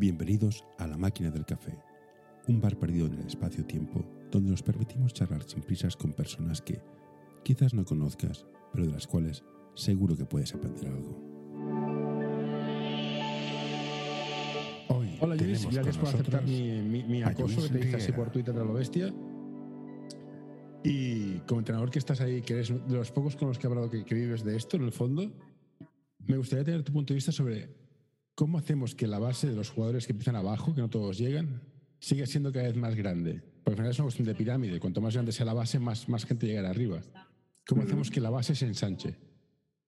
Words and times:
Bienvenidos 0.00 0.64
a 0.78 0.86
La 0.86 0.96
Máquina 0.96 1.30
del 1.30 1.44
Café, 1.44 1.76
un 2.48 2.58
bar 2.58 2.78
perdido 2.78 3.04
en 3.06 3.12
el 3.18 3.26
espacio-tiempo 3.26 4.02
donde 4.30 4.50
nos 4.50 4.62
permitimos 4.62 5.12
charlar 5.12 5.42
sin 5.42 5.60
prisas 5.62 5.94
con 5.94 6.14
personas 6.14 6.62
que 6.62 6.80
quizás 7.44 7.74
no 7.74 7.84
conozcas, 7.84 8.46
pero 8.72 8.86
de 8.86 8.92
las 8.92 9.06
cuales 9.06 9.44
seguro 9.74 10.16
que 10.16 10.24
puedes 10.24 10.54
aprender 10.54 10.86
algo. 10.88 11.20
Hoy 14.88 15.18
Hola 15.20 15.34
Luis, 15.36 15.66
gracias 15.70 15.98
por 15.98 16.08
aceptar 16.08 16.44
mi, 16.46 16.80
mi- 16.80 17.04
mi 17.04 17.22
a 17.22 17.28
acoso 17.28 17.62
que 17.64 17.68
te 17.68 17.86
hice 17.86 17.96
así 17.96 18.12
por 18.12 18.30
Twitter 18.30 18.54
de 18.54 18.64
lo 18.64 18.72
bestia. 18.72 19.12
Y 20.82 21.40
como 21.40 21.58
entrenador 21.60 21.90
que 21.90 21.98
estás 21.98 22.22
ahí, 22.22 22.40
que 22.40 22.54
eres 22.54 22.70
de 22.70 22.94
los 22.96 23.12
pocos 23.12 23.36
con 23.36 23.48
los 23.48 23.58
que 23.58 23.66
he 23.66 23.68
hablado 23.68 23.90
que, 23.90 24.02
que 24.02 24.14
vives 24.14 24.42
de 24.44 24.56
esto, 24.56 24.78
en 24.78 24.84
el 24.84 24.92
fondo, 24.92 25.30
me 26.26 26.38
gustaría 26.38 26.64
tener 26.64 26.82
tu 26.84 26.90
punto 26.94 27.12
de 27.12 27.16
vista 27.16 27.32
sobre 27.32 27.68
cómo 28.40 28.56
hacemos 28.56 28.94
que 28.94 29.06
la 29.06 29.18
base 29.18 29.48
de 29.48 29.54
los 29.54 29.68
jugadores 29.68 30.06
que 30.06 30.12
empiezan 30.12 30.34
abajo, 30.34 30.74
que 30.74 30.80
no 30.80 30.88
todos 30.88 31.18
llegan, 31.18 31.60
siga 31.98 32.24
siendo 32.24 32.50
cada 32.50 32.68
vez 32.68 32.74
más 32.74 32.94
grande. 32.94 33.42
Porque 33.62 33.72
al 33.72 33.76
final 33.76 33.90
es 33.90 33.98
una 33.98 34.06
cuestión 34.06 34.28
de 34.28 34.34
pirámide. 34.34 34.80
Cuanto 34.80 35.02
más 35.02 35.12
grande 35.12 35.30
sea 35.30 35.44
la 35.44 35.52
base, 35.52 35.78
más, 35.78 36.08
más 36.08 36.24
gente 36.24 36.46
llegará 36.46 36.70
arriba. 36.70 37.02
¿Cómo 37.68 37.82
hacemos 37.82 38.10
que 38.10 38.18
la 38.18 38.30
base 38.30 38.54
se 38.54 38.64
ensanche? 38.64 39.14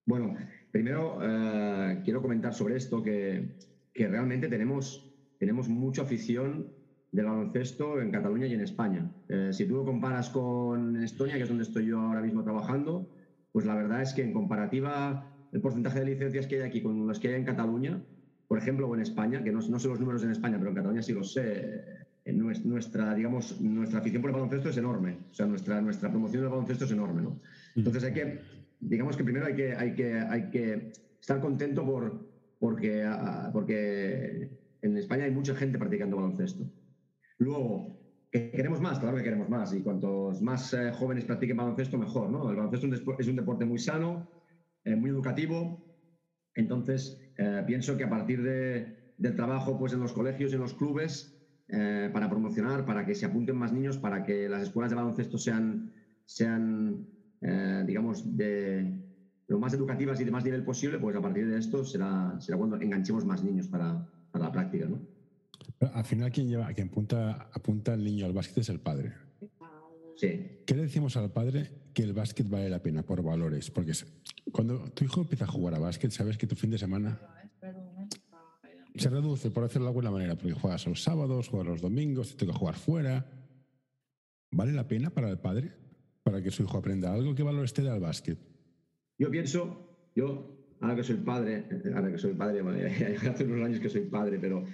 Bueno, 0.05 0.37
primero 0.71 1.19
eh, 1.23 2.03
quiero 2.05 2.21
comentar 2.21 2.53
sobre 2.53 2.77
esto 2.77 3.03
que, 3.03 3.57
que 3.95 4.07
realmente 4.07 4.49
tenemos, 4.49 5.11
tenemos 5.39 5.71
mucha 5.71 6.03
afición 6.03 6.75
del 7.11 7.25
baloncesto 7.25 8.03
en 8.03 8.11
Cataluña 8.11 8.49
y 8.49 8.53
en 8.53 8.61
España. 8.61 9.11
Eh, 9.31 9.49
si 9.53 9.65
tú 9.65 9.77
lo 9.77 9.87
comparas 9.87 10.29
con 10.29 11.03
Estonia, 11.03 11.37
que 11.37 11.45
es 11.45 11.49
donde 11.49 11.65
estoy 11.65 11.87
yo 11.87 12.01
ahora 12.01 12.21
mismo 12.21 12.45
trabajando, 12.45 13.09
pues 13.51 13.65
la 13.65 13.75
verdad 13.75 14.03
es 14.03 14.13
que 14.13 14.23
en 14.23 14.35
comparativa 14.35 15.33
el 15.53 15.63
porcentaje 15.63 16.01
de 16.01 16.05
licencias 16.05 16.47
que 16.47 16.57
hay 16.57 16.69
aquí 16.69 16.83
con 16.83 17.07
los 17.07 17.19
que 17.19 17.29
hay 17.29 17.35
en 17.37 17.45
Cataluña, 17.45 18.03
por 18.53 18.59
ejemplo, 18.59 18.87
o 18.87 18.95
en 18.95 19.01
España, 19.01 19.43
que 19.43 19.51
no, 19.51 19.61
no 19.67 19.79
sé 19.79 19.89
los 19.89 19.99
números 19.99 20.23
en 20.25 20.31
España, 20.31 20.59
pero 20.59 20.69
en 20.69 20.77
Cataluña 20.77 21.01
sí 21.01 21.15
los 21.15 21.33
sé, 21.33 21.81
eh, 22.23 22.33
nues- 22.35 22.63
nuestra, 22.67 23.15
digamos, 23.15 23.59
nuestra 23.63 24.01
afición 24.01 24.21
por 24.21 24.29
el 24.29 24.35
baloncesto 24.35 24.69
es 24.69 24.77
enorme. 24.77 25.21
O 25.31 25.33
sea, 25.33 25.47
nuestra, 25.47 25.81
nuestra 25.81 26.11
promoción 26.11 26.43
del 26.43 26.51
baloncesto 26.51 26.85
es 26.85 26.91
enorme, 26.91 27.23
¿no? 27.23 27.41
Entonces 27.75 28.05
hay 28.05 28.13
que, 28.13 28.41
digamos 28.79 29.17
que 29.17 29.25
primero 29.25 29.47
hay 29.47 29.55
que, 29.55 29.73
hay 29.75 29.95
que, 29.95 30.19
hay 30.19 30.51
que 30.51 30.93
estar 31.19 31.41
contento 31.41 31.83
por, 31.87 32.29
porque, 32.59 33.09
porque 33.55 34.51
en 34.83 34.99
España 34.99 35.25
hay 35.25 35.31
mucha 35.31 35.55
gente 35.55 35.79
practicando 35.79 36.17
baloncesto. 36.17 36.69
Luego, 37.39 37.97
¿que 38.31 38.51
queremos 38.51 38.83
más? 38.83 38.99
Claro 38.99 39.17
que 39.17 39.23
queremos 39.23 39.49
más. 39.49 39.73
Y 39.73 39.83
cuantos 39.83 40.43
más 40.43 40.75
eh, 40.75 40.91
jóvenes 40.93 41.25
practiquen 41.25 41.57
baloncesto, 41.57 41.97
mejor, 41.97 42.29
¿no? 42.31 42.51
El 42.51 42.57
baloncesto 42.57 42.87
es 42.87 42.93
un, 42.93 42.99
despo- 42.99 43.17
es 43.19 43.29
un 43.29 43.37
deporte 43.37 43.65
muy 43.65 43.79
sano, 43.79 44.29
eh, 44.85 44.95
muy 44.95 45.09
educativo. 45.09 45.87
Entonces, 46.55 47.19
eh, 47.37 47.63
pienso 47.67 47.97
que 47.97 48.05
a 48.05 48.11
partir 48.11 48.43
de- 48.43 48.95
del 49.17 49.35
trabajo 49.37 49.79
pues, 49.79 49.93
en 49.93 50.01
los 50.01 50.13
colegios 50.13 50.53
y 50.53 50.55
en 50.55 50.61
los 50.61 50.75
clubes, 50.75 51.37
eh, 51.69 52.11
para 52.13 52.29
promocionar, 52.29 52.85
para 52.85 53.05
que 53.05 53.15
se 53.15 53.27
apunten 53.27 53.57
más 53.57 53.73
niños, 53.73 53.97
para 53.99 54.23
que 54.23 54.49
las 54.49 54.63
escuelas 54.63 54.91
de 54.91 54.97
baloncesto 54.97 55.39
sean, 55.39 55.91
sean 56.25 57.07
eh, 57.41 57.83
digamos, 57.87 58.37
de 58.37 58.93
lo 59.49 59.59
más 59.59 59.75
educativas 59.75 60.21
y 60.21 60.25
de 60.25 60.31
más 60.31 60.45
nivel 60.45 60.65
posible, 60.65 60.99
pues 60.99 61.15
a 61.17 61.21
partir 61.21 61.47
de 61.49 61.59
esto 61.59 61.85
será, 61.85 62.37
será 62.41 62.57
cuando 62.57 62.81
enganchemos 62.81 63.25
más 63.25 63.43
niños 63.43 63.69
para, 63.69 64.07
para 64.31 64.47
la 64.47 64.53
práctica, 64.53 64.87
¿no? 64.87 65.01
Al 65.93 66.05
final, 66.05 66.31
quien, 66.31 66.49
lleva, 66.49 66.73
quien 66.73 66.89
apunta, 66.89 67.49
apunta 67.53 67.93
al 67.93 68.03
niño 68.05 68.27
al 68.27 68.33
básquet 68.33 68.59
es 68.59 68.69
el 68.69 68.81
padre. 68.81 69.13
Sí. 70.23 70.63
¿Qué 70.65 70.77
le 70.77 70.83
decimos 70.83 71.17
al 71.17 71.33
padre 71.33 71.69
que 71.93 72.05
el 72.05 72.13
básquet 72.13 72.49
vale 72.49 72.71
la 72.71 72.81
pena 72.81 73.03
por 73.03 73.25
valores? 73.25 73.73
Porque 73.73 73.91
cuando 74.53 74.89
tu 74.93 75.05
hijo 75.05 75.23
empieza 75.23 75.47
a 75.47 75.49
jugar 75.49 75.75
a 75.75 75.81
básquet, 75.81 76.13
sabes 76.13 76.39
que 76.39 76.47
tu 76.47 76.55
fin 76.55 76.71
de 76.71 76.79
semana 76.79 77.19
se 78.95 79.11
reduce, 79.11 79.51
por 79.51 79.65
decirlo 79.65 79.87
de 79.87 79.89
alguna 79.89 80.13
manera, 80.13 80.37
porque 80.37 80.53
juegas 80.53 80.87
los 80.87 81.03
sábados, 81.03 81.49
juegas 81.49 81.67
los 81.67 81.81
domingos, 81.81 82.37
te 82.37 82.47
toca 82.47 82.57
jugar 82.57 82.77
fuera. 82.77 83.27
¿Vale 84.53 84.73
la 84.73 84.87
pena 84.87 85.11
para 85.11 85.29
el 85.29 85.41
padre? 85.41 85.73
Para 86.23 86.41
que 86.41 86.53
su 86.53 86.63
hijo 86.63 86.79
aprenda 86.79 87.13
algo. 87.13 87.35
¿Qué 87.35 87.43
valores 87.43 87.73
te 87.73 87.83
da 87.83 87.97
el 87.97 88.01
básquet? 88.01 88.39
Yo 89.19 89.29
pienso, 89.29 90.09
yo, 90.15 90.69
ahora 90.81 90.95
que 90.95 91.03
soy 91.03 91.17
padre, 91.17 91.65
ahora 91.97 92.13
que 92.13 92.19
soy 92.19 92.35
padre, 92.35 92.63
bueno, 92.63 92.79
hace 93.29 93.43
unos 93.43 93.67
años 93.67 93.81
que 93.81 93.89
soy 93.89 94.03
padre, 94.03 94.39
pero, 94.39 94.65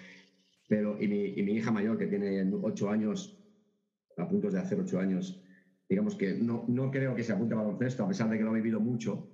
pero 0.69 1.03
y, 1.03 1.08
mi, 1.08 1.25
y 1.25 1.42
mi 1.42 1.53
hija 1.53 1.70
mayor, 1.70 1.97
que 1.97 2.06
tiene 2.06 2.47
ocho 2.60 2.91
años, 2.91 3.38
a 4.19 4.29
punto 4.29 4.51
de 4.51 4.59
hacer 4.59 4.79
ocho 4.81 4.99
años, 4.99 5.43
digamos 5.89 6.15
que 6.15 6.34
no, 6.34 6.65
no 6.69 6.91
creo 6.91 7.15
que 7.15 7.23
se 7.23 7.33
apunte 7.33 7.55
a 7.55 7.59
baloncesto, 7.59 8.05
a 8.05 8.09
pesar 8.09 8.29
de 8.29 8.39
que 8.39 8.45
lo 8.45 8.51
ha 8.51 8.55
vivido 8.55 8.81
mucho, 8.81 9.31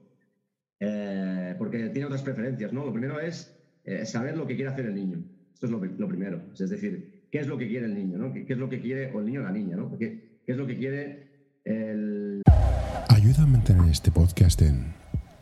eh, 0.80 1.54
porque 1.58 1.88
tiene 1.88 2.06
otras 2.06 2.22
preferencias, 2.22 2.72
¿no? 2.72 2.84
Lo 2.84 2.92
primero 2.92 3.20
es 3.20 3.56
eh, 3.84 4.04
saber 4.06 4.36
lo 4.36 4.46
que 4.46 4.56
quiere 4.56 4.70
hacer 4.70 4.86
el 4.86 4.94
niño. 4.94 5.24
Esto 5.52 5.66
es 5.66 5.72
lo, 5.72 5.84
lo 5.84 6.08
primero. 6.08 6.42
Es 6.52 6.70
decir, 6.70 7.28
¿qué 7.30 7.38
es 7.38 7.46
lo 7.46 7.58
que 7.58 7.68
quiere 7.68 7.86
el 7.86 7.94
niño, 7.94 8.18
¿no? 8.18 8.32
¿Qué, 8.32 8.44
qué 8.44 8.52
es 8.52 8.58
lo 8.58 8.68
que 8.68 8.80
quiere, 8.80 9.12
o 9.12 9.20
el 9.20 9.26
niño 9.26 9.40
o 9.40 9.44
la 9.44 9.52
niña, 9.52 9.76
¿no? 9.76 9.96
¿Qué, 9.96 10.40
qué 10.44 10.52
es 10.52 10.58
lo 10.58 10.66
que 10.66 10.76
quiere 10.76 11.34
el, 11.64 12.42
Ayuda 13.08 13.44
a 13.44 13.46
mantener 13.46 13.90
este 13.90 14.10
podcast 14.10 14.60
en 14.62 14.92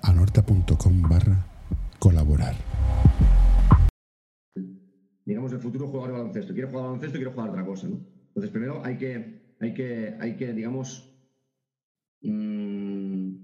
anorta.com 0.03 1.03
barra 1.03 1.47
colaborar. 1.99 2.55
digamos, 5.25 5.53
el 5.53 5.61
futuro 5.61 5.87
jugador 5.87 6.11
de 6.11 6.19
baloncesto. 6.19 6.53
Quiero 6.53 6.69
jugar 6.69 6.85
baloncesto, 6.85 7.17
quiero 7.17 7.33
jugar 7.33 7.51
otra 7.51 7.65
cosa, 7.65 7.89
¿no? 7.89 8.01
Entonces, 8.35 8.51
primero 8.51 8.85
hay 8.85 8.97
que, 8.99 9.43
hay 9.61 9.75
que, 9.75 10.17
hay 10.21 10.37
que 10.37 10.53
digamos, 10.55 11.19
mm, 12.23 13.37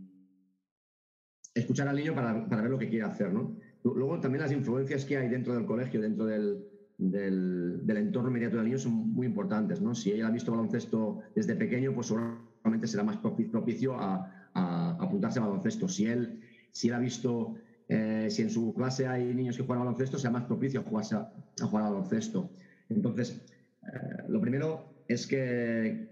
escuchar 1.54 1.88
al 1.88 1.97
niño 1.97 2.15
para, 2.15 2.49
para 2.49 2.62
ver 2.62 2.71
lo 2.71 2.78
que 2.78 2.88
quiere 2.88 3.04
hacer, 3.04 3.32
¿no? 3.32 3.56
Lu- 3.82 3.94
Luego 3.97 4.21
también 4.21 4.43
las 4.43 4.53
influencias 4.53 5.04
que 5.04 5.16
hay 5.16 5.28
dentro 5.28 5.54
del 5.54 5.65
colegio, 5.66 6.00
dentro 6.00 6.25
del, 6.26 6.65
del, 6.97 7.82
entorno 7.97 8.28
inmediato 8.31 8.56
del 8.56 8.66
niño 8.66 8.78
son 8.78 8.93
muy 9.12 9.26
importantes, 9.26 9.81
¿no? 9.81 9.94
Si 9.94 10.12
ella 10.12 10.28
ha 10.28 10.31
visto 10.31 10.50
baloncesto 10.50 11.19
desde 11.34 11.55
pequeño, 11.56 11.93
pues 11.94 12.09
seguramente 12.09 12.87
será 12.87 13.03
más 13.03 13.20
propi- 13.20 13.50
propicio 13.50 13.94
a, 13.99 14.31
a 14.55 14.91
apuntarse 15.03 15.38
a 15.38 15.43
baloncesto. 15.43 15.88
Si 15.88 16.06
él, 16.06 16.41
si 16.70 16.88
él 16.88 16.94
ha 16.94 16.99
visto 16.99 17.55
eh, 17.88 18.28
si 18.31 18.43
en 18.43 18.50
su 18.50 18.75
clase 18.75 19.06
hay 19.06 19.34
niños 19.34 19.56
que 19.56 19.62
juegan 19.62 19.81
al 19.82 19.87
baloncesto, 19.87 20.19
sea 20.19 20.31
más 20.31 20.44
propicio 20.44 20.81
a, 20.81 20.82
jugarse 20.84 21.15
a, 21.16 21.32
a 21.62 21.66
jugar 21.66 21.84
al 21.87 21.93
baloncesto. 21.94 22.53
Entonces, 22.88 23.47
eh, 23.93 24.25
lo 24.28 24.41
primero 24.41 25.03
es 25.06 25.26
que 25.26 26.09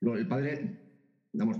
el 0.00 0.28
padre 0.28 0.80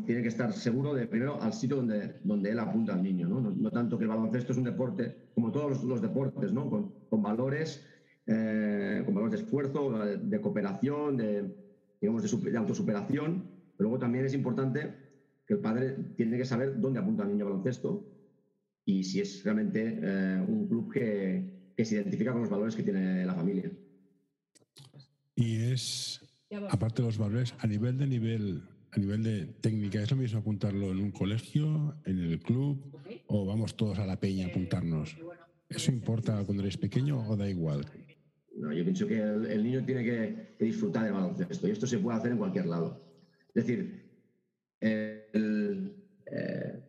tiene 0.07 0.23
que 0.23 0.29
estar 0.29 0.53
seguro 0.53 0.95
de 0.95 1.07
primero 1.07 1.41
al 1.41 1.53
sitio 1.53 1.77
donde, 1.77 2.51
él 2.51 2.59
apunta 2.59 2.95
al 2.95 3.03
niño. 3.03 3.29
¿no? 3.29 3.71
Tanto 3.71 3.97
que 3.99 4.05
el 4.05 4.09
baloncesto 4.09 4.53
es 4.53 4.59
un 4.59 4.65
deporte, 4.65 5.29
como 5.35 5.53
todos 5.53 5.85
los, 5.85 6.01
deportes, 6.01 6.53
¿no? 6.53 6.69
con, 6.69 7.23
valores, 7.23 7.85
eh, 8.27 9.03
con 9.05 9.15
valores 9.15 9.39
de 9.39 9.45
esfuerzo, 9.45 9.99
de, 10.17 10.41
cooperación, 10.41 11.17
de, 11.17 11.55
digamos, 12.01 12.23
de, 12.23 12.29
super- 12.29 12.51
de 12.51 12.59
autosuperación. 12.59 13.49
Pero 13.77 13.89
luego 13.89 13.99
también 13.99 14.25
es 14.25 14.35
importante 14.35 14.95
que 15.47 15.55
el 15.55 15.61
padre 15.61 15.97
tiene 16.17 16.37
que 16.37 16.45
saber 16.45 16.81
dónde 16.81 16.99
apunta 17.01 17.23
al 17.23 17.29
niño 17.31 17.45
al 17.45 17.53
baloncesto 17.53 18.09
y 18.85 19.05
si 19.05 19.21
es 19.21 19.45
realmente 19.45 19.99
eh, 20.03 20.45
un 20.47 20.67
club 20.67 20.93
que 20.93 21.85
se 21.85 21.95
identifica 21.95 22.33
con 22.33 22.41
los 22.41 22.51
valores 22.51 22.75
que 22.75 22.83
tiene 22.83 23.25
la 23.25 23.35
familia. 23.35 23.71
Y 25.41 25.73
es, 25.73 26.21
aparte 26.69 27.01
de 27.01 27.09
los 27.09 27.17
valores, 27.17 27.55
a 27.61 27.67
nivel 27.67 27.97
de 27.97 28.07
nivel, 28.07 28.63
a 28.91 28.99
nivel 28.99 29.23
de 29.23 29.47
técnica, 29.63 30.03
¿es 30.03 30.11
lo 30.11 30.19
mismo 30.19 30.41
apuntarlo 30.41 30.91
en 30.91 30.99
un 30.99 31.11
colegio, 31.13 31.97
en 32.05 32.19
el 32.19 32.41
club, 32.41 32.79
o 33.27 33.47
vamos 33.47 33.75
todos 33.75 33.99
a 33.99 34.07
la 34.07 34.21
peña 34.21 34.45
a 34.45 34.49
apuntarnos? 34.51 35.17
¿Eso 35.67 35.93
importa 35.93 36.45
cuando 36.45 36.63
eres 36.63 36.77
pequeño 36.77 37.27
o 37.27 37.37
da 37.39 37.49
igual? 37.49 37.87
No, 38.55 38.71
yo 38.71 38.85
pienso 38.85 39.07
que 39.07 39.19
el, 39.19 39.47
el 39.47 39.63
niño 39.65 39.83
tiene 39.83 40.05
que, 40.05 40.57
que 40.59 40.65
disfrutar 40.67 41.05
del 41.05 41.15
baloncesto 41.15 41.67
y 41.67 41.71
esto 41.71 41.87
se 41.87 41.99
puede 41.99 42.19
hacer 42.19 42.33
en 42.33 42.39
cualquier 42.39 42.67
lado. 42.67 43.01
Es 43.55 43.65
decir, 43.65 44.11
el, 44.81 45.95
eh, 46.27 46.81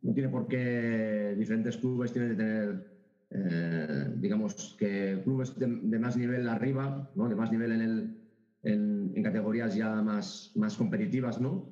no 0.00 0.14
tiene 0.14 0.30
por 0.30 0.48
qué 0.48 1.34
diferentes 1.36 1.76
clubes 1.76 2.10
tienen 2.10 2.30
que 2.30 2.36
tener, 2.36 2.97
eh, 3.30 4.10
digamos, 4.16 4.76
que 4.78 5.20
clubes 5.24 5.58
de, 5.58 5.66
más 5.98 6.16
nivel 6.16 6.48
arriba, 6.48 7.10
¿no? 7.14 7.28
de 7.28 7.34
más 7.36 7.50
nivel 7.52 7.72
en, 7.72 7.80
el, 7.82 8.16
en, 8.62 9.22
categorías 9.22 9.74
ya 9.74 10.00
más, 10.02 10.52
más 10.54 10.76
competitivas, 10.76 11.40
¿no? 11.40 11.68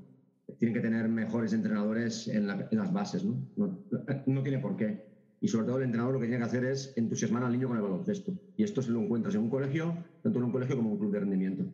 Tienen 0.59 0.75
que 0.75 0.81
tener 0.81 1.09
mejores 1.09 1.53
entrenadores 1.53 2.29
en, 2.29 2.47
la- 2.47 2.69
en 2.71 2.79
las 2.79 2.93
bases, 2.93 3.25
¿no? 3.25 3.49
¿no? 3.57 3.85
No 4.27 4.43
tiene 4.43 4.59
por 4.59 4.77
qué. 4.77 5.07
Y 5.41 5.49
sobre 5.49 5.67
todo 5.67 5.79
el 5.79 5.85
entrenador 5.85 6.15
lo 6.15 6.21
que 6.21 6.27
tiene 6.27 6.39
que 6.39 6.47
hacer 6.49 6.65
es 6.65 6.93
entusiasmar 6.97 7.43
al 7.45 7.53
niño 7.53 7.69
con 7.69 7.77
el 7.77 7.83
baloncesto. 7.83 8.33
Y 8.57 8.63
esto 8.63 8.81
se 8.83 8.91
lo 8.91 9.01
encuentras 9.01 9.35
en 9.35 9.43
un 9.43 9.51
colegio, 9.51 9.97
tanto 10.23 10.39
en 10.39 10.45
un 10.45 10.53
colegio 10.53 10.77
como 10.77 10.89
en 10.89 10.93
un 10.95 10.99
club 10.99 11.13
de 11.13 11.21
rendimiento. 11.21 11.65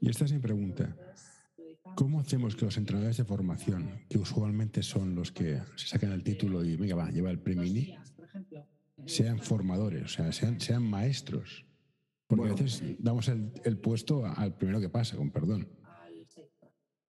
Y 0.00 0.08
esta 0.08 0.24
es 0.24 0.32
mi 0.32 0.38
pregunta. 0.38 0.94
¿Cómo 1.96 2.20
hacemos 2.20 2.54
que 2.54 2.64
los 2.64 2.76
entrenadores 2.76 3.16
de 3.16 3.24
formación, 3.24 3.90
que 4.08 4.18
usualmente 4.18 4.82
son 4.82 5.14
los 5.14 5.32
que 5.32 5.58
se 5.76 5.88
sacan 5.88 6.12
el 6.12 6.22
título 6.22 6.64
y 6.64 6.76
venga, 6.76 6.94
va, 6.94 7.10
lleva 7.10 7.30
el 7.30 7.40
premini, 7.40 7.96
sean 9.06 9.38
formadores, 9.38 10.04
o 10.04 10.08
sea, 10.08 10.32
sean, 10.32 10.60
sean 10.60 10.82
maestros? 10.82 11.64
Porque 12.26 12.40
Bueno. 12.42 12.56
a 12.56 12.62
veces 12.62 12.82
damos 12.98 13.28
el, 13.28 13.50
el 13.64 13.78
puesto 13.78 14.26
al 14.26 14.56
primero 14.56 14.80
que 14.80 14.88
pasa, 14.88 15.16
con 15.16 15.30
perdón. 15.30 15.66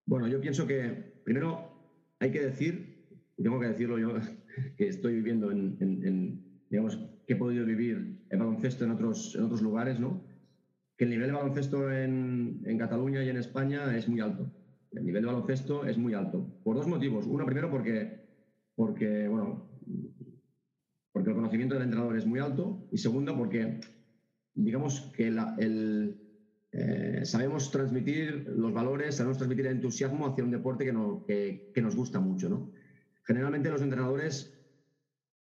Bueno, 0.06 0.28
yo 0.28 0.40
pienso 0.42 0.66
que 0.66 1.22
primero 1.24 1.72
hay 2.20 2.32
que 2.32 2.42
decir, 2.42 3.06
y 3.38 3.44
tengo 3.44 3.60
que 3.60 3.68
decirlo 3.68 4.00
yo, 4.00 4.14
que 4.78 4.88
estoy 4.88 5.14
viviendo 5.16 5.52
en, 5.52 5.78
en- 5.80 6.06
en- 6.06 6.62
digamos, 6.70 6.98
que 7.28 7.34
he 7.34 7.36
podido 7.36 7.66
vivir 7.66 8.26
el 8.30 8.40
baloncesto 8.40 8.86
en 8.86 8.92
otros, 8.92 9.36
en 9.36 9.44
otros 9.44 9.62
lugares, 9.62 10.00
¿no? 10.00 10.24
Que 10.98 11.06
el 11.06 11.10
nivel 11.12 11.28
de 11.28 11.34
baloncesto 11.34 11.92
en, 11.92 12.62
en 12.66 12.78
Cataluña 12.78 13.24
y 13.24 13.30
en 13.30 13.38
España 13.38 13.96
es 13.98 14.08
muy 14.08 14.20
alto. 14.20 14.52
El 14.92 15.06
nivel 15.06 15.22
de 15.24 15.28
baloncesto 15.28 15.86
es 15.86 15.98
muy 15.98 16.14
alto. 16.14 16.46
Por 16.64 16.76
dos 16.76 16.88
motivos. 16.88 17.26
Uno, 17.28 17.46
primero, 17.46 17.70
porque, 17.72 18.28
porque 18.76 19.28
bueno, 19.28 19.70
porque 21.20 21.32
el 21.32 21.36
conocimiento 21.36 21.76
del 21.76 21.84
entrenador 21.84 22.16
es 22.16 22.26
muy 22.26 22.40
alto. 22.40 22.88
Y 22.92 22.98
segundo, 22.98 23.36
porque 23.36 23.82
digamos 24.54 25.02
que 25.14 25.28
el, 25.28 26.18
eh, 26.72 27.26
sabemos 27.26 27.70
transmitir 27.72 28.46
los 28.48 28.72
valores, 28.72 29.16
sabemos 29.16 29.38
transmitir 29.38 29.66
el 29.66 29.74
entusiasmo 29.74 30.28
hacia 30.28 30.46
un 30.46 30.52
deporte 30.52 30.86
que, 30.86 30.94
no, 30.94 31.26
que, 31.28 31.72
que 31.74 31.82
nos 31.82 31.94
gusta 31.94 32.22
mucho. 32.22 32.48
¿no? 32.48 32.72
Generalmente 33.24 33.70
los 33.70 33.82
entrenadores 33.82 34.58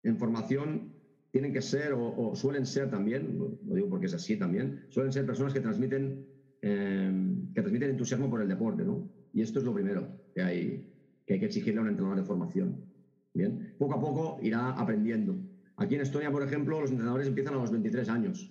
en 0.02 0.16
formación 0.16 0.94
tienen 1.30 1.52
que 1.52 1.60
ser 1.60 1.92
o, 1.94 2.34
suelen 2.34 2.64
ser 2.64 2.88
también, 2.88 3.36
lo 3.38 3.74
digo 3.74 3.90
porque 3.90 4.06
es 4.06 4.14
así 4.14 4.38
también, 4.38 4.86
suelen 4.88 5.12
ser 5.12 5.26
personas 5.26 5.52
que 5.52 5.60
transmiten, 5.60 6.26
eh, 6.62 7.12
que 7.54 7.60
transmiten 7.60 7.90
entusiasmo 7.90 8.30
por 8.30 8.40
el 8.40 8.48
deporte. 8.48 8.82
¿no? 8.82 9.10
Y 9.30 9.42
esto 9.42 9.58
es 9.58 9.64
lo 9.66 9.74
primero 9.74 10.22
que 10.34 10.40
hay 10.40 10.90
que, 11.26 11.34
hay 11.34 11.40
que 11.40 11.46
exigirle 11.46 11.80
a 11.80 11.82
un 11.82 11.88
entrenador 11.88 12.16
de 12.16 12.24
formación. 12.24 12.96
Bien, 13.36 13.74
poco 13.76 13.94
a 13.96 14.00
poco 14.00 14.38
irá 14.40 14.70
aprendiendo. 14.70 15.38
Aquí 15.76 15.94
en 15.94 16.00
Estonia, 16.00 16.30
por 16.30 16.42
ejemplo, 16.42 16.80
los 16.80 16.90
entrenadores 16.90 17.28
empiezan 17.28 17.54
a 17.54 17.58
los 17.58 17.70
23 17.70 18.08
años, 18.08 18.50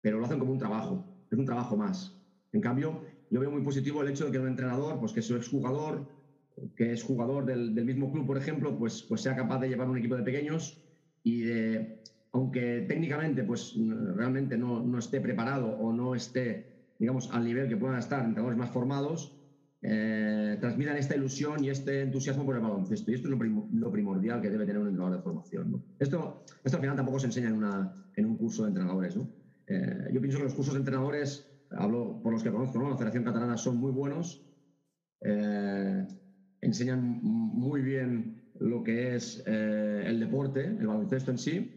pero 0.00 0.18
lo 0.18 0.24
hacen 0.24 0.38
como 0.38 0.52
un 0.52 0.58
trabajo, 0.58 1.04
es 1.30 1.38
un 1.38 1.44
trabajo 1.44 1.76
más. 1.76 2.16
En 2.52 2.60
cambio, 2.60 3.02
yo 3.28 3.40
veo 3.40 3.50
muy 3.50 3.62
positivo 3.62 4.02
el 4.02 4.08
hecho 4.08 4.26
de 4.26 4.30
que 4.30 4.38
un 4.38 4.46
entrenador, 4.46 4.98
pues 5.00 5.12
que 5.12 5.20
es 5.20 5.30
exjugador, 5.30 6.08
que 6.76 6.92
es 6.92 7.02
jugador 7.02 7.44
del, 7.44 7.72
mismo 7.84 8.12
club, 8.12 8.26
por 8.26 8.38
ejemplo, 8.38 8.78
pues, 8.78 9.02
pues 9.02 9.20
sea 9.20 9.34
capaz 9.34 9.58
de 9.58 9.68
llevar 9.68 9.88
un 9.88 9.98
equipo 9.98 10.14
de 10.14 10.22
pequeños 10.22 10.80
y 11.22 11.42
de, 11.42 12.00
aunque 12.32 12.84
técnicamente 12.88 13.42
pues 13.42 13.74
realmente 14.14 14.56
no, 14.56 14.80
no 14.80 14.98
esté 14.98 15.20
preparado 15.20 15.68
o 15.68 15.92
no 15.92 16.14
esté, 16.14 16.70
digamos, 16.98 17.28
al 17.32 17.44
nivel 17.44 17.68
que 17.68 17.76
puedan 17.76 17.98
estar 17.98 18.24
entrenadores 18.24 18.58
más 18.58 18.70
formados, 18.70 19.35
eh, 19.88 20.56
transmitan 20.58 20.96
esta 20.96 21.14
ilusión 21.14 21.62
y 21.62 21.70
este 21.70 22.02
entusiasmo 22.02 22.44
por 22.44 22.56
el 22.56 22.60
baloncesto. 22.60 23.08
Y 23.08 23.14
esto 23.14 23.28
es 23.28 23.30
lo, 23.30 23.92
primordial 23.92 24.40
que 24.40 24.50
debe 24.50 24.66
tener 24.66 24.82
un 24.82 24.88
entrenador 24.88 25.16
de 25.16 25.22
formación. 25.22 25.80
Esto, 25.96 26.42
esto 26.64 26.76
al 26.76 26.80
final 26.80 26.96
tampoco 26.96 27.20
se 27.20 27.26
enseña 27.26 27.50
en, 27.50 27.62
en 28.16 28.26
un 28.26 28.36
curso 28.36 28.64
de 28.64 28.70
entrenadores. 28.70 29.16
Eh, 29.68 30.08
yo 30.12 30.20
pienso 30.20 30.38
que 30.38 30.44
los 30.44 30.54
cursos 30.54 30.74
de 30.74 30.80
entrenadores, 30.80 31.48
hablo 31.70 32.20
por 32.20 32.32
los 32.32 32.42
que 32.42 32.50
conozco, 32.50 32.80
¿no? 32.80 32.90
la 32.90 32.96
Federación 32.96 33.22
Catalana 33.22 33.56
son 33.56 33.76
muy 33.76 33.92
buenos, 33.92 34.44
eh, 35.20 36.04
enseñan 36.60 37.20
muy 37.22 37.80
bien 37.80 38.42
lo 38.58 38.82
que 38.82 39.14
es 39.14 39.44
el 39.46 40.18
deporte, 40.18 40.64
el 40.64 40.86
baloncesto 40.86 41.30
en 41.30 41.38
sí, 41.38 41.70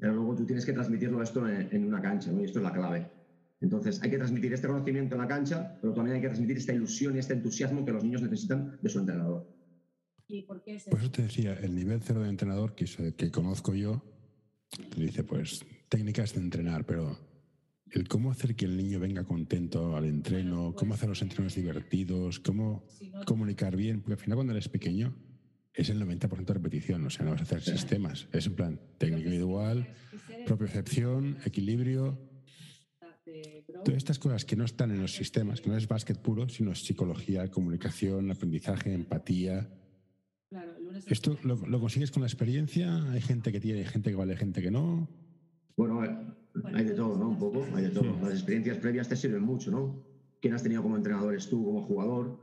pero 0.00 0.14
luego 0.14 0.34
tú 0.34 0.46
tienes 0.46 0.64
que 0.64 0.72
transmitirlo 0.72 1.22
esto 1.22 1.46
en, 1.46 1.68
en 1.72 1.84
una 1.84 2.00
cancha, 2.00 2.32
¿no? 2.32 2.40
y 2.40 2.44
esto 2.44 2.60
es 2.60 2.62
la 2.62 2.72
clave. 2.72 3.17
Entonces, 3.60 4.00
hay 4.02 4.10
que 4.10 4.18
transmitir 4.18 4.52
este 4.52 4.68
conocimiento 4.68 5.16
en 5.16 5.20
la 5.20 5.28
cancha, 5.28 5.78
pero 5.80 5.92
también 5.92 6.16
hay 6.16 6.22
que 6.22 6.28
transmitir 6.28 6.58
esta 6.58 6.72
ilusión 6.72 7.16
y 7.16 7.18
este 7.18 7.34
entusiasmo 7.34 7.84
que 7.84 7.92
los 7.92 8.04
niños 8.04 8.22
necesitan 8.22 8.78
de 8.80 8.88
su 8.88 9.00
entrenador. 9.00 9.48
¿Y 10.28 10.42
por, 10.42 10.62
qué 10.62 10.78
por 10.90 11.00
eso 11.00 11.10
te 11.10 11.22
decía, 11.22 11.54
el 11.54 11.74
nivel 11.74 12.00
cero 12.02 12.22
de 12.22 12.28
entrenador 12.28 12.74
que, 12.74 12.86
que 13.16 13.30
conozco 13.30 13.74
yo, 13.74 14.02
dice, 14.96 15.24
pues, 15.24 15.64
técnicas 15.88 16.34
de 16.34 16.40
entrenar, 16.40 16.84
pero 16.84 17.18
el 17.90 18.06
cómo 18.06 18.30
hacer 18.30 18.54
que 18.54 18.66
el 18.66 18.76
niño 18.76 19.00
venga 19.00 19.24
contento 19.24 19.96
al 19.96 20.04
entreno, 20.04 20.74
cómo 20.76 20.94
hacer 20.94 21.08
los 21.08 21.22
entrenos 21.22 21.54
divertidos, 21.54 22.38
cómo 22.40 22.84
comunicar 23.26 23.76
bien, 23.76 24.00
porque 24.00 24.14
al 24.14 24.18
final 24.18 24.36
cuando 24.36 24.52
eres 24.52 24.68
pequeño 24.68 25.16
es 25.72 25.88
el 25.90 26.00
90% 26.00 26.44
de 26.44 26.54
repetición, 26.54 27.06
o 27.06 27.10
sea, 27.10 27.24
no 27.24 27.32
vas 27.32 27.40
a 27.40 27.44
hacer 27.44 27.62
sistemas, 27.62 28.28
es 28.32 28.46
en 28.46 28.54
plan 28.56 28.80
técnica 28.98 29.24
individual, 29.24 29.88
propiocepción, 30.44 31.38
equilibrio, 31.44 32.18
Todas 33.84 33.98
estas 33.98 34.18
cosas 34.18 34.44
que 34.44 34.56
no 34.56 34.64
están 34.64 34.90
en 34.90 35.00
los 35.00 35.14
sistemas, 35.14 35.60
que 35.60 35.70
no 35.70 35.76
es 35.76 35.86
básquet 35.86 36.18
puro, 36.18 36.48
sino 36.48 36.74
psicología, 36.74 37.50
comunicación, 37.50 38.30
aprendizaje, 38.30 38.92
empatía. 38.92 39.68
¿Esto 41.06 41.38
lo, 41.42 41.80
consigues 41.80 42.10
con 42.10 42.22
la 42.22 42.26
experiencia? 42.26 43.04
¿Hay 43.12 43.20
gente 43.20 43.52
que 43.52 43.60
tiene, 43.60 43.84
gente 43.84 44.10
que 44.10 44.16
vale, 44.16 44.36
gente 44.36 44.62
que 44.62 44.70
no? 44.70 45.08
Bueno, 45.76 46.00
hay 46.74 46.84
de 46.84 46.94
todo, 46.94 47.18
¿no? 47.18 47.28
Un 47.28 47.38
poco, 47.38 47.66
hay 47.74 47.84
de 47.84 47.90
todo. 47.90 48.18
Las 48.22 48.32
experiencias 48.32 48.78
previas 48.78 49.08
te 49.08 49.16
sirven 49.16 49.42
mucho, 49.42 49.70
¿no? 49.70 50.02
¿Quién 50.40 50.54
has 50.54 50.62
tenido 50.62 50.82
como 50.82 50.96
entrenador 50.96 51.34
es 51.34 51.48
tú, 51.48 51.64
como 51.64 51.82
jugador? 51.82 52.40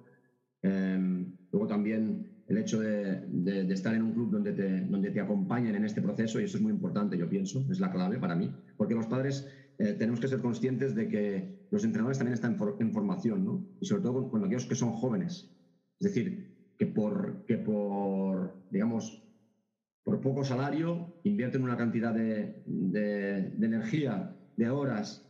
Em, 0.61 1.35
luego 1.51 1.67
también 1.67 2.43
el 2.47 2.57
hecho 2.57 2.79
de, 2.79 3.25
de, 3.27 3.73
estar 3.73 3.93
en 3.95 4.03
un 4.03 4.13
club 4.13 4.31
donde 4.31 4.53
te, 4.53 4.81
donde 4.81 5.09
te 5.09 5.19
acompañen 5.19 5.75
en 5.75 5.85
este 5.85 6.01
proceso, 6.01 6.39
y 6.39 6.43
eso 6.43 6.57
es 6.57 6.63
muy 6.63 6.71
importante, 6.71 7.17
yo 7.17 7.27
pienso, 7.27 7.65
es 7.71 7.79
la 7.79 7.91
clave 7.91 8.19
para 8.19 8.35
mí, 8.35 8.51
porque 8.77 8.93
los 8.93 9.07
padres 9.07 9.47
eh, 9.77 9.93
tenemos 9.93 10.19
que 10.19 10.27
ser 10.27 10.39
conscientes 10.39 10.95
de 10.95 11.07
que 11.07 11.67
los 11.71 11.83
entrenadores 11.83 12.17
también 12.17 12.33
están 12.33 12.57
en 12.79 12.93
formación, 12.93 13.43
¿no? 13.43 13.67
Y 13.79 13.85
sobre 13.85 14.03
todo 14.03 14.29
cuando 14.29 14.47
aquellos 14.47 14.65
que 14.65 14.75
son 14.75 14.91
jóvenes. 14.91 15.51
Es 15.99 16.13
decir, 16.13 16.73
que 16.77 16.87
por, 16.87 17.45
que 17.45 17.57
por 17.57 18.65
digamos, 18.69 19.23
por 20.03 20.21
poco 20.21 20.43
salario 20.43 21.19
invierten 21.23 21.63
una 21.63 21.77
cantidad 21.77 22.13
de, 22.13 22.63
de, 22.65 23.65
energía, 23.65 24.35
de 24.55 24.69
horas, 24.69 25.27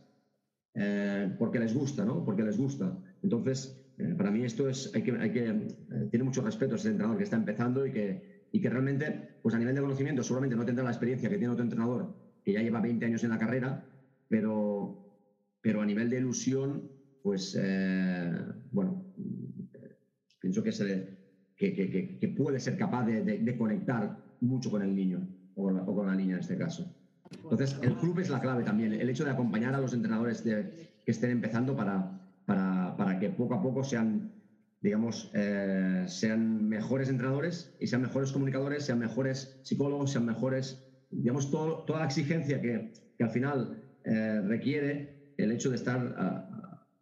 eh, 0.74 1.34
porque 1.38 1.58
les 1.58 1.74
gusta, 1.74 2.04
¿no? 2.04 2.24
Porque 2.24 2.42
les 2.42 2.58
gusta. 2.58 2.98
Entonces, 3.22 3.82
eh, 3.98 4.14
para 4.16 4.30
mí 4.30 4.44
esto 4.44 4.68
es, 4.68 4.92
hay 4.94 5.02
que, 5.02 5.12
hay 5.12 5.32
que 5.32 5.68
tiene 6.10 6.24
mucho 6.24 6.42
respeto 6.42 6.74
a 6.74 6.76
ese 6.76 6.90
entrenador 6.90 7.16
que 7.16 7.24
está 7.24 7.36
empezando 7.36 7.86
y 7.86 7.92
que, 7.92 8.46
y 8.52 8.60
que 8.60 8.70
realmente, 8.70 9.38
pues 9.42 9.54
a 9.54 9.58
nivel 9.58 9.74
de 9.74 9.80
conocimiento, 9.80 10.22
seguramente 10.22 10.56
no 10.56 10.64
tendrá 10.64 10.84
la 10.84 10.90
experiencia 10.90 11.28
que 11.28 11.38
tiene 11.38 11.52
otro 11.52 11.64
entrenador 11.64 12.26
que 12.46 12.52
ya 12.52 12.62
lleva 12.62 12.80
20 12.80 13.04
años 13.04 13.24
en 13.24 13.30
la 13.30 13.38
carrera, 13.38 13.84
pero, 14.28 15.06
pero 15.60 15.80
a 15.80 15.86
nivel 15.86 16.10
de 16.10 16.18
ilusión, 16.18 16.90
pues 17.22 17.56
eh, 17.60 18.32
bueno, 18.70 19.04
pienso 20.40 20.62
que, 20.62 20.72
se, 20.72 21.18
que, 21.56 21.74
que, 22.20 22.28
puede 22.28 22.60
ser 22.60 22.76
capaz 22.76 23.04
de, 23.04 23.22
de, 23.24 23.56
conectar 23.56 24.16
mucho 24.40 24.70
con 24.70 24.82
el 24.82 24.94
niño 24.94 25.26
o, 25.56 25.94
con 25.94 26.06
la 26.06 26.14
niña 26.14 26.34
en 26.34 26.40
este 26.40 26.56
caso. 26.56 26.94
Entonces, 27.42 27.76
el 27.82 27.96
club 27.96 28.20
es 28.20 28.30
la 28.30 28.40
clave 28.40 28.62
también, 28.62 28.92
el 28.92 29.10
hecho 29.10 29.24
de 29.24 29.30
acompañar 29.30 29.74
a 29.74 29.80
los 29.80 29.92
entrenadores 29.92 30.42
que 30.42 30.70
estén 31.04 31.30
empezando 31.30 31.76
para, 31.76 32.16
para, 32.44 32.96
para, 32.96 33.18
que 33.18 33.30
poco 33.30 33.54
a 33.54 33.62
poco 33.62 33.82
sean, 33.82 34.30
digamos, 34.80 35.32
eh, 35.34 36.04
sean 36.06 36.68
mejores 36.68 37.08
entrenadores 37.08 37.74
y 37.80 37.88
sean 37.88 38.02
mejores 38.02 38.30
comunicadores, 38.30 38.84
sean 38.84 39.00
mejores 39.00 39.58
psicólogos, 39.64 40.12
sean 40.12 40.26
mejores, 40.26 40.86
digamos, 41.10 41.50
todo, 41.50 41.84
toda 41.84 42.00
la 42.00 42.06
exigencia 42.06 42.60
que, 42.60 42.92
que 43.18 43.24
al 43.24 43.30
final 43.30 43.82
eh, 44.06 44.40
requiere 44.42 45.34
el 45.36 45.52
hecho 45.52 45.70
de 45.70 45.76
estar 45.76 46.16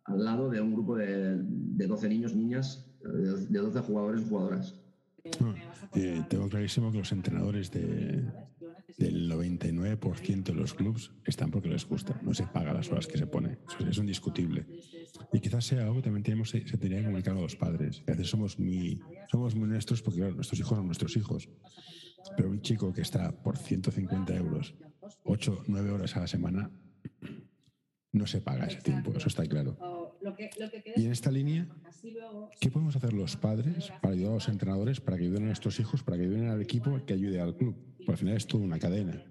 al 0.05 0.25
lado 0.25 0.51
de 0.51 0.61
un 0.61 0.73
grupo 0.73 0.97
de, 0.97 1.39
de 1.39 1.87
12 1.87 2.09
niños, 2.09 2.35
niñas, 2.35 2.91
de 3.01 3.59
12 3.59 3.81
jugadores 3.81 4.23
y 4.23 4.29
jugadoras. 4.29 4.75
Ah, 5.41 5.55
eh, 5.95 6.23
tengo 6.29 6.49
clarísimo 6.49 6.93
que 6.93 6.99
los 6.99 7.13
entrenadores 7.13 7.71
de, 7.71 8.25
del 8.99 9.31
99% 9.31 10.45
de 10.45 10.55
los 10.55 10.75
clubes 10.75 11.11
están 11.25 11.51
porque 11.51 11.69
les 11.69 11.87
gusta, 11.87 12.21
no 12.23 12.35
se 12.35 12.47
paga 12.47 12.75
las 12.75 12.91
horas 12.91 13.07
que 13.07 13.17
se 13.17 13.27
pone, 13.27 13.59
eso 13.69 13.89
es 13.89 13.99
indiscutible. 13.99 14.67
Y 15.33 15.41
quizás 15.41 15.65
sea 15.65 15.85
algo 15.85 15.97
que 15.97 16.03
también 16.03 16.23
tenemos, 16.23 16.51
se 16.51 16.61
tendría 16.61 16.99
que 16.99 17.07
comunicar 17.07 17.37
a 17.37 17.41
los 17.41 17.57
padres. 17.57 18.03
A 18.07 18.13
veces 18.13 18.29
somos 18.29 18.59
muy, 18.59 19.01
somos 19.31 19.55
muy 19.55 19.69
nuestros 19.69 20.03
porque 20.03 20.21
nuestros 20.21 20.59
hijos 20.61 20.77
son 20.77 20.87
nuestros 20.87 21.17
hijos. 21.17 21.49
Pero 22.37 22.51
un 22.51 22.61
chico 22.61 22.93
que 22.93 23.03
está 23.03 23.33
por 23.43 23.57
150 23.57 24.35
euros, 24.35 24.75
8, 25.25 25.65
9 25.69 25.91
horas 25.91 26.17
a 26.17 26.21
la 26.21 26.27
semana, 26.27 26.71
no 28.14 28.26
se 28.26 28.40
paga 28.40 28.66
ese 28.66 28.80
tiempo, 28.80 29.12
eso 29.14 29.28
está 29.28 29.44
claro. 29.44 29.76
y 30.97 31.04
en 31.04 31.12
esta 31.12 31.30
línea, 31.30 31.66
¿qué 32.61 32.71
podemos 32.71 32.97
hacer 32.97 33.12
los 33.12 33.37
padres 33.37 33.92
para 34.00 34.14
ayudar 34.14 34.30
a 34.30 34.35
los 34.35 34.49
entrenadores, 34.49 35.00
para 35.00 35.16
que 35.16 35.25
ayuden 35.25 35.42
a 35.42 35.47
nuestros 35.47 35.78
hijos, 35.80 36.02
para 36.02 36.16
que 36.16 36.23
ayuden 36.25 36.49
al 36.49 36.62
equipo, 36.62 36.99
que 37.04 37.12
ayude 37.12 37.40
al 37.40 37.56
club? 37.56 37.76
Porque 37.99 38.12
al 38.12 38.18
final 38.18 38.37
es 38.37 38.47
toda 38.47 38.64
una 38.64 38.78
cadena. 38.78 39.23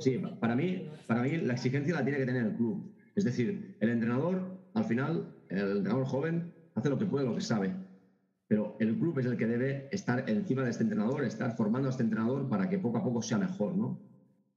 Sí, 0.00 0.18
para 0.40 0.56
mí, 0.56 0.88
para 1.06 1.22
mí 1.22 1.36
la 1.38 1.54
exigencia 1.54 1.94
la 1.94 2.02
tiene 2.02 2.18
que 2.18 2.26
tener 2.26 2.44
el 2.44 2.56
club. 2.56 2.92
Es 3.14 3.24
decir, 3.24 3.76
el 3.80 3.88
entrenador, 3.88 4.58
al 4.74 4.84
final, 4.84 5.34
el 5.48 5.78
entrenador 5.78 6.04
joven, 6.04 6.52
hace 6.74 6.90
lo 6.90 6.98
que 6.98 7.06
puede, 7.06 7.24
lo 7.24 7.34
que 7.34 7.40
sabe. 7.40 7.74
Pero 8.48 8.76
el 8.80 8.98
club 8.98 9.18
es 9.20 9.26
el 9.26 9.36
que 9.36 9.46
debe 9.46 9.88
estar 9.90 10.28
encima 10.28 10.64
de 10.64 10.70
este 10.70 10.82
entrenador, 10.82 11.24
estar 11.24 11.56
formando 11.56 11.88
a 11.88 11.90
este 11.90 12.02
entrenador 12.02 12.48
para 12.48 12.68
que 12.68 12.78
poco 12.78 12.98
a 12.98 13.02
poco 13.02 13.22
sea 13.22 13.38
mejor, 13.38 13.76
¿no? 13.76 13.98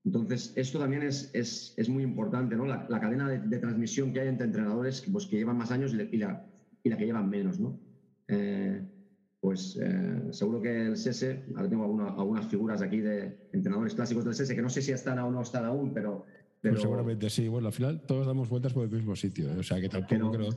Entonces, 0.06 0.54
esto 0.56 0.80
también 0.80 1.04
es, 1.04 1.30
es, 1.34 1.74
es 1.78 1.90
muy 1.90 2.04
importante, 2.04 2.56
¿no? 2.56 2.66
La, 2.66 2.88
la 2.90 3.00
cadena 3.00 3.30
de, 3.30 3.40
de, 3.40 3.58
transmisión 3.58 4.14
que 4.14 4.22
hay 4.22 4.28
entre 4.30 4.48
entrenadores 4.48 5.04
pues, 5.12 5.26
que 5.26 5.38
llevan 5.38 5.58
más 5.58 5.72
años 5.72 5.94
y, 5.94 6.18
la, 6.18 6.46
y 6.84 6.90
la, 6.90 6.98
que 6.98 7.06
llevan 7.06 7.30
menos, 7.30 7.60
¿no? 7.60 7.80
Eh, 8.28 8.82
pues 9.42 9.78
eh, 9.82 10.22
seguro 10.32 10.62
que 10.62 10.88
el 10.88 10.98
SESE, 10.98 11.46
ahora 11.56 11.70
tengo 11.70 11.84
algunas 11.84 12.48
figuras 12.48 12.82
aquí 12.82 13.00
de 13.00 13.50
entrenadores 13.54 13.96
clásicos 13.96 14.26
del 14.26 14.34
SESE 14.34 14.56
que 14.56 14.62
no 14.62 14.70
sé 14.70 14.82
si 14.82 14.92
están 14.92 15.20
o 15.20 15.32
no 15.32 15.42
están 15.42 15.66
aún, 15.66 15.94
pero... 15.94 16.26
pero 16.62 16.74
pues 16.74 16.82
seguramente 16.82 17.30
sí, 17.30 17.48
bueno, 17.48 17.68
al 17.68 17.74
final 17.74 18.02
todos 18.06 18.28
damos 18.28 18.50
vueltas 18.50 18.74
por 18.74 18.84
el 18.84 18.92
mismo 18.92 19.16
sitio, 19.16 19.50
¿eh? 19.50 19.58
o 19.60 19.64
sea 19.64 19.80
que 19.80 19.90
tampoco 19.90 20.32
creo... 20.32 20.50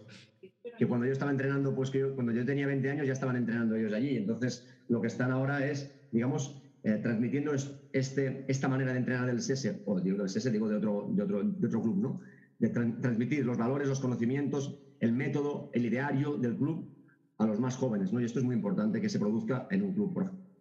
Que 0.78 0.86
cuando 0.86 1.06
yo 1.06 1.12
estaba 1.12 1.30
entrenando, 1.30 1.74
pues 1.74 1.90
que 1.90 2.00
yo, 2.00 2.14
cuando 2.14 2.32
yo 2.32 2.44
tenía 2.44 2.66
20 2.66 2.90
años 2.90 3.06
ya 3.06 3.12
estaban 3.12 3.36
entrenando 3.36 3.76
ellos 3.76 3.92
allí, 3.92 4.16
entonces 4.16 4.66
lo 4.88 5.00
que 5.00 5.06
están 5.06 5.30
ahora 5.30 5.64
es, 5.66 5.94
digamos, 6.10 6.61
eh, 6.84 6.98
transmitiendo 7.00 7.52
este, 7.92 8.44
esta 8.48 8.68
manera 8.68 8.92
de 8.92 8.98
entrenar 8.98 9.26
del 9.26 9.40
SESE, 9.40 9.82
o 9.86 10.00
digo 10.00 10.18
del 10.18 10.28
SESE, 10.28 10.50
digo 10.50 10.68
de 10.68 10.76
otro, 10.76 11.08
de 11.12 11.22
otro, 11.22 11.44
de 11.44 11.66
otro 11.66 11.80
club, 11.80 11.96
¿no? 11.96 12.20
De 12.58 12.68
transmitir 12.70 13.46
los 13.46 13.56
valores, 13.56 13.86
los 13.86 14.00
conocimientos, 14.00 14.80
el 14.98 15.12
método, 15.12 15.70
el 15.74 15.86
ideario 15.86 16.36
del 16.38 16.56
club 16.56 16.92
a 17.38 17.46
los 17.46 17.60
más 17.60 17.76
jóvenes, 17.76 18.12
¿no? 18.12 18.20
Y 18.20 18.24
esto 18.24 18.40
es 18.40 18.44
muy 18.44 18.56
importante 18.56 19.00
que 19.00 19.08
se 19.08 19.20
produzca 19.20 19.68
en 19.70 19.82
un 19.82 19.94
club. 19.94 20.12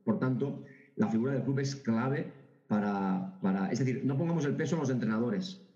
Por, 0.03 0.19
tanto, 0.19 0.63
la 0.95 1.07
figura 1.07 1.33
del 1.33 1.43
club 1.43 1.59
es 1.59 1.75
clave 1.75 2.31
para, 2.67 3.39
para, 3.41 3.71
es 3.71 3.79
decir, 3.79 4.01
no 4.05 4.15
pongamos 4.15 4.45
el 4.45 4.55
peso 4.55 4.75
en 4.75 4.81
los 4.81 4.89
entrenadores 4.91 5.67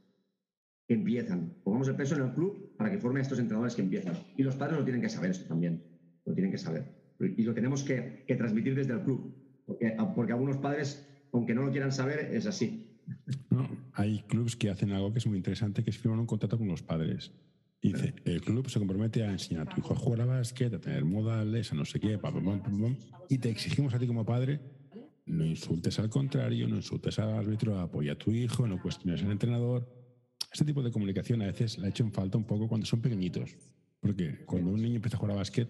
que 0.87 0.93
empiezan, 0.93 1.55
pongamos 1.63 1.87
el 1.87 1.95
peso 1.95 2.15
en 2.15 2.21
el 2.21 2.33
club 2.33 2.75
para 2.77 2.91
que 2.91 2.99
forme 2.99 3.19
a 3.19 3.23
estos 3.23 3.39
entrenadores 3.39 3.75
que 3.75 3.81
empiezan. 3.81 4.15
Y 4.37 4.43
los 4.43 4.55
padres 4.55 4.77
lo 4.77 4.83
tienen 4.83 5.01
que 5.01 5.09
saber 5.09 5.31
esto 5.31 5.47
también, 5.47 5.83
lo 6.23 6.33
tienen 6.35 6.51
que 6.51 6.59
saber. 6.59 6.85
Y 7.19 7.43
lo 7.43 7.53
tenemos 7.55 7.83
que, 7.83 8.23
que 8.27 8.35
transmitir 8.35 8.75
desde 8.75 8.93
el 8.93 9.01
club, 9.01 9.44
porque, 9.65 9.95
porque 10.15 10.31
algunos 10.33 10.57
padres, 10.57 11.07
aunque 11.31 11.53
no 11.53 11.63
lo 11.63 11.71
quieran 11.71 11.91
saber, 11.91 12.19
es 12.33 12.45
así. 12.45 12.87
hay 13.93 14.23
clubes 14.27 14.55
que 14.55 14.69
hacen 14.69 14.91
algo 14.91 15.11
que 15.11 15.19
es 15.19 15.27
muy 15.27 15.37
interesante, 15.37 15.83
que 15.83 15.89
es 15.89 15.97
firman 15.97 16.19
un 16.19 16.25
contrato 16.25 16.57
con 16.57 16.67
los 16.67 16.83
padres. 16.83 17.31
Dice, 17.81 18.15
el 18.25 18.41
club 18.41 18.67
se 18.67 18.79
compromete 18.79 19.23
a 19.23 19.29
enseñar 19.29 19.67
a 19.67 19.69
tu 19.69 19.79
hijo 19.79 19.93
a 19.93 19.95
jugar 19.95 20.21
a 20.21 20.25
básquet, 20.25 20.73
a 20.73 20.79
tener 20.79 21.05
modales, 21.05 21.71
a 21.71 21.75
no 21.75 21.85
sé 21.85 21.99
qué, 21.99 22.17
y 23.29 23.37
te 23.37 23.49
exigimos 23.49 23.93
a 23.93 23.99
ti 23.99 24.07
como 24.07 24.25
padre, 24.25 24.59
no 25.27 25.45
insultes 25.45 25.99
al 25.99 26.09
contrario, 26.09 26.67
no 26.67 26.77
insultes 26.77 27.19
al 27.19 27.29
árbitro, 27.29 27.79
apoya 27.79 28.13
a 28.13 28.17
tu 28.17 28.31
hijo, 28.31 28.67
no 28.67 28.81
cuestiones 28.81 29.21
al 29.23 29.31
entrenador. 29.31 29.87
Este 30.51 30.65
tipo 30.65 30.81
de 30.81 30.91
comunicación 30.91 31.41
a 31.43 31.47
veces 31.47 31.77
la 31.77 31.89
hecho 31.89 32.03
en 32.03 32.11
falta 32.11 32.37
un 32.37 32.45
poco 32.45 32.67
cuando 32.67 32.87
son 32.87 33.01
pequeñitos. 33.01 33.55
Porque 33.99 34.45
cuando 34.45 34.71
un 34.71 34.81
niño 34.81 34.95
empieza 34.95 35.17
a 35.17 35.19
jugar 35.19 35.35
a 35.35 35.39
básquet, 35.39 35.69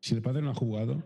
si 0.00 0.14
el 0.14 0.22
padre 0.22 0.42
no 0.42 0.50
ha 0.50 0.54
jugado, 0.54 1.04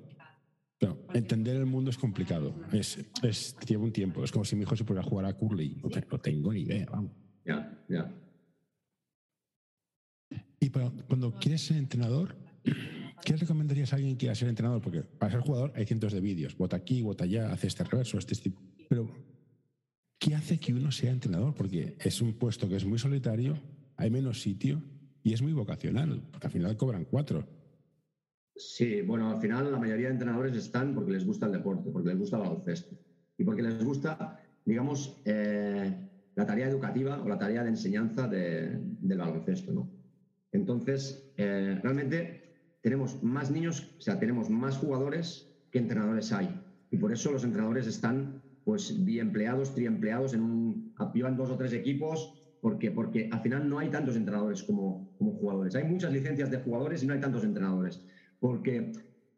entender 1.13 1.57
el 1.57 1.67
mundo 1.67 1.91
es 1.91 1.99
complicado. 1.99 2.55
Es, 2.73 2.99
es, 3.23 3.57
lleva 3.67 3.85
un 3.85 3.93
tiempo. 3.93 4.25
Es 4.25 4.33
como 4.33 4.45
si 4.45 4.57
mi 4.57 4.63
hijo 4.63 4.77
se 4.77 4.85
pudiera 4.85 5.03
jugar 5.03 5.27
a 5.27 5.35
curly. 5.35 5.77
No, 5.83 5.89
no 5.89 6.19
tengo 6.19 6.53
ni 6.53 6.61
idea, 6.61 6.87
vamos. 6.91 7.13
Ya, 7.45 7.85
ya. 7.89 8.15
Y 10.61 10.71
cuando 10.71 11.33
quieres 11.35 11.63
ser 11.63 11.79
entrenador, 11.79 12.37
¿qué 13.25 13.37
recomendarías 13.37 13.93
a 13.93 13.97
alguien 13.97 14.15
que 14.15 14.21
quiera 14.21 14.35
ser 14.35 14.49
entrenador? 14.49 14.81
Porque 14.83 15.03
para 15.03 15.33
ser 15.33 15.41
jugador 15.41 15.73
hay 15.75 15.87
cientos 15.87 16.13
de 16.13 16.21
vídeos. 16.21 16.57
Vota 16.57 16.77
aquí, 16.77 17.03
vota 17.03 17.25
allá, 17.25 17.51
hace 17.53 17.67
este 17.67 17.85
reverso, 17.85 18.19
este 18.19 18.35
tipo. 18.37 18.61
Pero, 18.89 19.11
¿qué 20.19 20.35
hace 20.35 20.59
que 20.59 20.75
uno 20.75 20.93
sea 20.93 21.11
entrenador? 21.11 21.55
Porque 21.55 21.97
es 21.99 22.21
un 22.21 22.35
puesto 22.35 22.69
que 22.69 22.77
es 22.77 22.85
muy 22.85 22.99
solitario, 22.99 23.59
hay 23.97 24.11
menos 24.11 24.43
sitio 24.43 24.83
y 25.23 25.33
es 25.33 25.43
muy 25.43 25.53
vocacional, 25.53 26.23
porque 26.31 26.47
al 26.47 26.53
final 26.53 26.77
cobran 26.77 27.05
cuatro. 27.05 27.47
Sí, 28.61 29.01
bueno, 29.01 29.31
al 29.31 29.41
final 29.41 29.73
la 29.73 29.79
mayoría 29.79 30.09
de 30.09 30.13
entrenadores 30.13 30.55
están 30.55 30.95
porque 30.95 31.13
les 31.13 31.25
gusta 31.25 31.47
el 31.47 31.53
deporte, 31.53 31.91
porque 31.91 32.11
les 32.11 32.19
gusta 32.19 32.37
el 32.37 32.43
baloncesto 32.43 32.95
y 33.39 33.43
porque 33.43 33.63
les 33.63 33.83
gusta, 33.83 34.39
digamos, 34.63 35.23
eh, 35.25 35.97
la 36.35 36.45
tarea 36.45 36.69
educativa 36.69 37.23
o 37.23 37.29
la 37.29 37.39
tarea 37.39 37.63
de 37.63 37.71
enseñanza 37.71 38.29
del 38.29 39.19
baloncesto, 39.19 39.73
¿no? 39.73 39.91
Entonces, 40.53 41.33
eh, 41.39 41.81
realmente 41.83 42.51
tenemos 42.83 43.23
más 43.23 43.51
niños, 43.51 43.95
o 43.99 44.01
sea, 44.03 44.19
tenemos 44.19 44.51
más 44.51 44.77
jugadores 44.77 45.57
que 45.71 45.79
entrenadores 45.79 46.31
hay. 46.31 46.55
Y 46.91 46.99
por 46.99 47.13
eso 47.13 47.33
los 47.33 47.45
entrenadores 47.45 47.87
están 47.87 48.43
pues 48.63 49.03
biempleados, 49.03 49.73
triempleados, 49.73 50.35
en 50.35 50.43
un, 50.43 50.95
llevan 51.15 51.39
dos 51.39 51.49
o 51.49 51.57
tres 51.57 51.73
equipos, 51.73 52.35
porque, 52.61 52.91
porque 52.91 53.31
al 53.33 53.41
final 53.41 53.71
no 53.71 53.79
hay 53.79 53.89
tantos 53.89 54.17
entrenadores 54.17 54.63
como, 54.63 55.09
como 55.17 55.33
jugadores. 55.33 55.75
Hay 55.77 55.85
muchas 55.85 56.13
licencias 56.13 56.51
de 56.51 56.59
jugadores 56.59 57.03
y 57.03 57.07
no 57.07 57.15
hay 57.15 57.21
tantos 57.21 57.43
entrenadores. 57.45 58.05
Porque, 58.41 58.93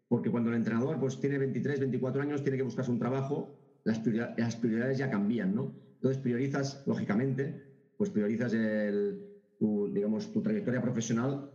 porque 0.08 0.30
cuando 0.30 0.50
el 0.50 0.56
entrenador 0.56 0.98
pues, 0.98 1.20
tiene 1.20 1.36
23, 1.38 1.80
24 1.80 2.22
años, 2.22 2.42
tiene 2.42 2.56
que 2.56 2.62
buscarse 2.62 2.90
un 2.90 2.98
trabajo, 2.98 3.58
las 3.84 3.98
prioridades, 3.98 4.38
las 4.38 4.56
prioridades 4.56 4.98
ya 4.98 5.10
cambian, 5.10 5.54
¿no? 5.54 5.76
Entonces 5.96 6.22
priorizas, 6.22 6.82
lógicamente, 6.86 7.60
pues 7.96 8.10
priorizas 8.10 8.54
el, 8.54 9.28
tu, 9.58 9.92
digamos, 9.92 10.32
tu 10.32 10.40
trayectoria 10.40 10.80
profesional 10.80 11.50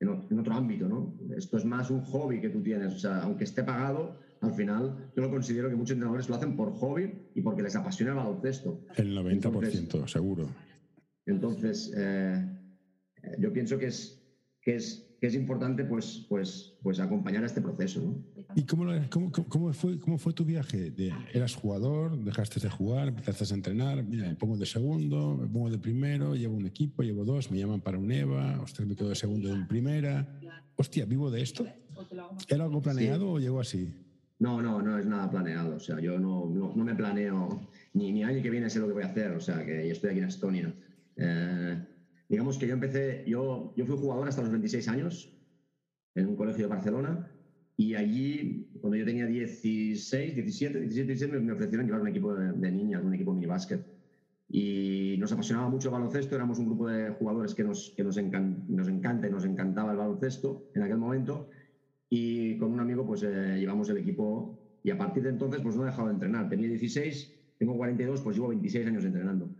en, 0.00 0.38
otro 0.38 0.54
ámbito, 0.54 0.88
¿no? 0.88 1.16
Esto 1.36 1.56
es 1.56 1.64
más 1.64 1.90
un 1.90 2.00
hobby 2.00 2.40
que 2.40 2.50
tú 2.50 2.62
tienes, 2.62 2.94
o 2.94 2.98
sea, 2.98 3.22
aunque 3.22 3.44
esté 3.44 3.62
pagado, 3.62 4.18
al 4.40 4.52
final 4.52 5.12
yo 5.14 5.22
lo 5.22 5.30
considero 5.30 5.68
que 5.68 5.76
muchos 5.76 5.92
entrenadores 5.92 6.28
lo 6.28 6.34
hacen 6.34 6.56
por 6.56 6.72
hobby 6.72 7.30
y 7.34 7.40
porque 7.40 7.62
les 7.62 7.76
apasiona 7.76 8.12
el 8.12 8.18
baloncesto. 8.18 8.84
El 8.96 9.16
90%, 9.16 10.06
seguro. 10.08 10.48
Entonces, 11.26 11.92
eh, 11.96 12.44
yo 13.38 13.52
pienso 13.52 13.78
que 13.78 13.86
es, 13.86 14.22
que 14.60 14.76
es 14.76 15.03
es 15.26 15.34
importante 15.34 15.84
pues, 15.84 16.26
pues, 16.28 16.74
pues 16.82 17.00
acompañar 17.00 17.42
a 17.42 17.46
este 17.46 17.60
proceso. 17.60 18.14
¿Y 18.54 18.64
cómo, 18.64 18.86
cómo, 19.48 19.72
fue, 19.72 19.98
cómo 19.98 20.18
fue 20.18 20.32
tu 20.32 20.44
viaje? 20.44 20.90
De, 20.90 21.12
¿Eras 21.32 21.54
jugador? 21.54 22.16
¿Dejaste 22.18 22.60
de 22.60 22.68
jugar? 22.68 23.08
¿Empezaste 23.08 23.54
a 23.54 23.56
entrenar? 23.56 24.02
Mira, 24.02 24.28
me 24.28 24.34
pongo 24.36 24.56
de 24.56 24.66
segundo, 24.66 25.36
me 25.36 25.46
pongo 25.46 25.70
de 25.70 25.78
primero, 25.78 26.34
llevo 26.34 26.56
un 26.56 26.66
equipo, 26.66 27.02
llevo 27.02 27.24
dos, 27.24 27.50
me 27.50 27.58
llaman 27.58 27.80
para 27.80 27.98
un 27.98 28.10
EVA, 28.10 28.60
ostras, 28.60 28.86
me 28.86 28.94
quedo 28.94 29.08
de 29.08 29.14
segundo 29.14 29.52
en 29.52 29.66
primera. 29.66 30.40
Hostia, 30.76 31.04
¿vivo 31.04 31.30
de 31.30 31.42
esto? 31.42 31.66
¿Era 32.48 32.64
algo 32.64 32.80
planeado 32.80 33.32
o 33.32 33.38
llegó 33.38 33.60
así? 33.60 33.92
No, 34.38 34.60
no, 34.60 34.82
no 34.82 34.98
es 34.98 35.06
nada 35.06 35.30
planeado. 35.30 35.76
O 35.76 35.80
sea, 35.80 36.00
yo 36.00 36.18
no, 36.18 36.46
no, 36.46 36.84
me 36.84 36.94
planeo, 36.94 37.68
ni, 37.92 38.12
ni 38.12 38.24
año 38.24 38.42
que 38.42 38.50
viene 38.50 38.68
sé 38.68 38.80
lo 38.80 38.88
que 38.88 38.92
voy 38.92 39.02
a 39.04 39.06
hacer. 39.06 39.32
O 39.32 39.40
sea, 39.40 39.64
que 39.64 39.86
yo 39.86 39.92
estoy 39.92 40.10
aquí 40.10 40.18
en 40.18 40.24
Estonia. 40.24 40.74
Eh, 41.16 41.82
digamos 42.28 42.58
que 42.58 42.66
yo 42.66 42.74
empecé, 42.74 43.24
yo, 43.26 43.72
yo 43.76 43.86
fui 43.86 43.96
jugador 43.96 44.28
hasta 44.28 44.42
los 44.42 44.50
26 44.50 44.88
años 44.88 45.32
en 46.14 46.28
un 46.28 46.36
colegio 46.36 46.64
de 46.64 46.74
Barcelona 46.74 47.34
y 47.76 47.94
allí, 47.94 48.68
cuando 48.80 48.96
yo 48.96 49.04
tenía 49.04 49.26
16, 49.26 50.34
17, 50.34 50.80
17, 50.80 51.06
17 51.06 51.40
me 51.40 51.52
ofrecieron 51.52 51.86
llevar 51.86 52.02
un 52.02 52.08
equipo 52.08 52.34
de, 52.34 52.70
niñas, 52.70 53.02
un 53.02 53.14
equipo 53.14 53.34
mini 53.34 53.46
básquet. 53.46 53.84
Y 54.48 55.16
nos 55.18 55.32
apasionaba 55.32 55.68
mucho 55.68 55.88
el 55.88 55.94
baloncesto, 55.94 56.36
éramos 56.36 56.58
un 56.58 56.66
grupo 56.66 56.86
de 56.86 57.10
jugadores 57.10 57.54
que 57.54 57.64
nos, 57.64 57.92
que 57.96 58.04
nos, 58.04 58.16
nos 58.16 58.88
encanta 58.88 59.26
y 59.26 59.30
nos 59.30 59.44
encantaba 59.44 59.90
el 59.90 59.96
baloncesto 59.96 60.68
en 60.74 60.82
aquel 60.82 60.98
momento. 60.98 61.48
Y 62.08 62.56
con 62.58 62.72
un 62.72 62.78
amigo 62.78 63.04
pues 63.04 63.24
eh, 63.24 63.56
llevamos 63.58 63.88
el 63.88 63.96
equipo 63.96 64.60
y 64.82 64.90
a 64.90 64.98
partir 64.98 65.24
de 65.24 65.30
entonces 65.30 65.60
pues 65.60 65.74
no 65.74 65.82
he 65.82 65.86
dejado 65.86 66.08
de 66.08 66.14
entrenar. 66.14 66.48
Tenía 66.48 66.68
16, 66.68 67.34
tengo 67.58 67.76
42, 67.76 68.20
pues 68.20 68.36
llevo 68.36 68.48
26 68.48 68.86
años 68.86 69.04
entrenando. 69.04 69.50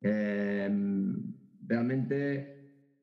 Eh, 0.00 0.70
realmente, 1.66 2.56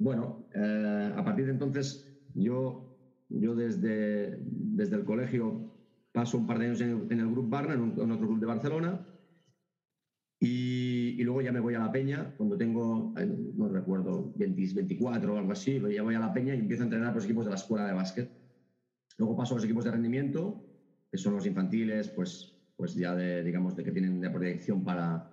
bueno, 0.08 0.48
eh, 0.54 1.12
a 1.14 1.22
partir 1.22 1.46
de 1.46 1.52
entonces 1.52 2.02
yo, 2.34 2.96
yo 3.28 3.56
desde, 3.56 4.38
desde 4.40 4.96
el 4.96 5.04
colegio 5.04 5.70
paso 6.14 6.38
un 6.38 6.48
par 6.48 6.60
de 6.60 6.68
años 6.68 6.80
en, 6.80 7.20
el 7.20 7.30
Grupo 7.30 7.50
Barna, 7.50 7.74
en, 7.74 8.12
otro 8.12 8.26
club 8.26 8.40
de 8.40 8.46
Barcelona, 8.46 9.06
y, 10.40 11.22
luego 11.24 11.42
ya 11.42 11.52
me 11.52 11.60
voy 11.60 11.74
a 11.76 11.80
la 11.80 11.92
Peña, 11.92 12.32
cuando 12.38 12.58
tengo, 12.58 13.14
no 13.56 13.68
recuerdo, 13.68 14.32
20, 14.36 14.76
24 14.76 15.34
o 15.34 15.38
algo 15.38 15.52
así, 15.52 15.78
ya 15.94 16.04
voy 16.04 16.16
a 16.16 16.20
la 16.20 16.32
Peña 16.32 16.56
y 16.56 16.60
empiezo 16.60 16.84
a 16.84 16.86
entrenar 16.86 17.14
los 17.14 17.26
equipos 17.26 17.44
de 17.44 17.52
la 17.52 17.58
escuela 17.58 17.86
de 17.86 17.94
básquet. 17.94 18.32
Luego 19.18 19.36
paso 19.36 19.56
a 19.56 19.58
los 19.58 19.66
equipos 19.66 19.84
de 19.84 19.92
rendimiento, 19.92 20.64
que 21.12 21.18
son 21.18 21.36
los 21.36 21.46
infantiles, 21.46 22.08
pues, 22.12 22.56
pues 22.78 22.96
ya 22.96 23.14
de, 23.14 23.44
digamos, 23.44 23.76
de 23.76 23.84
que 23.84 23.92
tienen 23.92 24.22
de 24.22 24.30
proyección 24.30 24.86
para, 24.86 25.30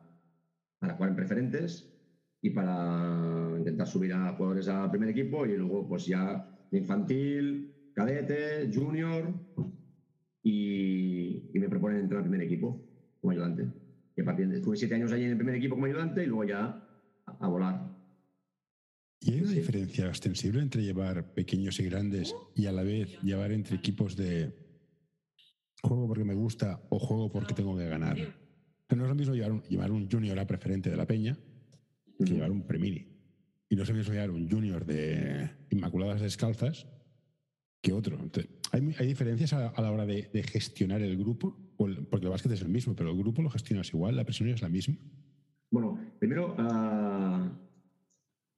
para 0.80 0.94
jugar 0.94 1.10
en 1.10 1.16
preferentes 1.16 1.94
y 2.42 2.50
para 2.50 3.43
intentar 3.64 3.86
subir 3.86 4.12
a 4.12 4.34
jugadores 4.34 4.68
al 4.68 4.90
primer 4.90 5.08
equipo 5.08 5.46
y 5.46 5.56
luego 5.56 5.88
pues 5.88 6.06
ya 6.06 6.46
infantil, 6.70 7.72
cadete, 7.94 8.70
junior 8.72 9.32
y, 10.42 11.50
me 11.54 11.68
proponen 11.68 12.00
entrar 12.00 12.18
al 12.18 12.28
primer 12.28 12.46
equipo 12.46 12.84
como 13.20 13.30
ayudante. 13.30 13.66
Y 14.16 14.20
a 14.20 14.24
partir 14.24 14.48
de, 14.48 14.56
estuve 14.56 14.76
siete 14.76 14.94
años 14.94 15.12
allí 15.12 15.24
en 15.24 15.30
el 15.30 15.36
primer 15.36 15.54
equipo 15.54 15.76
como 15.76 15.86
ayudante 15.86 16.22
y 16.22 16.26
luego 16.26 16.44
ya 16.44 16.86
a, 17.24 17.48
volar. 17.48 17.90
¿Y 19.20 19.32
hay 19.32 19.40
una 19.40 19.52
diferencia 19.52 20.08
extensible 20.08 20.60
entre 20.60 20.82
llevar 20.82 21.32
pequeños 21.32 21.80
y 21.80 21.84
grandes 21.84 22.34
y 22.54 22.66
a 22.66 22.72
la 22.72 22.82
vez 22.82 23.18
llevar 23.22 23.52
entre 23.52 23.76
equipos 23.76 24.14
de 24.16 24.52
juego 25.82 26.06
porque 26.06 26.24
me 26.24 26.34
gusta 26.34 26.82
o 26.90 26.98
juego 26.98 27.32
porque 27.32 27.54
tengo 27.54 27.76
que 27.78 27.88
ganar? 27.88 28.18
no 28.94 29.02
es 29.02 29.08
lo 29.08 29.14
mismo 29.14 29.34
llevar 29.34 29.52
un, 29.52 29.62
llevar 29.62 29.90
un 29.90 30.08
junior 30.08 30.38
a 30.38 30.46
preferente 30.46 30.90
de 30.90 30.96
la 30.96 31.06
peña 31.06 31.36
que 32.18 32.24
llevar 32.24 32.50
un 32.50 32.62
premini. 32.62 33.13
Y 33.74 33.76
no 33.76 33.84
se 33.84 33.92
me 33.92 34.04
llevar 34.04 34.30
un 34.30 34.48
junior 34.48 34.86
de 34.86 35.50
Inmaculadas 35.70 36.20
Descalzas 36.20 36.86
que 37.82 37.92
otro. 37.92 38.16
¿hay, 38.70 38.94
¿hay, 38.96 39.06
diferencias 39.08 39.52
a, 39.52 39.82
la 39.82 39.90
hora 39.90 40.06
de, 40.06 40.44
gestionar 40.44 41.02
el 41.02 41.18
grupo? 41.18 41.58
Porque 41.76 42.24
el 42.24 42.28
básquet 42.28 42.52
es 42.52 42.62
el 42.62 42.68
mismo, 42.68 42.94
pero 42.94 43.10
el 43.10 43.18
grupo 43.18 43.42
lo 43.42 43.50
gestionas 43.50 43.92
igual, 43.92 44.14
la 44.14 44.22
presión 44.22 44.48
es 44.48 44.62
la 44.62 44.68
misma. 44.68 44.94
Bueno, 45.72 45.98
primero, 46.20 46.54
uh, 46.56 47.50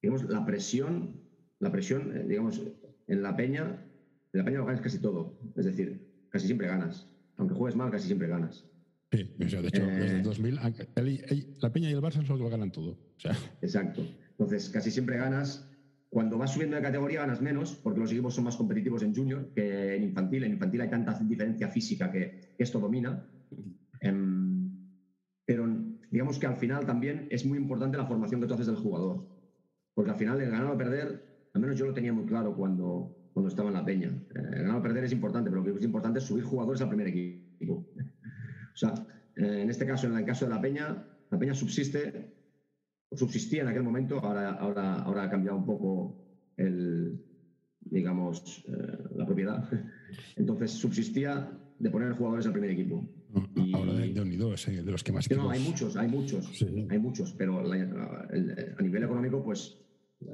digamos, 0.03 0.29
la 0.29 0.45
presión, 0.45 1.19
la 1.61 1.73
presión, 1.73 2.15
eh, 2.15 2.25
digamos, 2.29 2.61
en 3.07 3.23
la 3.23 3.35
peña, 3.35 3.87
en 4.35 4.39
la 4.39 4.45
peña 4.45 4.59
lo 4.59 4.67
ganas 4.67 4.83
casi 4.83 4.99
todo. 4.99 5.41
Es 5.57 5.65
decir, 5.65 6.27
casi 6.29 6.45
siempre 6.45 6.67
ganas. 6.67 7.09
Aunque 7.39 7.55
juegues 7.55 7.75
mal, 7.75 7.91
casi 7.91 8.07
siempre 8.07 8.29
ganas. 8.29 8.67
Sí, 9.13 9.35
de 9.39 9.47
hecho, 9.47 9.63
desde 9.63 10.17
el 10.17 10.23
2000, 10.23 10.61
la 11.61 11.73
Peña 11.73 11.89
y 11.89 11.93
el 11.93 12.03
Barça 12.03 12.17
son 12.17 12.27
los 12.27 12.39
que 12.39 12.45
lo 12.45 12.51
ganan 12.51 12.71
todo. 12.71 12.99
Exacto. 13.63 14.03
Entonces, 14.39 14.69
casi 14.69 14.91
siempre 14.91 15.17
ganas. 15.17 15.67
Cuando 16.11 16.37
vas 16.39 16.53
subiendo 16.53 16.77
de 16.77 16.83
categoría 16.83 17.21
ganas 17.21 17.41
menos, 17.41 17.75
porque 17.75 18.01
los 18.01 18.13
equipos 18.13 18.35
son 18.35 18.45
más 18.45 18.57
competitivos 18.57 19.03
en 19.03 19.15
junior 19.15 19.51
que 19.55 19.97
en 19.97 20.05
infantil. 20.05 20.45
En 20.45 20.53
infantil 20.53 20.83
hay 20.83 20.91
tanta 20.91 21.15
diferencia 21.15 21.69
física 21.69 22.11
que 22.11 22.55
esto 22.59 22.79
domina. 22.79 23.27
digamos 26.11 26.39
que 26.39 26.47
al 26.47 26.57
final 26.57 26.87
también 26.87 27.27
es 27.31 27.45
muy 27.45 27.59
importante 27.59 27.97
la 27.97 28.07
formación 28.07 28.41
que 28.41 28.47
tú 28.47 28.55
haces 28.55 28.67
del 28.67 28.77
jugador. 28.77 29.27
Porque 29.95 30.11
al 30.11 30.17
final 30.17 30.41
el 30.41 30.51
ganar 30.51 30.67
o 30.67 30.77
perder, 30.77 31.49
al 31.55 31.61
menos 31.61 31.79
yo 31.79 31.87
lo 31.87 31.95
tenía 31.95 32.13
muy 32.13 32.27
claro 32.27 32.55
cuando, 32.55 33.31
cuando 33.33 33.49
estaba 33.49 33.69
en 33.69 33.75
la 33.75 33.85
peña. 33.85 34.09
Eh, 34.35 34.41
el 34.53 34.63
ganar 34.63 34.77
o 34.77 34.83
perder 34.83 35.05
es 35.05 35.13
importante, 35.13 35.51
pero 35.51 35.63
lo 35.63 35.73
que 35.73 35.79
es 35.79 35.85
importante 35.85 36.19
es 36.19 36.25
subir 36.27 36.45
jugadores 36.45 36.83
al 36.83 36.89
primer 36.89 37.09
equipo. 37.09 37.87
O 38.77 38.79
sea, 38.79 38.93
eh, 39.37 39.63
en 39.63 39.71
este 39.71 39.87
caso, 39.87 40.07
en 40.07 40.15
el 40.15 40.27
caso 40.27 40.45
de 40.45 40.51
la 40.51 40.61
peña, 40.61 41.03
la 41.31 41.39
peña 41.39 41.55
subsiste, 41.55 42.36
subsistía 43.13 43.63
en 43.63 43.69
aquel 43.69 43.83
momento, 43.83 44.19
ahora, 44.19 44.51
ahora, 44.53 44.95
ahora 44.97 45.25
ha 45.25 45.31
cambiado 45.31 45.59
un 45.59 45.67
poco 45.67 46.17
el, 46.57 47.21
digamos, 47.81 48.65
eh, 48.69 48.99
la 49.15 49.27
propiedad. 49.27 49.69
Entonces 50.37 50.73
subsistía 50.73 51.51
de 51.79 51.91
poner 51.91 52.13
jugadores 52.13 52.47
al 52.47 52.53
primer 52.53 52.71
equipo. 52.71 53.07
Ahora 53.75 53.93
de, 53.93 54.13
de 54.13 54.21
unidos, 54.21 54.67
de 54.67 54.83
los 54.91 55.05
que 55.05 55.13
más 55.13 55.31
No, 55.31 55.51
hay 55.51 55.61
muchos, 55.61 55.97
hay 55.97 56.09
muchos, 56.09 56.65
hay 56.89 56.99
muchos, 56.99 57.35
pero 57.35 57.61
a 57.61 58.83
nivel 58.83 59.03
económico, 59.03 59.45
pues 59.45 59.77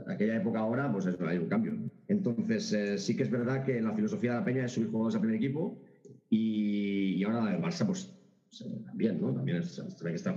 aquella 0.06 0.36
época 0.36 0.60
ahora, 0.60 0.92
pues 0.92 1.06
hay 1.06 1.38
un 1.38 1.48
cambio. 1.48 1.74
Entonces, 2.08 2.72
eh, 2.72 2.98
sí 2.98 3.16
que 3.16 3.24
es 3.24 3.30
verdad 3.30 3.64
que 3.64 3.80
la 3.80 3.92
filosofía 3.92 4.32
de 4.32 4.38
la 4.38 4.44
Peña 4.44 4.64
es 4.64 4.72
subir 4.72 4.90
jugadores 4.90 5.16
al 5.16 5.22
primer 5.22 5.36
equipo 5.36 5.82
y, 6.30 7.22
ahora 7.24 7.54
el 7.54 7.62
Barça, 7.62 7.86
pues 7.86 8.14
también, 8.58 9.20
¿no? 9.20 9.32
También 9.32 9.62
se 9.62 9.82
ve 9.82 10.10
que 10.10 10.16
están, 10.16 10.36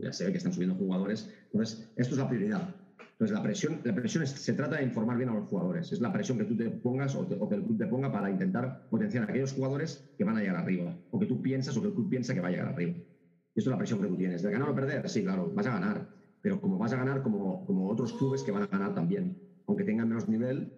ya 0.00 0.12
se 0.12 0.24
ve 0.24 0.32
que 0.32 0.38
están 0.38 0.52
subiendo 0.52 0.76
jugadores. 0.76 1.28
Entonces, 1.52 1.90
esto 1.96 2.14
es 2.14 2.18
la 2.18 2.28
prioridad. 2.28 2.74
Entonces, 3.12 3.36
la 3.36 3.42
presión, 3.42 3.80
la 3.84 3.94
presión 3.94 4.26
se 4.26 4.52
trata 4.54 4.76
de 4.76 4.84
informar 4.84 5.18
bien 5.18 5.28
a 5.28 5.34
los 5.34 5.46
jugadores. 5.46 5.92
Es 5.92 6.00
la 6.00 6.12
presión 6.12 6.38
que 6.38 6.44
tú 6.44 6.56
te 6.56 6.70
pongas 6.70 7.14
o, 7.14 7.28
que 7.28 7.54
el 7.54 7.62
club 7.62 7.76
te 7.76 7.86
ponga 7.86 8.10
para 8.10 8.30
intentar 8.30 8.86
potenciar 8.88 9.24
a 9.24 9.26
aquellos 9.30 9.52
jugadores 9.52 10.10
que 10.16 10.24
van 10.24 10.38
a 10.38 10.40
llegar 10.40 10.56
arriba, 10.56 10.96
o 11.10 11.18
que 11.18 11.26
tú 11.26 11.42
piensas 11.42 11.76
o 11.76 11.82
que 11.82 11.88
el 11.88 11.94
club 11.94 12.08
piensa 12.08 12.32
que 12.32 12.40
va 12.40 12.48
a 12.48 12.50
llegar 12.50 12.68
arriba. 12.68 12.92
Y 12.92 13.58
esto 13.58 13.70
es 13.70 13.72
la 13.72 13.78
presión 13.78 14.00
que 14.00 14.08
tú 14.08 14.16
tienes. 14.16 14.42
¿De 14.42 14.50
ganar 14.50 14.70
o 14.70 14.74
perder? 14.74 15.06
Sí, 15.08 15.22
claro, 15.22 15.50
vas 15.52 15.66
a 15.66 15.72
ganar. 15.72 16.08
Pero 16.40 16.60
como 16.60 16.78
vas 16.78 16.92
a 16.94 16.96
ganar 16.96 17.22
como, 17.22 17.66
como 17.66 17.88
otros 17.90 18.14
clubes 18.14 18.42
que 18.42 18.52
van 18.52 18.62
a 18.62 18.66
ganar 18.66 18.94
también, 18.94 19.38
aunque 19.66 19.84
tengan 19.84 20.08
menos 20.08 20.26
nivel, 20.28 20.72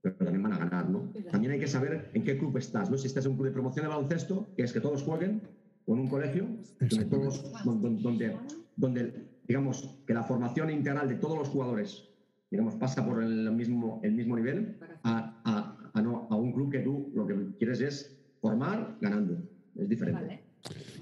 pero 0.00 0.16
también 0.16 0.42
van 0.42 0.54
a 0.54 0.58
ganar, 0.58 0.90
¿no? 0.90 1.12
También 1.30 1.52
hay 1.52 1.60
que 1.60 1.68
saber 1.68 2.10
en 2.14 2.24
qué 2.24 2.36
club 2.36 2.56
estás, 2.56 2.90
¿no? 2.90 2.98
Si 2.98 3.06
estás 3.06 3.24
en 3.26 3.32
un 3.32 3.36
club 3.36 3.48
de 3.48 3.52
promoción 3.52 3.84
de 3.84 3.88
baloncesto, 3.88 4.48
que 4.56 4.62
es 4.62 4.72
que 4.72 4.80
todos 4.80 5.04
jueguen, 5.04 5.42
o 5.86 5.94
en 5.94 6.00
un 6.00 6.08
colegio, 6.08 6.46
donde, 6.80 7.04
todos, 7.06 7.52
donde, 7.64 8.36
donde 8.76 9.26
digamos, 9.46 9.98
que 10.06 10.14
la 10.14 10.24
formación 10.24 10.70
integral 10.70 11.08
de 11.08 11.14
todos 11.16 11.38
los 11.38 11.48
jugadores, 11.48 12.08
digamos, 12.50 12.74
pasa 12.74 13.04
por 13.06 13.22
el 13.22 13.50
mismo, 13.52 14.00
el 14.02 14.12
mismo 14.12 14.36
nivel 14.36 14.76
a, 15.02 15.40
a, 15.44 15.90
a, 15.92 16.02
no, 16.02 16.26
a 16.30 16.36
un 16.36 16.52
club 16.52 16.70
que 16.70 16.80
tú 16.80 17.10
lo 17.14 17.26
que 17.26 17.34
quieres 17.58 17.80
es 17.80 18.16
formar 18.40 18.98
ganando. 19.00 19.38
Es 19.76 19.88
diferente. 19.88 20.42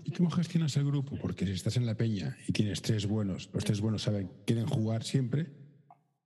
¿Y 0.05 0.11
cómo 0.11 0.31
gestionas 0.31 0.77
el 0.77 0.85
grupo? 0.85 1.17
Porque 1.21 1.47
si 1.47 1.53
estás 1.53 1.77
en 1.77 1.87
la 1.87 1.97
peña 1.97 2.37
y 2.47 2.53
tienes 2.53 2.83
tres 2.83 3.07
buenos, 3.07 3.49
los 3.55 3.65
tres 3.65 3.81
buenos 3.81 4.03
saben, 4.03 4.31
quieren 4.45 4.67
jugar 4.67 5.05
siempre, 5.05 5.47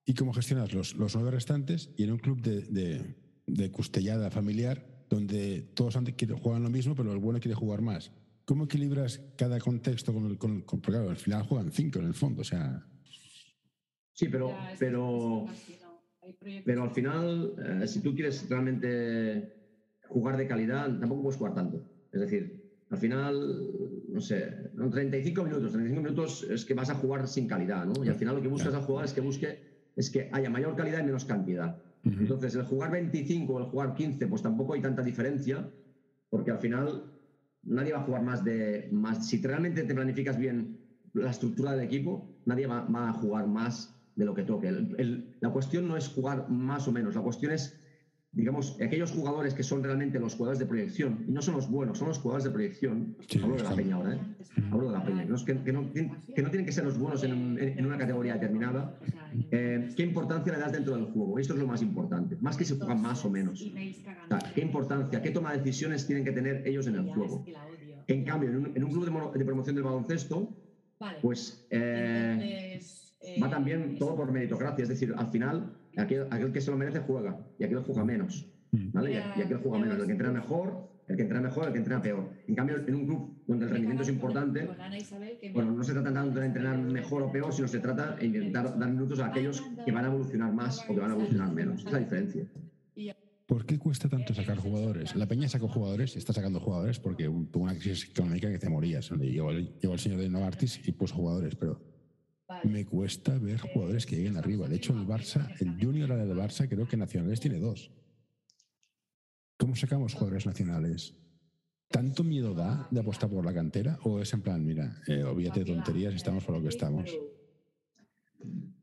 ¿y 0.05 0.15
cómo 0.15 0.33
gestionas 0.33 0.73
los, 0.73 0.97
los 0.97 1.15
nueve 1.15 1.31
restantes? 1.31 1.91
Y 1.97 2.03
en 2.03 2.13
un 2.13 2.19
club 2.19 2.41
de, 2.41 2.63
de, 2.63 3.15
de 3.47 3.71
custellada 3.71 4.31
familiar, 4.31 4.85
donde 5.09 5.63
todos 5.75 5.97
juegan 6.43 6.63
lo 6.65 6.71
mismo, 6.71 6.95
pero 6.97 7.13
el 7.13 7.19
bueno 7.19 7.39
quiere 7.39 7.55
jugar 7.55 7.81
más. 7.81 8.11
¿Cómo 8.49 8.65
equilibras 8.65 9.21
cada 9.37 9.59
contexto 9.59 10.15
con 10.15 10.25
el, 10.25 10.39
con, 10.39 10.63
porque 10.63 10.81
claro, 10.81 11.11
al 11.11 11.19
final 11.19 11.43
juegan 11.43 11.71
cinco 11.71 11.99
en 11.99 12.07
el 12.07 12.15
fondo, 12.15 12.41
o 12.41 12.45
sea. 12.45 12.83
Sí, 14.15 14.31
pero, 14.31 14.57
pero, 14.79 15.45
pero 16.65 16.83
al 16.83 16.91
final, 16.91 17.53
eh, 17.83 17.87
si 17.87 18.01
tú 18.01 18.15
quieres 18.15 18.49
realmente 18.49 19.53
jugar 20.09 20.39
de 20.39 20.47
calidad, 20.47 20.87
tampoco 20.99 21.25
puedes 21.25 21.37
jugar 21.37 21.53
tanto. 21.57 21.85
Es 22.11 22.23
decir, 22.23 22.73
al 22.89 22.97
final, 22.97 23.71
no 24.09 24.21
sé, 24.23 24.71
35 24.93 25.45
minutos, 25.45 25.71
35 25.71 26.03
minutos 26.03 26.47
es 26.51 26.65
que 26.65 26.73
vas 26.73 26.89
a 26.89 26.95
jugar 26.95 27.29
sin 27.29 27.47
calidad, 27.47 27.85
¿no? 27.85 28.03
Y 28.03 28.09
al 28.09 28.15
final 28.15 28.37
lo 28.37 28.41
que 28.41 28.49
buscas 28.49 28.73
al 28.73 28.81
jugar 28.81 29.05
es 29.05 29.13
que 29.13 29.21
busque, 29.21 29.91
es 29.95 30.09
que 30.09 30.31
haya 30.33 30.49
mayor 30.49 30.75
calidad 30.75 31.01
y 31.01 31.05
menos 31.05 31.27
cantidad. 31.27 31.83
Entonces, 32.03 32.55
el 32.55 32.63
jugar 32.63 32.93
25 32.93 33.53
o 33.53 33.59
el 33.59 33.67
jugar 33.67 33.93
15, 33.93 34.27
pues 34.27 34.41
tampoco 34.41 34.73
hay 34.73 34.81
tanta 34.81 35.03
diferencia, 35.03 35.71
porque 36.31 36.51
al 36.51 36.59
final 36.61 37.18
nadie 37.63 37.93
va 37.93 38.01
a 38.01 38.05
jugar 38.05 38.23
más 38.23 38.45
de. 38.45 38.89
Más, 38.93 39.27
si 39.27 39.41
realmente 39.41 39.83
te 39.83 39.95
planificas 39.95 40.37
bien 40.37 40.79
la 41.15 41.31
estructura 41.31 41.73
del 41.73 41.81
equipo, 41.81 42.29
nadie 42.45 42.67
va, 42.67 42.87
a 43.09 43.13
jugar 43.13 43.47
más 43.47 43.95
de 44.15 44.25
lo 44.25 44.35
que 44.35 44.43
toque. 44.43 44.71
la 45.41 45.51
cuestión 45.51 45.89
no 45.89 45.97
es 45.97 46.09
jugar 46.09 46.49
más 46.49 46.89
o 46.89 46.93
menos, 46.93 47.15
la 47.15 47.23
cuestión 47.23 47.53
es, 47.53 47.78
digamos, 48.33 48.79
aquellos 48.81 49.11
jugadores 49.11 49.55
que 49.55 49.63
son 49.63 49.83
realmente 49.83 50.19
los 50.21 50.35
jugadores 50.35 50.59
de 50.59 50.67
proyección, 50.67 51.25
y 51.27 51.33
no 51.33 51.41
son 51.41 51.55
los 51.55 51.71
buenos, 51.71 51.99
son 51.99 52.09
los 52.09 52.19
jugadores 52.19 52.45
de 52.45 52.51
proyección. 52.51 53.17
hablo 53.43 53.57
de 53.57 53.63
la 53.63 53.75
peña 53.75 53.97
ahora, 53.97 54.15
¿eh? 54.15 54.21
Hablo 54.71 54.87
de 54.89 54.93
la 54.93 55.05
peña. 55.05 55.27
Que, 55.47 55.73
no, 55.73 55.91
tienen 56.51 56.65
que 56.65 56.73
ser 56.73 56.85
los 56.85 56.99
buenos 56.99 57.25
en, 57.25 57.85
una 57.85 57.97
categoría 57.97 58.35
determinada. 58.35 58.99
Eh, 59.51 59.89
¿Qué 59.97 60.03
importancia 60.03 60.53
le 60.53 60.59
das 60.59 60.73
dentro 60.73 60.95
del 60.95 61.07
juego? 61.07 61.39
Esto 61.39 61.55
es 61.55 61.61
lo 61.61 61.67
más 61.67 61.81
importante, 61.83 62.37
más 62.41 62.57
que 62.57 62.65
si 62.65 62.77
juegan 62.77 63.01
más 63.01 63.25
o 63.25 63.31
menos. 63.31 63.65
¿Qué 64.55 64.61
importancia, 64.61 65.23
qué 65.23 65.31
toma 65.31 65.53
de 65.53 65.59
decisiones 65.59 66.07
tienen 66.07 66.25
que 66.25 66.33
tener 66.33 66.67
ellos 66.67 66.87
en 66.87 66.97
el 66.97 67.13
juego? 67.13 67.45
En 68.07 68.25
cambio, 68.25 68.51
en 68.51 68.85
un, 68.85 68.91
club 68.91 69.05
de, 69.35 69.45
promoción 69.45 69.75
del 69.75 69.85
baloncesto, 69.85 70.55
pues 71.23 71.67
eh, 71.71 72.81
va 73.43 73.49
también 73.49 73.99
todo 73.99 74.17
por 74.17 74.33
meritocracia. 74.33 74.83
Es 74.83 74.89
decir, 74.89 75.15
al 75.17 75.29
final, 75.29 75.78
aquel, 75.97 76.53
que 76.53 76.61
se 76.61 76.71
lo 76.71 76.77
merece 76.77 77.01
juega 77.01 77.39
y 77.59 77.65
aquel 77.65 77.79
juega 77.81 78.05
menos. 78.05 78.47
Mm. 78.71 78.93
¿vale? 78.93 79.13
Y, 79.13 79.17
aquel 79.43 79.59
juega 79.59 79.79
menos. 79.79 79.99
El 79.99 80.07
que 80.07 80.13
entrena 80.13 80.33
mejor, 80.33 80.89
el 81.09 81.17
que 81.17 81.23
entrena 81.23 81.43
mejor, 81.43 81.67
el 81.67 81.73
que 81.73 81.79
entrena 81.79 82.03
peor. 82.03 82.31
En 82.47 82.55
cambio, 82.55 82.77
en 82.87 82.95
un 82.95 83.07
club 83.07 83.43
donde 83.47 83.65
el 83.65 83.71
rendimiento 83.71 84.03
es 84.03 84.09
importante, 84.11 84.69
bueno, 85.55 85.73
no 85.73 85.83
se 85.83 85.93
trata 85.93 86.13
tanto 86.13 86.41
de 86.41 86.47
entrenar 86.47 86.79
mejor 86.79 87.23
o 87.23 87.33
peor, 87.33 87.53
sino 87.53 87.67
se 87.67 87.81
trata 87.81 88.17
de 88.17 88.27
intentar 88.27 88.79
dar 88.79 88.91
minutos 88.91 89.21
a 89.21 89.27
aquellos 89.27 89.63
que 89.85 89.93
van 89.93 90.05
a 90.05 90.09
evolucionar 90.09 90.53
más 90.53 90.85
o 90.89 90.95
que 90.95 91.01
van 91.01 91.11
a 91.11 91.15
evolucionar 91.15 91.53
menos. 91.53 91.81
Esa 91.81 91.89
es 91.89 91.93
la 91.93 91.99
diferencia. 92.01 92.47
¿Por 93.47 93.65
qué 93.65 93.79
cuesta 93.79 94.11
tanto 94.11 94.35
sacar 94.35 94.59
jugadores? 94.59 95.17
La 95.17 95.27
Peña 95.27 95.49
sacó 95.49 95.69
jugadores, 95.69 96.15
está 96.17 96.35
sacando 96.35 96.61
jugadores 96.61 97.01
porque 97.01 97.25
tuvo 97.25 97.65
una 97.65 97.73
crisis 97.73 98.11
económica 98.11 98.51
que 98.51 98.59
te 98.59 98.69
morías. 98.69 99.11
Llegó 99.13 99.51
el, 99.51 99.75
el 99.81 99.99
señor 99.99 100.21
de 100.21 100.29
Novartis 100.29 100.87
y 100.87 100.93
puso 100.93 101.15
jugadores, 101.15 101.55
pero 101.55 101.81
me 102.65 102.85
cuesta 102.85 103.39
ver 103.39 103.59
jugadores 103.59 104.07
que 104.07 104.17
lleguen 104.17 104.37
arriba. 104.37 104.69
De 104.69 104.77
hecho, 104.77 104.93
el 104.93 105.07
Barça, 105.07 105.55
el 105.61 105.77
Junior 105.83 106.09
del 106.09 106.37
Barça, 106.37 106.69
creo 106.69 106.87
que 106.87 106.97
Nacionales 106.97 107.41
tiene 107.41 107.59
dos. 107.59 107.91
¿Cómo 109.57 109.75
sacamos 109.75 110.15
jugadores 110.15 110.47
nacionales? 110.47 111.15
¿Tanto 111.89 112.23
miedo 112.23 112.55
da 112.55 112.87
de 112.91 113.01
apostar 113.01 113.29
por 113.29 113.45
la 113.45 113.53
cantera? 113.53 113.99
¿O 114.05 114.21
es 114.21 114.33
en 114.33 114.43
plan, 114.43 114.65
mira, 114.65 115.03
eh, 115.09 115.25
tonterías, 115.67 116.15
estamos 116.15 116.45
por 116.45 116.55
lo 116.55 116.63
que 116.63 116.69
estamos? 116.69 117.11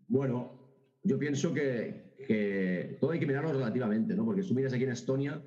Bueno, 0.07 0.59
yo 1.03 1.17
pienso 1.17 1.53
que, 1.53 2.97
todo 2.99 3.11
hay 3.11 3.19
que 3.19 3.27
mirarlo 3.27 3.53
relativamente, 3.53 4.15
¿no? 4.15 4.25
Porque 4.25 4.43
tú 4.43 4.53
miras 4.53 4.73
aquí 4.73 4.83
en 4.83 4.91
Estonia 4.91 5.41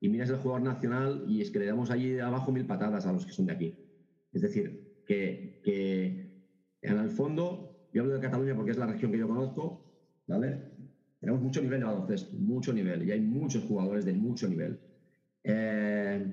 y 0.00 0.08
miras 0.08 0.30
el 0.30 0.36
jugador 0.36 0.62
nacional 0.62 1.24
y 1.26 1.40
es 1.40 1.50
que 1.50 1.58
le 1.58 1.66
damos 1.66 1.90
allí 1.90 2.18
abajo 2.18 2.52
mil 2.52 2.66
patadas 2.66 3.06
a 3.06 3.12
los 3.12 3.26
que 3.26 3.32
son 3.32 3.46
de 3.46 3.52
aquí. 3.52 3.74
Es 4.32 4.42
decir, 4.42 5.02
que 5.06 5.58
en 6.82 6.98
el 6.98 7.10
fondo, 7.10 7.67
yo 7.92 8.02
hablo 8.02 8.14
de 8.14 8.20
Cataluña 8.20 8.54
porque 8.54 8.72
es 8.72 8.76
la 8.76 8.86
región 8.86 9.10
que 9.12 9.18
yo 9.18 9.28
conozco, 9.28 9.84
¿vale? 10.26 10.58
Tenemos 11.20 11.40
mucho 11.40 11.60
nivel 11.60 11.80
de 11.80 11.86
baloncesto, 11.86 12.36
mucho 12.36 12.72
nivel, 12.72 13.06
y 13.06 13.10
hay 13.10 13.20
muchos 13.20 13.64
jugadores 13.64 14.04
de 14.04 14.12
mucho 14.12 14.48
nivel. 14.48 14.78
Eh, 15.42 16.26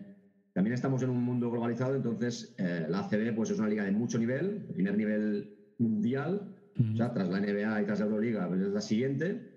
también 0.53 0.73
estamos 0.73 1.01
en 1.03 1.09
un 1.09 1.21
mundo 1.23 1.49
globalizado, 1.51 1.95
entonces 1.95 2.53
eh, 2.57 2.85
la 2.87 2.99
ACB 2.99 3.35
pues, 3.35 3.49
es 3.49 3.59
una 3.59 3.67
liga 3.67 3.83
de 3.83 3.91
mucho 3.91 4.17
nivel, 4.17 4.65
el 4.67 4.73
primer 4.73 4.97
nivel 4.97 5.49
mundial, 5.77 6.55
o 6.77 6.95
sea, 6.95 7.13
tras 7.13 7.29
la 7.29 7.39
NBA 7.39 7.81
y 7.81 7.85
tras 7.85 7.99
la 7.99 8.05
Euroliga, 8.05 8.47
pues 8.47 8.61
es 8.61 8.71
la 8.71 8.81
siguiente. 8.81 9.49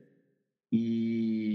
Y, 0.71 1.48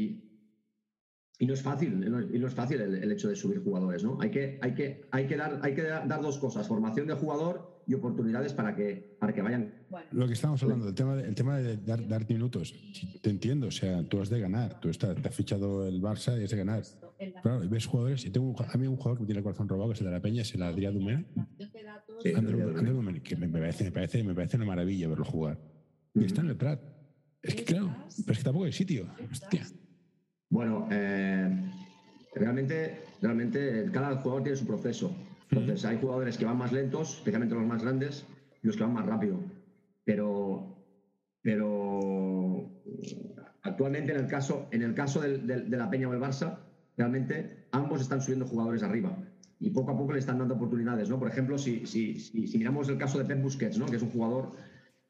y 1.39 1.45
no 1.45 1.53
es 1.53 1.61
fácil, 1.61 1.93
y 2.31 2.39
no 2.39 2.47
es 2.47 2.53
fácil 2.53 2.79
el, 2.81 3.11
hecho 3.11 3.27
de 3.27 3.35
subir 3.35 3.63
jugadores, 3.63 4.03
¿no? 4.03 4.19
Hay 4.21 4.29
que, 4.29 4.59
hay 4.61 4.73
que, 4.73 5.01
hay 5.11 5.25
que, 5.25 5.35
dar, 5.35 5.59
hay 5.63 5.73
que 5.73 5.81
dar 5.81 6.21
dos 6.21 6.37
cosas, 6.37 6.67
formación 6.67 7.07
de 7.07 7.15
jugador 7.15 7.81
y 7.87 7.95
oportunidades 7.95 8.53
para 8.53 8.75
que, 8.75 9.17
para 9.19 9.33
que 9.33 9.41
vayan. 9.41 9.73
Lo 10.11 10.27
que 10.27 10.33
estamos 10.33 10.61
hablando, 10.63 10.87
el 10.87 10.95
tema 10.95 11.15
de, 11.15 11.27
el 11.27 11.35
tema 11.35 11.57
de 11.57 11.77
dar, 11.77 12.07
dar, 12.07 12.29
minutos, 12.29 12.73
te 13.21 13.29
entiendo, 13.29 13.67
o 13.67 13.71
sea, 13.71 14.03
tú 14.07 14.21
has 14.21 14.29
de 14.29 14.39
ganar, 14.39 14.79
tú 14.79 14.89
estás, 14.89 15.19
te 15.21 15.27
has 15.27 15.35
fichado 15.35 15.87
el 15.87 16.01
Barça 16.01 16.39
y 16.39 16.43
has 16.43 16.51
de 16.51 16.57
ganar. 16.57 16.83
Claro, 17.41 17.63
y 17.63 17.67
ves 17.67 17.85
jugadores, 17.85 18.25
y 18.25 18.29
tengo 18.29 18.55
a 18.59 18.77
mí 18.77 18.85
un 18.85 18.97
jugador 18.97 19.17
que 19.17 19.21
me 19.23 19.27
tiene 19.27 19.39
el 19.39 19.43
corazón 19.43 19.67
robado, 19.67 19.89
que 19.89 19.93
es 19.95 20.01
el 20.01 20.07
de 20.07 20.11
la 20.11 20.21
Peña, 20.21 20.41
es 20.41 20.53
el 20.53 20.61
Adrián 20.61 20.93
Dumé. 20.93 21.25
Sí, 22.21 22.33
que 23.23 23.35
me 23.35 23.47
parece, 23.47 23.85
me, 23.85 23.91
parece, 23.91 24.23
me 24.23 24.35
parece 24.35 24.57
una 24.57 24.65
maravilla 24.65 25.07
verlo 25.07 25.25
jugar. 25.25 25.59
Y 26.13 26.25
está 26.25 26.41
en 26.41 26.49
el 26.49 26.57
Prat. 26.57 26.81
Es 27.41 27.55
que 27.55 27.63
claro, 27.63 27.93
pero 28.25 28.31
es 28.31 28.37
que 28.37 28.43
tampoco 28.43 28.65
hay 28.65 28.71
sitio. 28.71 29.07
Hostia. 29.29 29.65
Bueno, 30.53 30.87
eh, 30.91 31.49
realmente, 32.35 33.01
realmente 33.23 33.89
cada 33.91 34.17
jugador 34.17 34.43
tiene 34.43 34.55
su 34.55 34.67
proceso. 34.67 35.11
Entonces, 35.49 35.83
hay 35.83 35.97
jugadores 35.97 36.37
que 36.37 36.45
van 36.45 36.59
más 36.59 36.71
lentos, 36.71 37.17
especialmente 37.17 37.55
los 37.55 37.65
más 37.65 37.81
grandes, 37.81 38.27
y 38.61 38.67
los 38.67 38.77
que 38.77 38.83
van 38.83 38.93
más 38.93 39.07
rápido. 39.07 39.39
Pero, 40.05 40.77
pero 41.41 42.69
actualmente 43.63 44.11
en 44.11 44.19
el 44.19 44.27
caso, 44.27 44.67
en 44.69 44.83
el 44.83 44.93
caso 44.93 45.21
del, 45.21 45.47
de 45.47 45.75
la 45.75 45.89
Peña 45.89 46.07
o 46.07 46.13
el 46.13 46.21
Barça, 46.21 46.59
realmente 46.97 47.65
ambos 47.71 48.01
están 48.01 48.21
subiendo 48.21 48.45
jugadores 48.45 48.83
arriba. 48.83 49.17
y 49.59 49.71
poco 49.71 49.91
a 49.91 49.97
poco 49.97 50.13
le 50.13 50.19
están 50.19 50.37
dando 50.37 50.53
oportunidades, 50.53 51.09
¿no? 51.09 51.17
Por 51.17 51.29
ejemplo, 51.29 51.57
si, 51.57 51.87
si, 51.87 52.19
si, 52.19 52.57
miramos 52.59 52.89
el 52.89 52.99
caso 52.99 53.17
de 53.17 53.25
Pep 53.25 53.41
Busquets, 53.41 53.79
¿no? 53.79 53.87
Que 53.87 53.95
es 53.95 54.03
un 54.03 54.11
jugador 54.11 54.51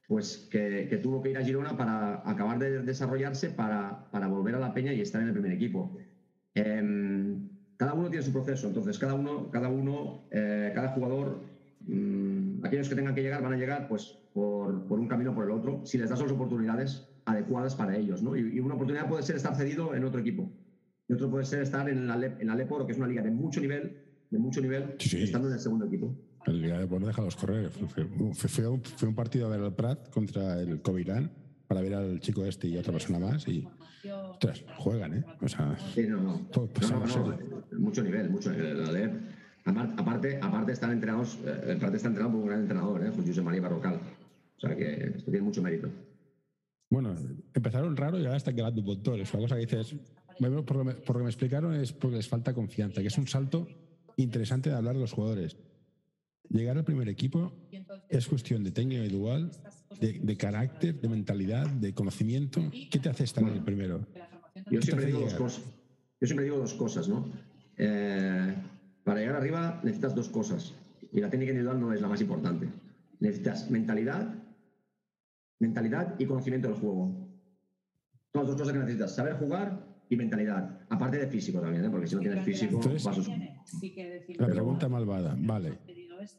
pues 0.08 0.48
que, 0.52 0.88
que 0.90 0.98
tuvo 0.98 1.22
que 1.22 1.32
ir 1.32 1.38
a 1.38 1.44
Girona 1.44 1.78
para 1.78 2.28
acabar 2.30 2.60
de 2.60 2.82
desarrollarse 2.82 3.50
para, 3.50 4.10
para, 4.12 4.28
volver 4.28 4.56
a 4.56 4.60
la 4.60 4.74
peña 4.74 4.94
y 4.94 5.02
estar 5.02 5.22
en 5.22 5.28
el 5.28 5.34
primer 5.34 5.52
equipo. 5.52 5.98
Em, 6.54 7.50
cada 7.78 7.94
uno 7.94 8.10
tiene 8.10 8.24
su 8.24 8.32
proceso, 8.32 8.68
entonces 8.68 9.00
cada 9.00 9.14
uno, 9.14 9.50
cada 9.50 9.70
uno, 9.70 10.28
eh, 10.32 10.72
cada 10.76 10.90
jugador, 10.90 11.42
mm, 11.82 12.64
aquellos 12.66 12.90
que 12.90 12.96
tengan 12.96 13.16
que 13.16 13.24
llegar 13.24 13.42
van 13.42 13.54
a 13.54 13.58
llegar 13.58 13.88
pues 13.88 14.20
por, 14.34 14.88
por, 14.88 15.00
un 15.00 15.08
camino 15.08 15.32
o 15.32 15.36
por 15.36 15.46
el 15.46 15.52
otro, 15.52 15.86
si 15.86 15.98
les 15.98 16.10
das 16.10 16.22
las 16.22 16.32
oportunidades 16.32 17.10
adecuadas 17.26 17.76
para 17.76 17.96
ellos, 17.96 18.22
¿no? 18.22 18.36
Y, 18.36 18.60
una 18.60 18.76
oportunidad 18.76 19.08
puede 19.08 19.24
ser 19.24 19.38
estar 19.38 19.56
cedido 19.56 19.96
en 19.96 20.04
otro 20.04 20.20
equipo, 20.20 20.52
y 21.08 21.14
otro 21.14 21.30
puede 21.30 21.46
ser 21.46 21.62
estar 21.62 21.90
en 21.90 22.08
la, 22.08 22.16
en 22.16 22.48
la 22.48 22.56
Leporo, 22.56 22.86
que 22.86 22.92
es 22.92 22.98
una 22.98 23.08
liga 23.08 23.22
de 23.22 23.32
mucho 23.32 23.62
nivel, 23.62 23.98
de 24.30 24.40
mucho 24.40 24.62
nivel, 24.62 24.96
estando 25.00 25.48
en 25.48 25.54
el 25.54 25.60
segundo 25.60 25.86
equipo. 25.86 26.18
El 26.46 26.62
Liga 26.62 26.80
de 26.80 26.88
Poro 26.88 27.08
déjalos 27.08 27.36
correr. 27.36 27.70
Fue, 27.70 28.04
un, 28.04 28.34
fue, 28.34 29.08
un, 29.08 29.16
partido 29.16 29.50
del 29.50 29.72
Prat 29.74 30.10
contra 30.10 30.60
el 30.60 30.82
Covirán 30.82 31.32
para 31.68 31.82
ver 31.82 31.94
al 31.96 32.20
chico 32.20 32.46
este 32.46 32.68
y 32.68 32.78
otra 32.78 32.92
persona 32.92 33.20
más 33.20 33.48
y 33.48 33.68
ostras, 34.12 34.64
juegan, 34.78 35.14
¿eh? 35.14 35.24
O 35.42 35.48
sea, 35.48 35.78
sí, 35.94 36.06
no, 36.08 36.22
no. 36.22 36.42
mucho 37.80 38.04
nivel, 38.04 38.30
mucho 38.30 38.52
nivel. 38.52 39.22
Aparte, 39.66 40.40
aparte 40.42 40.74
están 40.74 40.92
entrenados, 40.92 41.40
eh, 41.46 41.72
el 41.72 41.78
Prat 41.78 41.96
está 41.96 42.10
entrenado 42.10 42.34
por 42.34 42.42
un 42.42 42.48
gran 42.48 42.62
entrenador, 42.62 43.06
¿eh? 43.06 43.12
José 43.16 43.42
María 43.42 43.62
Barrocal. 43.62 44.00
O 44.58 44.60
sea 44.60 44.76
que 44.76 45.14
esto 45.16 45.32
tiene 45.32 45.42
mucho 45.42 45.62
mérito. 45.62 45.90
Bueno, 46.90 47.16
empezaron 47.54 47.96
raro 47.96 48.20
y 48.20 48.26
ahora 48.26 48.38
están 48.38 48.56
quedando 48.56 48.82
un 48.82 48.88
montón. 48.88 49.20
Es 49.20 49.34
una 49.34 49.44
cosa 49.44 49.56
que 49.56 49.62
dices, 49.62 49.96
por 50.38 50.50
lo, 50.50 50.66
que 50.66 50.84
me, 50.84 50.94
por 50.96 51.16
lo 51.16 51.20
que 51.20 51.24
me 51.24 51.30
explicaron 51.30 51.74
es 51.76 51.94
porque 51.94 52.18
les 52.18 52.28
falta 52.28 52.54
confianza, 52.54 53.02
que 53.02 53.08
es 53.08 53.18
un 53.18 53.28
salto 53.28 53.68
interesante 54.18 54.70
de 54.70 54.76
hablar 54.76 54.96
de 54.96 55.02
los 55.02 55.14
jugadores. 55.14 55.58
Llegar 56.54 56.78
al 56.78 56.86
primer 56.86 57.10
equipo 57.10 57.52
es 58.10 58.28
cuestión 58.28 58.64
de 58.64 58.72
técnica 58.72 59.02
individual, 59.02 59.50
de, 60.00 60.38
carácter, 60.38 61.02
de 61.02 61.10
mentalidad, 61.10 61.68
de 61.68 61.96
conocimiento. 61.96 62.62
¿Qué 62.92 63.00
te 63.00 63.10
hace 63.10 63.24
estar 63.24 63.44
en 63.44 63.56
el 63.56 63.64
primero? 63.64 64.06
Yo 64.70 64.80
siempre, 64.84 65.08
digo 65.08 65.22
dos 65.22 65.34
cosas. 65.34 65.64
Yo 66.22 66.28
siempre 66.28 66.46
digo 66.46 66.60
dos 66.60 66.76
cosas, 66.76 67.10
¿no? 67.10 67.26
Eh, 67.76 68.56
para 69.04 69.20
llegar 69.20 69.38
arriba 69.38 69.82
necesitas 69.84 70.14
dos 70.14 70.30
cosas. 70.30 70.76
Y 71.12 71.22
la 71.22 71.30
técnica 71.32 71.52
individual 71.52 71.82
no 71.82 71.92
es 71.92 72.02
la 72.02 72.08
más 72.08 72.22
importante. 72.22 72.70
Necesitas 73.20 73.72
mentalidad, 73.72 74.36
mentalidad 75.60 76.16
y 76.20 76.26
conocimiento 76.26 76.68
del 76.68 76.78
juego. 76.78 77.16
Son 78.32 78.42
las 78.44 78.48
dos 78.48 78.58
cosas 78.58 78.74
que 78.74 78.80
necesitas. 78.80 79.16
Saber 79.16 79.34
jugar 79.38 79.88
y 80.08 80.16
mentalidad. 80.16 80.82
Aparte 80.90 81.18
de 81.18 81.28
físico 81.28 81.60
también, 81.60 81.86
¿eh? 81.86 81.90
porque 81.90 82.06
si 82.06 82.14
no 82.16 82.22
tienes 82.22 82.46
físico, 82.46 82.80
vas 82.80 83.08
a... 83.08 83.22
La 84.38 84.48
pregunta 84.48 84.88
malvada, 84.88 85.36
vale. 85.40 85.80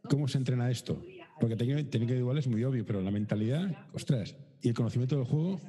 ¿Cómo 0.09 0.29
se 0.29 0.38
entrena 0.38 0.70
esto? 0.70 1.03
Porque 1.40 1.57
técnica 1.57 1.99
individual 1.99 2.38
es 2.38 2.47
muy 2.47 2.64
obvio, 2.64 2.85
pero 2.85 3.01
la 3.01 3.11
mentalidad, 3.11 3.87
ostras, 3.92 4.37
y 4.62 4.68
el 4.68 4.75
conocimiento 4.75 5.16
del 5.16 5.25
juego, 5.25 5.61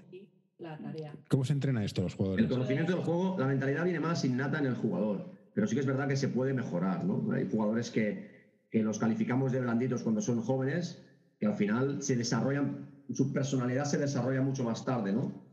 ¿cómo 1.29 1.45
se 1.45 1.53
entrena 1.53 1.83
esto 1.83 2.01
los 2.01 2.15
jugadores? 2.15 2.45
El 2.45 2.51
conocimiento 2.51 2.93
del 2.93 3.03
juego, 3.03 3.35
la 3.39 3.47
mentalidad 3.47 3.83
viene 3.83 3.99
más 3.99 4.23
innata 4.25 4.59
en 4.59 4.67
el 4.67 4.75
jugador, 4.75 5.31
pero 5.53 5.67
sí 5.67 5.75
que 5.75 5.81
es 5.81 5.87
verdad 5.87 6.07
que 6.07 6.17
se 6.17 6.29
puede 6.29 6.53
mejorar, 6.53 7.03
¿no? 7.03 7.31
Hay 7.31 7.49
jugadores 7.49 7.91
que, 7.91 8.35
que 8.69 8.83
los 8.83 8.99
calificamos 8.99 9.51
de 9.51 9.61
blanditos 9.61 10.03
cuando 10.03 10.21
son 10.21 10.41
jóvenes, 10.41 11.03
que 11.39 11.45
al 11.45 11.55
final 11.55 12.01
se 12.01 12.15
desarrollan, 12.15 12.89
su 13.13 13.33
personalidad 13.33 13.85
se 13.85 13.97
desarrolla 13.97 14.41
mucho 14.41 14.63
más 14.63 14.85
tarde, 14.85 15.13
¿no? 15.13 15.43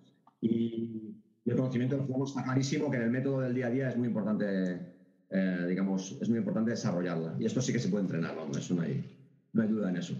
Y, 0.41 1.09
el 1.45 1.57
conocimiento 1.57 1.97
del 1.97 2.07
juego 2.07 2.25
está 2.25 2.45
clarísimo 2.45 2.89
que 2.89 2.99
en 2.99 3.03
el 3.03 3.11
método 3.11 3.41
del 3.41 3.55
día 3.55 3.67
a 3.67 3.71
día 3.71 3.89
es 3.89 3.97
muy 3.97 4.07
importante 4.07 4.92
eh, 5.33 5.67
digamos, 5.69 6.19
es 6.21 6.29
muy 6.29 6.39
importante 6.39 6.71
desarrollarla. 6.71 7.35
Y 7.39 7.47
esto 7.47 7.63
sí 7.63 7.73
que 7.73 7.79
se 7.79 7.89
puede 7.89 8.05
entrenar, 8.05 8.37
vamos, 8.37 8.57
eso 8.57 8.75
no 8.75 8.83
hay, 8.83 9.03
no 9.53 9.63
hay 9.63 9.69
duda 9.69 9.89
en 9.91 9.97
eso. 9.97 10.15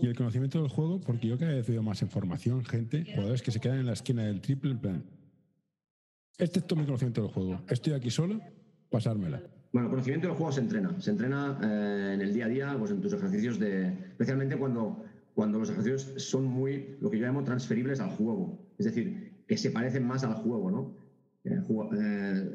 Y 0.00 0.06
el 0.06 0.16
conocimiento 0.16 0.60
del 0.60 0.70
juego, 0.70 1.00
porque 1.00 1.26
yo 1.26 1.38
cada 1.38 1.52
vez 1.52 1.66
veo 1.66 1.82
más 1.82 2.00
información, 2.02 2.64
gente, 2.64 3.04
jugadores 3.04 3.42
que 3.42 3.50
se 3.50 3.60
quedan 3.60 3.80
en 3.80 3.86
la 3.86 3.92
esquina 3.92 4.22
del 4.24 4.40
triple 4.40 4.70
en 4.70 4.78
plan. 4.78 5.04
Este 6.38 6.60
es 6.60 6.66
todo 6.66 6.78
mi 6.78 6.86
conocimiento 6.86 7.22
del 7.22 7.30
juego. 7.30 7.60
Estoy 7.68 7.92
aquí 7.92 8.10
solo, 8.10 8.40
pasármela. 8.88 9.42
Bueno, 9.72 9.88
el 9.88 9.90
conocimiento 9.90 10.28
del 10.28 10.36
juego 10.36 10.52
se 10.52 10.60
entrena. 10.60 11.00
Se 11.00 11.10
entrena 11.10 11.58
eh, 11.62 12.12
en 12.14 12.20
el 12.20 12.32
día 12.32 12.46
a 12.46 12.48
día, 12.48 12.76
pues 12.78 12.90
en 12.90 13.00
tus 13.00 13.12
ejercicios 13.12 13.58
de. 13.58 13.88
Especialmente 13.88 14.56
cuando, 14.56 15.04
cuando 15.34 15.58
los 15.58 15.70
ejercicios 15.70 16.14
son 16.18 16.44
muy, 16.44 16.96
lo 17.00 17.10
que 17.10 17.18
yo 17.18 17.26
llamo 17.26 17.42
transferibles 17.42 18.00
al 18.00 18.10
juego. 18.10 18.58
Es 18.78 18.86
decir, 18.86 19.32
que 19.46 19.56
se 19.56 19.70
parecen 19.70 20.06
más 20.06 20.24
al 20.24 20.34
juego, 20.34 20.70
¿no? 20.70 21.01
Eh, 21.44 22.50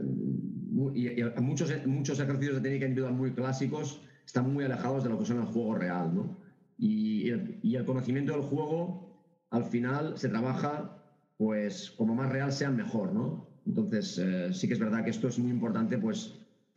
y, 0.96 1.42
muchos, 1.42 1.72
muchos 1.86 2.20
ejercicios 2.20 2.56
de 2.56 2.62
técnica 2.62 2.86
individual 2.86 3.14
muy 3.14 3.32
clásicos 3.34 4.02
están 4.26 4.54
muy 4.54 4.64
alejados 4.66 5.04
de 5.04 5.10
lo 5.10 5.20
que 5.20 5.26
son 5.26 5.40
el 5.40 5.46
juego 5.46 5.76
real, 5.76 6.14
¿no? 6.14 6.38
Y, 6.78 7.30
el, 7.30 7.86
conocimiento 7.86 8.34
del 8.34 8.42
juego, 8.42 9.24
al 9.50 9.66
final, 9.66 10.18
se 10.18 10.30
trabaja, 10.30 11.04
pues, 11.38 11.92
como 11.92 12.14
más 12.16 12.32
real 12.32 12.52
sea 12.52 12.70
mejor, 12.70 13.14
¿no? 13.14 13.48
Entonces, 13.66 14.18
eh, 14.20 14.54
sí 14.54 14.68
que 14.68 14.74
es 14.74 14.80
verdad 14.80 15.04
que 15.04 15.10
esto 15.10 15.28
es 15.28 15.40
muy 15.40 15.52
importante, 15.52 15.98
pues, 15.98 16.36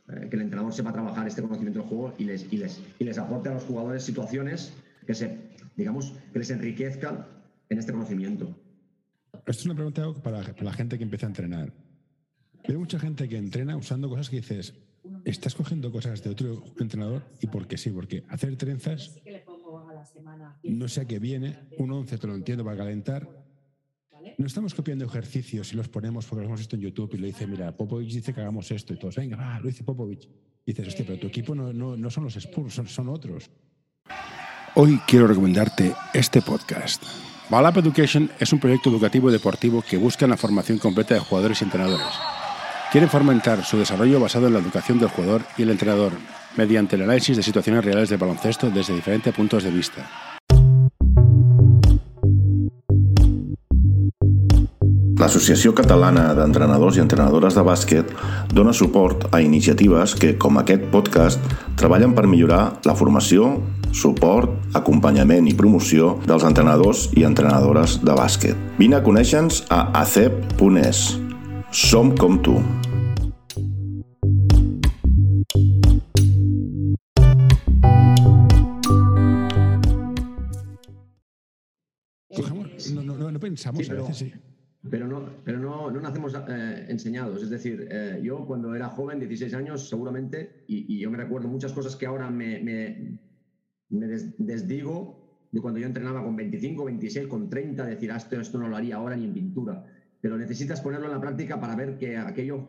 eh, 0.08 0.28
que 0.28 0.36
el 0.36 0.42
entrenador 0.42 0.72
sepa 0.72 0.92
trabajar 0.92 1.26
este 1.26 1.42
conocimiento 1.42 1.80
del 1.80 1.88
juego 1.88 2.14
y 2.18 2.24
les, 2.24 2.52
y 2.52 2.56
les, 2.56 2.80
y 2.98 3.04
les 3.04 3.18
aporte 3.18 3.48
a 3.48 3.54
los 3.54 3.64
jugadores 3.64 4.02
situaciones 4.02 4.72
que 5.06 5.14
se, 5.14 5.38
digamos, 5.76 6.14
que 6.32 6.38
les 6.38 6.50
enriquezcan 6.50 7.26
en 7.68 7.78
este 7.78 7.92
conocimiento. 7.92 8.56
Esto 9.32 9.50
es 9.50 9.64
una 9.66 9.74
pregunta 9.74 10.12
para, 10.22 10.42
para 10.42 10.64
la 10.64 10.72
gente 10.72 10.98
que 10.98 11.04
empieza 11.04 11.26
a 11.26 11.28
entrenar. 11.28 11.72
Hay 12.68 12.76
mucha 12.76 12.98
gente 12.98 13.28
que 13.28 13.36
entrena 13.36 13.76
usando 13.76 14.08
cosas 14.08 14.28
que 14.28 14.36
dices, 14.36 14.74
estás 15.24 15.54
cogiendo 15.54 15.90
cosas 15.90 16.22
de 16.22 16.30
otro 16.30 16.62
entrenador 16.78 17.22
y 17.40 17.46
porque 17.46 17.76
sí, 17.76 17.90
porque 17.90 18.24
hacer 18.28 18.56
trenzas 18.56 19.18
no 20.62 20.88
sé 20.88 21.02
a 21.02 21.04
qué 21.06 21.18
viene, 21.18 21.58
un 21.78 21.90
11 21.90 22.18
te 22.18 22.26
lo 22.26 22.34
entiendo 22.34 22.64
para 22.64 22.76
calentar. 22.76 23.28
No 24.36 24.46
estamos 24.46 24.74
copiando 24.74 25.04
ejercicios 25.04 25.72
y 25.72 25.76
los 25.76 25.88
ponemos 25.88 26.26
porque 26.26 26.42
los 26.42 26.48
hemos 26.48 26.60
visto 26.60 26.76
en 26.76 26.82
YouTube 26.82 27.14
y 27.14 27.18
le 27.18 27.26
dice, 27.28 27.46
mira, 27.46 27.74
Popovich 27.74 28.12
dice 28.12 28.34
que 28.34 28.40
hagamos 28.40 28.70
esto 28.70 28.92
y 28.92 28.98
todos, 28.98 29.16
venga, 29.16 29.36
va, 29.36 29.58
lo 29.60 29.66
dice 29.66 29.82
Popovich. 29.82 30.28
Y 30.66 30.72
dices, 30.72 30.88
hostia, 30.88 31.06
pero 31.06 31.18
tu 31.18 31.26
equipo 31.26 31.54
no, 31.54 31.72
no, 31.72 31.96
no 31.96 32.10
son 32.10 32.24
los 32.24 32.36
Spurs, 32.36 32.74
son, 32.74 32.86
son 32.86 33.08
otros. 33.08 33.50
Hoy 34.74 35.00
quiero 35.06 35.26
recomendarte 35.26 35.94
este 36.12 36.42
podcast. 36.42 37.02
Balap 37.50 37.78
Education 37.78 38.30
es 38.38 38.52
un 38.52 38.60
proyecto 38.60 38.90
educativo 38.90 39.30
y 39.30 39.32
deportivo 39.32 39.82
que 39.82 39.96
busca 39.96 40.26
la 40.26 40.36
formación 40.36 40.78
completa 40.78 41.14
de 41.14 41.20
jugadores 41.20 41.60
y 41.60 41.64
entrenadores 41.64 42.39
Quieren 42.90 43.08
fomentar 43.08 43.64
su 43.64 43.78
desarrollo 43.78 44.18
basado 44.18 44.48
en 44.48 44.54
la 44.54 44.58
educación 44.58 44.98
del 44.98 45.10
jugador 45.10 45.42
y 45.56 45.62
el 45.62 45.70
entrenador, 45.70 46.10
mediante 46.56 46.96
el 46.96 47.02
análisis 47.02 47.36
de 47.36 47.42
situaciones 47.44 47.84
reales 47.84 48.08
de 48.08 48.16
baloncesto 48.16 48.68
desde 48.68 48.96
diferentes 48.96 49.32
puntos 49.32 49.62
de 49.62 49.70
vista. 49.70 50.10
L'Associació 55.20 55.70
Catalana 55.76 56.32
d'Entrenadors 56.34 56.96
i 56.96 57.04
Entrenadores 57.04 57.54
de 57.54 57.62
Bàsquet 57.62 58.10
dona 58.50 58.72
suport 58.74 59.28
a 59.30 59.38
iniciatives 59.44 60.16
que, 60.18 60.34
com 60.40 60.58
aquest 60.58 60.90
podcast, 60.90 61.38
treballen 61.78 62.16
per 62.16 62.26
millorar 62.26 62.80
la 62.88 62.98
formació, 62.98 63.52
suport, 63.92 64.50
acompanyament 64.74 65.46
i 65.46 65.54
promoció 65.54 66.16
dels 66.26 66.42
entrenadors 66.42 67.10
i 67.14 67.28
entrenadores 67.28 68.00
de 68.02 68.18
bàsquet. 68.18 68.70
Vine 68.82 68.98
a 68.98 69.04
conèixer-nos 69.06 69.66
a 69.70 69.84
acep.es. 70.02 71.29
Som 71.72 72.16
com 72.16 72.36
tu. 72.36 72.54
no, 82.92 83.02
no, 83.04 83.30
no, 83.30 83.38
pensamos 83.38 83.86
pero, 83.86 84.04
a 84.04 84.08
veces, 84.08 84.16
sí. 84.16 84.32
Pero 84.90 85.06
no, 85.06 85.30
pero 85.44 85.60
no, 85.60 85.92
no 85.92 86.00
nacemos 86.00 86.34
eh, 86.34 86.86
enseñados. 86.88 87.40
Es 87.44 87.50
decir, 87.50 87.86
eh, 87.88 88.20
yo 88.20 88.44
cuando 88.46 88.74
era 88.74 88.88
joven, 88.88 89.20
16 89.20 89.54
años, 89.54 89.88
seguramente, 89.88 90.64
y, 90.66 90.96
y, 90.96 90.98
yo 90.98 91.08
me 91.08 91.18
recuerdo 91.18 91.46
muchas 91.46 91.72
cosas 91.72 91.94
que 91.94 92.06
ahora 92.06 92.30
me, 92.30 92.58
me, 92.58 93.18
me 93.90 94.06
desdigo 94.38 95.46
de 95.52 95.60
cuando 95.60 95.78
yo 95.78 95.86
entrenaba 95.86 96.24
con 96.24 96.34
25, 96.34 96.84
26, 96.84 97.28
con 97.28 97.48
30, 97.48 97.86
decir, 97.86 98.10
ah, 98.10 98.16
esto, 98.16 98.40
esto 98.40 98.58
no 98.58 98.66
lo 98.66 98.76
haría 98.76 98.96
ahora 98.96 99.14
ni 99.14 99.26
en 99.26 99.34
pintura 99.34 99.84
pero 100.20 100.36
necesitas 100.36 100.80
ponerlo 100.80 101.06
en 101.06 101.12
la 101.12 101.20
práctica 101.20 101.60
para 101.60 101.74
ver 101.74 101.96
que 101.96 102.16
aquello 102.16 102.68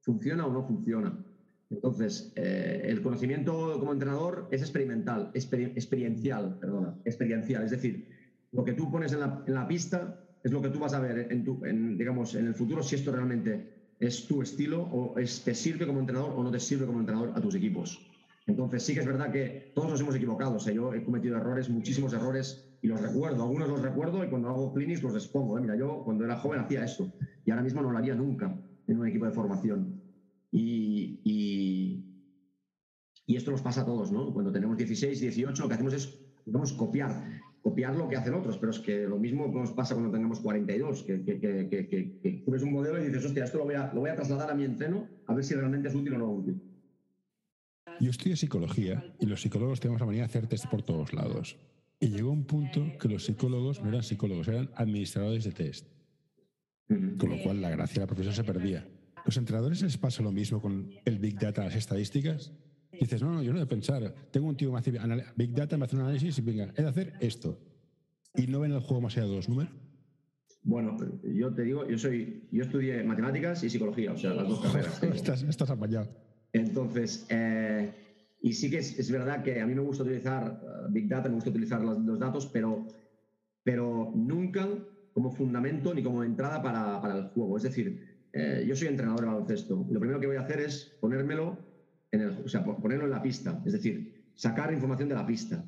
funciona 0.00 0.46
o 0.46 0.52
no 0.52 0.66
funciona. 0.66 1.24
Entonces, 1.70 2.32
eh, 2.34 2.82
el 2.84 3.02
conocimiento 3.02 3.78
como 3.78 3.92
entrenador 3.92 4.48
es 4.50 4.62
experimental, 4.62 5.30
experiencial, 5.34 6.58
perdona, 6.58 6.98
experiencial. 7.04 7.64
Es 7.64 7.70
decir, 7.72 8.08
lo 8.52 8.64
que 8.64 8.72
tú 8.72 8.90
pones 8.90 9.12
en 9.12 9.20
la, 9.20 9.68
pista 9.68 10.18
es 10.42 10.50
lo 10.50 10.62
que 10.62 10.70
tú 10.70 10.78
vas 10.78 10.94
a 10.94 11.00
ver 11.00 11.28
en, 11.30 11.98
digamos, 11.98 12.34
en 12.34 12.46
el 12.46 12.54
futuro 12.54 12.82
si 12.82 12.94
esto 12.94 13.12
realmente 13.12 13.94
es 14.00 14.26
tu 14.26 14.40
estilo 14.40 14.82
o 14.82 15.14
te 15.16 15.54
sirve 15.54 15.86
como 15.86 16.00
entrenador 16.00 16.32
o 16.34 16.42
no 16.42 16.50
te 16.50 16.60
sirve 16.60 16.86
como 16.86 17.00
entrenador 17.00 17.32
a 17.34 17.40
tus 17.40 17.54
equipos. 17.54 18.07
Entonces, 18.48 18.82
sí 18.82 18.94
que 18.94 19.00
es 19.00 19.06
verdad 19.06 19.30
que 19.30 19.72
todos 19.74 19.90
nos 19.90 20.00
hemos 20.00 20.16
equivocado. 20.16 20.56
O 20.56 20.70
yo 20.70 20.94
he 20.94 21.04
cometido 21.04 21.36
errores, 21.36 21.68
muchísimos 21.68 22.12
errores 22.14 22.66
y 22.80 22.88
los 22.88 23.00
recuerdo, 23.00 23.42
algunos 23.42 23.68
los 23.68 23.82
recuerdo 23.82 24.24
y 24.24 24.30
cuando 24.30 24.48
hago 24.48 24.72
clinics 24.72 25.02
los 25.02 25.14
expongo. 25.14 25.58
¿eh? 25.58 25.60
Mira, 25.60 25.76
yo 25.76 26.02
cuando 26.02 26.24
era 26.24 26.36
joven 26.36 26.60
hacía 26.60 26.84
esto 26.84 27.12
y 27.44 27.50
ahora 27.50 27.62
mismo 27.62 27.82
no 27.82 27.90
lo 27.90 27.98
haría 27.98 28.14
nunca 28.14 28.58
en 28.86 28.98
un 28.98 29.06
equipo 29.06 29.26
de 29.26 29.32
formación. 29.32 30.02
Y, 30.50 31.20
y 33.26 33.36
esto 33.36 33.50
nos 33.50 33.60
pasa 33.60 33.82
a 33.82 33.84
todos, 33.84 34.10
¿no? 34.10 34.32
Cuando 34.32 34.50
tenemos 34.50 34.78
16, 34.78 35.20
18, 35.20 35.62
lo 35.62 35.68
que 35.68 35.74
hacemos 35.74 35.92
es 35.92 36.18
vamos, 36.46 36.72
copiar, 36.72 37.10
copiar 37.60 37.94
lo 37.96 38.08
que 38.08 38.16
hacen 38.16 38.32
otros, 38.32 38.56
pero 38.56 38.70
es 38.70 38.78
que 38.78 39.06
lo 39.06 39.18
mismo 39.18 39.48
nos 39.48 39.72
pasa 39.72 39.94
cuando 39.94 40.10
tengamos 40.10 40.40
42, 40.40 41.02
que, 41.02 41.22
que, 41.22 41.38
que, 41.38 41.68
que, 41.68 42.42
tú 42.44 42.50
ves 42.50 42.62
un 42.62 42.72
modelo 42.72 42.98
y 42.98 43.06
dices, 43.06 43.26
hostia, 43.26 43.44
esto 43.44 43.58
lo 43.58 43.64
voy, 43.64 43.74
a, 43.74 43.92
lo 43.92 44.00
voy 44.00 44.10
a 44.10 44.16
trasladar 44.16 44.50
a 44.50 44.54
mi 44.54 44.64
entreno 44.64 45.06
a 45.26 45.34
ver 45.34 45.44
si 45.44 45.54
realmente 45.54 45.88
es 45.88 45.94
útil 45.94 46.14
o 46.14 46.18
no 46.18 46.30
útil. 46.30 46.67
Yo 48.00 48.10
estudio 48.10 48.36
psicología 48.36 49.04
y 49.18 49.26
los 49.26 49.42
psicólogos 49.42 49.80
tenemos 49.80 50.00
la 50.00 50.06
manía 50.06 50.22
de 50.22 50.26
hacer 50.26 50.46
test 50.46 50.66
por 50.66 50.82
todos 50.82 51.12
lados. 51.12 51.56
Y 52.00 52.08
llegó 52.08 52.30
un 52.30 52.44
punto 52.44 52.86
que 53.00 53.08
los 53.08 53.24
psicólogos 53.24 53.82
no 53.82 53.88
eran 53.88 54.02
psicólogos, 54.02 54.46
eran 54.48 54.70
administradores 54.76 55.44
de 55.44 55.52
test. 55.52 55.86
Con 56.86 57.30
lo 57.30 57.42
cual 57.42 57.60
la 57.60 57.70
gracia 57.70 57.94
de 57.94 58.00
la 58.00 58.06
profesión 58.06 58.34
se 58.34 58.44
perdía. 58.44 58.88
¿Los 59.26 59.36
entrenadores 59.36 59.82
les 59.82 59.98
pasa 59.98 60.22
lo 60.22 60.32
mismo 60.32 60.62
con 60.62 60.90
el 61.04 61.18
Big 61.18 61.38
Data, 61.38 61.64
las 61.64 61.74
estadísticas? 61.74 62.52
dices, 62.92 63.22
no, 63.22 63.32
no, 63.32 63.42
yo 63.42 63.52
no 63.52 63.58
he 63.58 63.60
de 63.60 63.66
pensar. 63.66 64.14
Tengo 64.30 64.48
un 64.48 64.56
tío 64.56 64.68
que 64.68 64.72
me 64.72 64.78
hace 64.78 65.32
Big 65.36 65.52
Data, 65.52 65.76
me 65.76 65.84
hace 65.84 65.96
un 65.96 66.02
análisis 66.02 66.38
y 66.38 66.42
venga, 66.42 66.72
he 66.76 66.82
de 66.82 66.88
hacer 66.88 67.12
esto. 67.20 67.60
¿Y 68.34 68.46
no 68.46 68.60
ven 68.60 68.72
el 68.72 68.80
juego 68.80 69.02
más 69.02 69.16
allá 69.16 69.26
de 69.26 69.36
los 69.36 69.48
números? 69.48 69.72
Bueno, 70.62 70.96
yo 71.22 71.52
te 71.52 71.62
digo, 71.62 71.88
yo 71.88 71.98
soy, 71.98 72.48
yo 72.50 72.64
estudié 72.64 73.02
matemáticas 73.02 73.62
y 73.64 73.70
psicología, 73.70 74.12
o 74.12 74.16
sea, 74.16 74.34
las 74.34 74.48
dos 74.48 74.60
carreras. 74.60 75.02
estás, 75.14 75.42
estás 75.42 75.70
apañado. 75.70 76.08
Entonces, 76.52 77.26
eh, 77.28 77.92
y 78.40 78.52
sí 78.52 78.70
que 78.70 78.78
es, 78.78 79.10
verdad 79.10 79.42
que 79.42 79.60
a 79.60 79.66
mí 79.66 79.74
me 79.74 79.82
gusta 79.82 80.04
utilizar 80.04 80.60
eh, 80.62 80.86
Big 80.90 81.08
Data, 81.08 81.28
me 81.28 81.34
gusta 81.34 81.50
utilizar 81.50 81.82
los, 81.82 82.18
datos, 82.18 82.46
pero, 82.46 82.86
pero 83.62 84.12
nunca 84.14 84.68
como 85.12 85.30
fundamento 85.30 85.92
ni 85.92 86.02
como 86.02 86.22
entrada 86.22 86.62
para, 86.62 87.00
para 87.00 87.18
el 87.18 87.24
juego. 87.28 87.56
Es 87.56 87.64
decir, 87.64 88.28
eh, 88.32 88.64
yo 88.66 88.76
soy 88.76 88.88
entrenador 88.88 89.20
de 89.20 89.26
baloncesto. 89.26 89.86
Lo 89.90 90.00
primero 90.00 90.20
que 90.20 90.26
voy 90.26 90.36
a 90.36 90.42
hacer 90.42 90.60
es 90.60 90.96
ponérmelo, 91.00 91.58
en 92.12 92.20
el, 92.20 92.30
o 92.44 92.48
sea, 92.48 92.64
ponerlo 92.64 93.04
en 93.04 93.10
la 93.10 93.22
pista, 93.22 93.60
es 93.66 93.72
decir, 93.72 94.30
sacar 94.34 94.72
información 94.72 95.08
de 95.08 95.14
la 95.16 95.26
pista. 95.26 95.64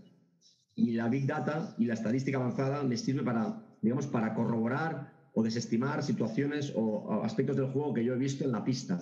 Y 0.75 0.93
la 0.93 1.09
Big 1.09 1.27
Data 1.27 1.75
y 1.79 1.85
la 1.87 1.95
estadística 1.95 2.39
avanzada 2.39 2.83
me 2.85 2.97
sirve 2.97 3.23
para, 3.23 3.61
digamos, 3.83 4.07
para 4.07 4.35
corroborar 4.35 5.13
o 5.35 5.43
desestimar 5.43 6.03
situaciones 6.03 6.73
o 6.75 7.23
aspectos 7.23 7.57
del 7.57 7.67
juego 7.67 7.93
que 7.93 8.05
yo 8.05 8.15
he 8.15 8.19
visto 8.19 8.45
en 8.45 8.53
la 8.53 8.65
pista 8.65 9.01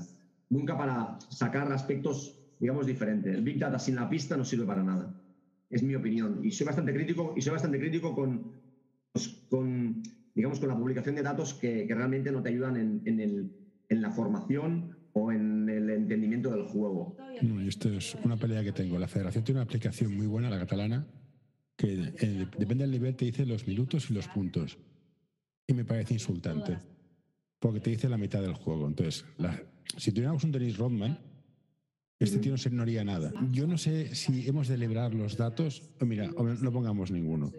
nunca 0.51 0.77
para 0.77 1.19
sacar 1.31 1.71
aspectos, 1.73 2.39
digamos, 2.59 2.87
diferentes. 2.87 3.35
El 3.35 3.43
Big 3.43 3.59
Data 3.59 3.79
sin 3.79 3.97
la 3.97 4.09
pista 4.09 4.37
no 4.37 4.45
sirve 4.45 4.67
para 4.67 4.83
nada. 4.83 5.15
Es 5.71 5.83
mi 5.83 5.95
opinión. 5.95 6.41
Y 6.43 6.51
soy 6.51 6.67
bastante 6.67 6.93
crítico, 6.93 7.35
y 7.37 7.43
soy 7.43 7.53
bastante 7.53 7.79
crítico 7.79 8.15
con, 8.15 8.53
pues, 9.13 9.45
digamos, 10.35 10.61
con 10.61 10.69
la 10.69 10.77
publicación 10.77 11.15
de 11.15 11.23
datos 11.23 11.55
que, 11.55 11.87
realmente 11.89 12.33
no 12.33 12.43
te 12.43 12.51
ayudan 12.51 12.77
en, 12.77 13.53
la 13.91 14.11
formación 14.11 14.97
o 15.13 15.33
en 15.33 15.69
el 15.69 15.91
entendimiento 15.91 16.51
del 16.51 16.65
juego. 16.65 17.17
No, 17.43 17.61
esto 17.61 17.89
es 17.91 18.17
una 18.25 18.37
pelea 18.37 18.63
que 18.63 18.73
tengo. 18.73 18.99
La 18.99 19.09
federación 19.09 19.45
tiene 19.45 19.61
una 19.61 19.65
aplicación 19.65 20.15
muy 20.17 20.27
buena, 20.27 20.51
la 20.51 20.59
catalana, 20.59 21.07
que 21.77 22.13
eh, 22.21 22.47
depende 22.59 22.85
del 22.85 22.91
nivel, 22.91 23.17
te 23.17 23.25
dice 23.25 23.47
los 23.47 23.67
minutos 23.67 24.11
y 24.11 24.15
los 24.15 24.29
puntos. 24.29 24.79
Y 25.67 25.75
me 25.75 25.85
parece 25.85 26.15
insultante. 26.15 26.79
Porque 27.59 27.81
te 27.81 27.91
dice 27.91 28.09
la 28.09 28.19
mitad 28.19 28.41
del 28.41 28.55
juego. 28.55 28.87
Entonces, 28.87 29.25
la, 29.37 29.61
si 29.97 30.13
tuviéramos 30.13 30.45
un 30.45 30.53
Dennis 30.53 30.79
Rodman, 30.79 31.19
este 32.19 32.39
tío 32.39 32.55
no, 32.73 32.83
haría 32.83 33.05
nada. 33.05 33.33
Yo 33.53 33.67
no 33.67 33.79
sé 33.79 34.15
si 34.15 34.49
hemos 34.49 34.69
de 34.69 34.75
celebrar 34.75 35.15
los 35.15 35.37
datos 35.37 35.83
o 36.01 36.05
mira, 36.05 36.27
no 36.27 36.73
pongamos 36.73 37.11
ninguno. 37.11 37.53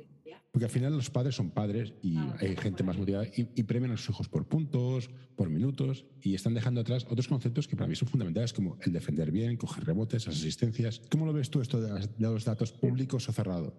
Porque 0.51 0.65
al 0.65 0.71
final 0.71 0.97
los 0.97 1.11
padres 1.11 1.35
son 1.35 1.51
padres 1.51 1.93
y 2.01 2.17
hay 2.39 2.55
gente 2.57 2.83
más 2.83 2.97
motivada 2.97 3.27
y, 3.35 3.63
premian 3.63 3.91
a 3.91 3.97
sus 3.97 4.09
hijos 4.09 4.27
por 4.27 4.45
puntos, 4.47 5.09
por 5.35 5.49
minutos 5.49 6.05
y 6.21 6.33
están 6.33 6.55
dejando 6.55 6.81
atrás 6.81 7.05
otros 7.07 7.27
conceptos 7.27 7.67
que 7.67 7.75
para 7.75 7.87
mí 7.87 7.95
son 7.95 8.07
fundamentales 8.07 8.51
como 8.51 8.77
el 8.81 8.91
defender 8.91 9.31
bien, 9.31 9.57
coger 9.57 9.85
rebotes, 9.85 10.25
las 10.25 10.35
asistencias. 10.35 11.01
¿Cómo 11.11 11.25
lo 11.27 11.33
ves 11.33 11.51
tú 11.51 11.61
esto 11.61 11.79
de, 11.79 12.09
los 12.17 12.45
datos 12.45 12.71
públicos 12.71 13.29
o 13.29 13.31
cerrados? 13.31 13.73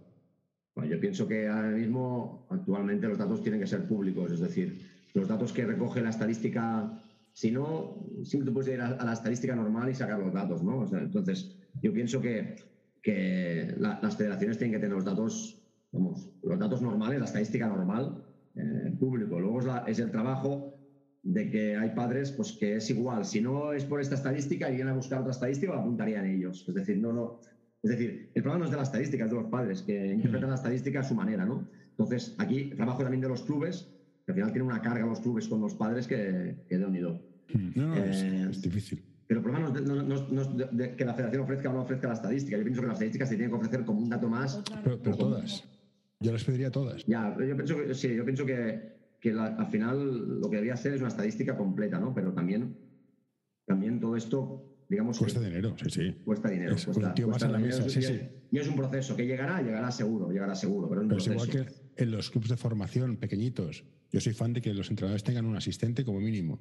Bueno, 0.77 0.93
yo 0.93 1.01
pienso 1.01 1.27
que 1.27 1.49
ahora 1.49 1.71
mismo, 1.71 2.47
actualmente, 2.49 3.09
los 3.09 3.19
datos 3.19 3.43
tienen 3.43 3.61
que 3.61 3.67
ser 3.67 3.89
públicos, 3.89 4.31
es 4.31 4.41
decir, 4.41 4.81
los 5.15 5.29
datos 5.29 5.53
que 5.53 5.67
recoge 5.67 6.01
la 6.01 6.11
estadística 6.11 7.03
si 7.33 7.51
no, 7.51 8.07
siempre 8.25 8.53
puedes 8.53 8.75
ir 8.75 8.81
a, 8.81 9.05
la 9.05 9.13
estadística 9.13 9.55
normal 9.55 9.89
y 9.89 9.95
sacar 9.95 10.19
los 10.19 10.33
datos, 10.33 10.63
¿no? 10.63 10.87
entonces, 10.99 11.57
yo 11.81 11.93
pienso 11.93 12.21
que, 12.21 12.57
que 13.03 13.75
las 13.79 14.17
federaciones 14.17 14.59
tienen 14.59 14.73
que 14.73 14.81
tener 14.81 14.95
los 14.95 15.05
datos, 15.05 15.63
vamos, 15.93 16.29
los 16.43 16.59
datos 16.59 16.83
normales, 16.83 17.19
la 17.19 17.27
estadística 17.27 17.69
normal, 17.69 18.25
eh, 18.57 18.97
público. 18.99 19.39
Luego 19.39 19.61
es, 19.87 19.99
el 20.01 20.11
trabajo 20.11 20.75
de 21.23 21.51
que 21.51 21.77
hay 21.77 21.91
padres 21.91 22.33
pues 22.33 22.53
que 22.53 22.77
es 22.77 22.91
igual. 22.91 23.25
Si 23.25 23.41
no 23.41 23.73
es 23.73 23.85
por 23.85 24.01
esta 24.01 24.17
estadística 24.17 24.69
y 24.69 24.77
vienen 24.77 24.93
a 24.93 24.97
buscar 24.97 25.21
otra 25.21 25.33
estadística, 25.33 25.73
lo 25.73 25.81
apuntarían 25.81 26.27
ellos. 26.27 26.65
Es 26.69 26.75
decir, 26.75 26.99
no, 26.99 27.13
no. 27.13 27.41
Es 27.83 27.91
decir, 27.93 28.31
el 28.35 28.43
problema 28.43 28.59
no 28.59 28.65
es 28.67 28.71
de 28.71 28.77
la 28.77 28.83
estadística, 28.83 29.25
es 29.25 29.31
de 29.31 29.37
los 29.37 29.47
padres, 29.47 29.83
que 29.83 30.07
interpretan 30.07 30.51
la 30.51 30.57
estadística 30.57 31.01
a 31.01 31.05
su 31.05 31.15
manera, 31.15 31.47
¿no? 31.47 31.67
Entonces, 31.91 32.35
aquí 32.39 32.71
el 32.71 32.77
trabajo 32.77 33.03
también 33.03 33.23
de 33.23 33.29
los 33.29 33.43
clubes, 33.43 33.89
que 34.35 34.41
al 34.41 34.51
final 34.51 34.53
tiene 34.53 34.69
una 34.69 34.83
carga 34.83 35.07
los 35.07 35.21
clubes 35.21 35.49
con 35.49 35.61
los 35.61 35.75
padres 35.75 36.07
que, 36.07 36.65
que 36.69 36.79
de 36.79 36.85
unido. 36.85 37.21
No, 37.75 37.89
no, 37.89 38.05
es, 38.05 38.23
eh, 38.23 38.49
difícil. 38.63 39.03
Pero 39.27 39.41
el 39.41 39.45
problema 39.45 39.69
no, 39.69 40.15
es 40.15 40.97
que 40.97 41.05
la 41.05 41.15
federación 41.15 41.43
ofrezca 41.43 41.71
o 41.71 41.73
no 41.73 41.83
ofrezca 41.83 42.09
la 42.09 42.15
estadística. 42.15 42.57
Yo 42.57 42.65
pienso 42.65 42.81
que 42.81 42.87
la 42.89 42.93
estadística 42.95 43.27
se 43.27 43.37
tiene 43.37 43.51
que 43.51 43.57
ofrecer 43.57 43.85
como 43.85 44.01
un 44.01 44.09
dato 44.09 44.29
más. 44.29 44.63
Pero, 44.83 44.99
todas. 44.99 45.65
Yo 46.21 46.33
les 46.33 46.45
pediría 46.45 46.71
todas. 46.71 47.05
Ya, 47.07 47.37
yo 47.39 47.57
pienso 47.57 47.77
que 47.77 47.95
sí, 47.95 48.15
yo 48.15 48.25
pienso 48.25 48.45
que, 48.45 48.97
que 49.21 49.33
al 49.33 49.67
final 49.69 50.41
lo 50.41 50.51
que 50.51 50.57
debería 50.57 50.77
ser 50.77 50.95
es 50.95 51.01
una 51.01 51.09
estadística 51.09 51.57
completa, 51.57 51.99
¿no? 51.99 52.13
Pero 52.13 52.33
también, 52.33 52.77
también 53.67 54.01
todo 54.01 54.17
esto 54.17 54.70
digamos 54.91 55.19
cuesta 55.19 55.41
dinero 55.41 55.75
sí 55.83 55.89
sí 55.89 56.15
cuesta 56.25 56.51
dinero 56.51 56.75
es, 56.75 56.85
cuesta, 56.85 57.09
un 57.09 57.15
tío 57.15 57.29
más 57.29 57.43
a 57.43 57.49
la 57.49 57.59
mesa 57.59 57.89
sí, 57.89 58.03
sí. 58.03 58.21
y 58.51 58.59
es 58.59 58.69
un 58.69 58.77
proceso 58.77 59.17
que 59.17 59.25
llegará 59.27 59.63
llegará 59.63 59.91
seguro 59.91 60.31
llegará 60.31 60.55
seguro 60.55 60.89
pero, 60.89 61.17
es, 61.17 61.27
igual 61.27 61.49
que 61.49 61.65
en 61.97 62.11
los 62.11 62.31
clubes 62.31 62.51
de 62.51 62.57
formación 62.59 63.17
pequeñitos 63.17 63.85
yo 64.11 64.21
soy 64.21 64.35
fan 64.35 64.53
de 64.53 64.61
que 64.61 64.75
los 64.75 64.91
entrenadores 64.91 65.25
tengan 65.25 65.47
un 65.47 65.57
asistente 65.57 66.05
como 66.05 66.21
mínimo 66.21 66.61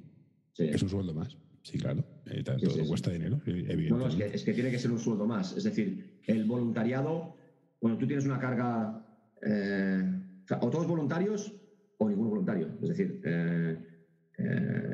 es 0.68 0.82
un 0.82 0.88
sueldo 0.88 1.14
más. 1.14 1.36
Sí, 1.62 1.78
claro. 1.78 2.04
Eh, 2.26 2.42
todo 2.42 2.86
cuesta 2.86 3.10
dinero, 3.10 3.40
evidentemente. 3.44 3.90
No, 3.90 4.06
es, 4.06 4.14
que, 4.14 4.26
es, 4.26 4.44
que, 4.44 4.52
tiene 4.54 4.70
que 4.70 4.78
ser 4.78 4.90
un 4.90 4.98
sueldo 4.98 5.26
más. 5.26 5.56
Es 5.56 5.64
decir, 5.64 6.20
el 6.26 6.44
voluntariado, 6.44 7.36
bueno, 7.80 7.98
tú 7.98 8.06
tienes 8.06 8.24
una 8.24 8.38
carga, 8.38 9.06
eh, 9.42 10.02
o, 10.60 10.70
todos 10.70 10.86
voluntarios 10.86 11.52
o 11.98 12.08
ningún 12.08 12.30
voluntario. 12.30 12.68
Es 12.82 12.88
decir, 12.88 13.20
eh, 13.24 13.76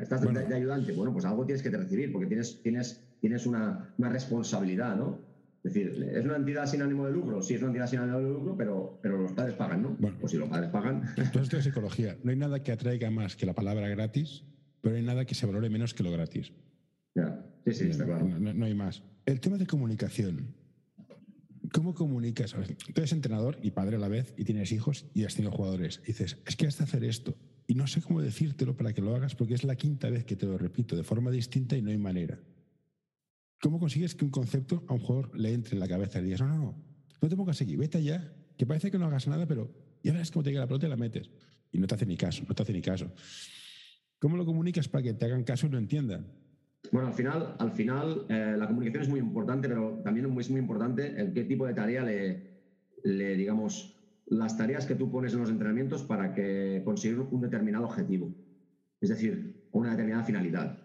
estás 0.01 0.21
de, 0.21 0.55
ayudante, 0.55 0.91
bueno, 0.91 1.13
pues 1.13 1.23
algo 1.23 1.45
tienes 1.45 1.63
que 1.63 1.69
te 1.69 1.77
recibir 1.77 2.11
porque 2.11 2.27
tienes, 2.27 2.61
tienes, 2.61 3.06
tienes 3.19 3.45
una, 3.45 3.93
una, 3.97 4.09
responsabilidad, 4.09 4.95
¿no? 4.95 5.19
Es 5.63 5.73
decir, 5.73 6.03
¿es 6.13 6.23
una 6.23 6.37
entidad 6.37 6.65
sin 6.65 6.81
ánimo 6.81 7.05
de 7.05 7.11
lucro? 7.11 7.41
Sí, 7.41 7.55
es 7.55 7.61
una 7.61 7.69
entidad 7.69 7.87
sin 7.87 7.99
ánimo 7.99 8.19
de 8.19 8.29
lucro, 8.29 8.55
pero, 8.57 8.99
pero 9.01 9.17
los 9.21 9.33
padres 9.33 9.55
pagan, 9.55 9.81
¿no? 9.81 9.95
Bueno, 9.99 10.17
pues 10.19 10.31
si 10.31 10.37
los 10.37 10.47
padres 10.47 10.69
pagan. 10.69 11.03
Entonces, 11.17 11.49
de 11.49 11.61
psicología, 11.61 12.17
no 12.23 12.31
hay 12.31 12.37
nada 12.37 12.63
que 12.63 12.71
atraiga 12.71 13.09
más 13.11 13.35
que 13.35 13.45
la 13.45 13.53
palabra 13.53 13.87
gratis 13.89 14.43
pero 14.81 14.93
no 14.93 14.99
hay 14.99 15.05
nada 15.05 15.25
que 15.25 15.35
se 15.35 15.45
valore 15.45 15.69
menos 15.69 15.93
que 15.93 16.03
lo 16.03 16.11
gratis. 16.11 16.53
Sí, 17.65 17.73
sí, 17.73 17.89
está 17.89 18.05
claro. 18.05 18.25
No, 18.25 18.65
hay 18.65 18.73
más. 18.73 19.03
El 19.25 19.41
tema 19.41 19.57
de 19.57 19.65
comunicación. 19.65 20.55
¿Cómo 21.73 21.93
comunicas? 21.93 22.53
Tú 22.53 22.93
eres 22.95 23.11
entrenador 23.11 23.59
y 23.61 23.71
padre 23.71 23.97
a 23.97 23.99
la 23.99 24.07
vez 24.07 24.33
y 24.37 24.45
tienes 24.45 24.71
hijos 24.71 25.05
y 25.13 25.25
has 25.25 25.35
tenido 25.35 25.51
jugadores. 25.51 25.99
Y 26.03 26.07
dices, 26.07 26.37
es 26.45 26.55
que 26.55 26.67
has 26.67 26.77
de 26.77 26.85
hacer 26.85 27.03
esto. 27.03 27.35
Y 27.67 27.75
no 27.75 27.87
sé 27.87 28.01
cómo 28.01 28.21
decírtelo 28.21 28.77
para 28.77 28.93
que 28.93 29.01
lo 29.01 29.13
hagas 29.13 29.35
porque 29.35 29.55
es 29.55 29.65
la 29.65 29.75
quinta 29.75 30.09
vez 30.09 30.23
que 30.23 30.37
te 30.37 30.45
lo 30.45 30.57
repito 30.57 30.95
de 30.95 31.03
forma 31.03 31.31
distinta 31.31 31.75
y 31.75 31.81
no 31.81 31.89
hay 31.89 31.97
manera. 31.97 32.39
¿Cómo 33.61 33.79
consigues 33.79 34.15
que 34.15 34.25
un 34.25 34.31
concepto 34.31 34.83
a 34.87 34.93
un 34.93 34.99
jugador 34.99 35.37
le 35.37 35.53
entre 35.53 35.73
en 35.73 35.79
la 35.79 35.87
cabeza 35.87 36.19
y 36.19 36.23
digas, 36.23 36.41
no, 36.41 36.47
no, 36.47 36.57
no, 36.57 36.75
no 37.21 37.29
te 37.29 37.35
pongas 37.35 37.61
aquí, 37.61 37.75
vete 37.75 37.97
allá, 37.97 38.33
que 38.55 38.65
parece 38.65 38.91
que 38.91 38.99
no 38.99 39.05
hagas 39.05 39.27
nada, 39.27 39.47
pero 39.47 39.71
ya 40.03 40.13
verás 40.13 40.31
cómo 40.31 40.43
te 40.43 40.49
llega 40.49 40.61
la 40.61 40.67
pelota 40.67 40.87
y 40.87 40.89
la 40.89 40.97
metes. 40.97 41.29
Y 41.71 41.79
no 41.79 41.87
te 41.87 41.95
hace 41.95 42.05
ni 42.05 42.17
caso, 42.17 42.43
no 42.47 42.53
te 42.53 42.63
hace 42.63 42.73
ni 42.73 42.81
caso. 42.81 43.11
¿Cómo 44.19 44.37
lo 44.37 44.45
comunicas 44.45 44.87
para 44.87 45.03
que 45.03 45.13
te 45.13 45.25
hagan 45.25 45.43
caso 45.43 45.67
y 45.67 45.69
lo 45.69 45.77
entiendan? 45.77 46.27
Bueno, 46.91 47.07
al 47.07 47.13
final, 47.13 47.55
al 47.59 47.71
final 47.71 48.25
eh, 48.29 48.55
la 48.57 48.67
comunicación 48.67 49.03
es 49.03 49.09
muy 49.09 49.19
importante, 49.19 49.67
pero 49.67 50.01
también 50.03 50.25
es 50.39 50.49
muy 50.49 50.59
importante 50.59 51.19
el 51.19 51.33
qué 51.33 51.43
tipo 51.43 51.67
de 51.67 51.73
tarea 51.73 52.03
le, 52.03 52.57
le, 53.03 53.35
digamos, 53.35 53.95
las 54.27 54.57
tareas 54.57 54.85
que 54.85 54.95
tú 54.95 55.11
pones 55.11 55.33
en 55.33 55.39
los 55.39 55.49
entrenamientos 55.49 56.03
para 56.03 56.33
que 56.33 56.81
conseguir 56.85 57.19
un 57.19 57.41
determinado 57.41 57.85
objetivo. 57.85 58.33
Es 59.01 59.09
decir, 59.09 59.67
una 59.71 59.91
determinada 59.91 60.23
finalidad. 60.23 60.77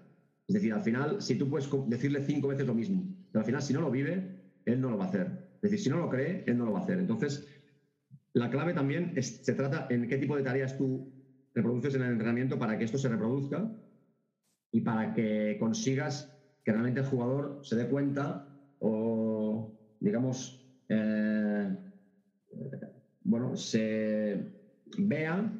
Es 0.48 0.55
decir, 0.55 0.72
al 0.72 0.83
final, 0.83 1.20
si 1.20 1.37
tú 1.37 1.48
puedes 1.48 1.68
decirle 1.87 2.20
cinco 2.20 2.48
veces 2.48 2.66
lo 2.66 2.74
mismo, 2.74 3.07
pero 3.31 3.40
al 3.40 3.46
final, 3.46 3.62
si 3.62 3.72
no 3.72 3.81
lo 3.81 3.90
vive, 3.90 4.42
él 4.64 4.81
no 4.81 4.90
lo 4.90 4.98
va 4.98 5.05
a 5.05 5.09
hacer. 5.09 5.26
Es 5.62 5.70
decir, 5.70 5.78
si 5.78 5.88
no 5.90 5.98
lo 5.98 6.09
cree, 6.09 6.44
él 6.46 6.57
no 6.59 6.64
lo 6.64 6.72
va 6.72 6.81
a 6.81 6.83
hacer. 6.83 6.98
Entonces, 6.98 7.46
la 8.35 8.50
clave 8.50 8.74
también 8.74 9.14
se 9.22 9.55
trata 9.55 9.87
en 9.90 10.09
qué 10.09 10.18
tipo 10.18 10.37
de 10.37 10.42
tareas 10.42 10.76
tú 10.76 11.12
reproduces 11.55 11.94
en 11.94 12.02
el 12.02 12.12
entrenamiento 12.12 12.59
para 12.59 12.78
que 12.78 12.85
esto 12.85 12.98
se 12.98 13.09
reproduzca 13.09 13.70
y 14.72 14.81
para 14.81 15.12
que 15.12 15.57
consigas 15.61 16.35
que 16.64 16.72
realmente 16.72 17.00
el 17.00 17.07
jugador 17.07 17.61
se 17.62 17.76
dé 17.76 17.88
cuenta 17.88 18.48
o, 18.78 19.78
digamos, 20.00 20.66
eh, 20.88 21.76
bueno, 23.22 23.57
se 23.57 24.52
vea, 24.98 25.52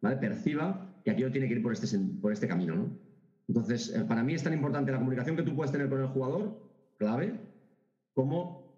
¿vale? 0.00 0.16
perciba 0.16 1.00
que 1.04 1.10
aquello 1.10 1.32
tiene 1.32 1.48
que 1.48 1.54
ir 1.54 1.62
por 1.62 1.72
este, 1.72 1.98
por 2.20 2.32
este 2.32 2.48
camino. 2.48 2.76
¿no? 2.76 2.99
Entonces, 3.50 3.92
eh, 3.92 4.04
para 4.04 4.22
mí 4.22 4.34
es 4.34 4.44
tan 4.44 4.52
importante 4.52 4.92
la 4.92 4.98
comunicación 4.98 5.34
que 5.34 5.42
tú 5.42 5.56
puedes 5.56 5.72
tener 5.72 5.88
con 5.88 6.00
el 6.00 6.06
jugador, 6.06 6.56
clave, 6.96 7.40
como 8.14 8.70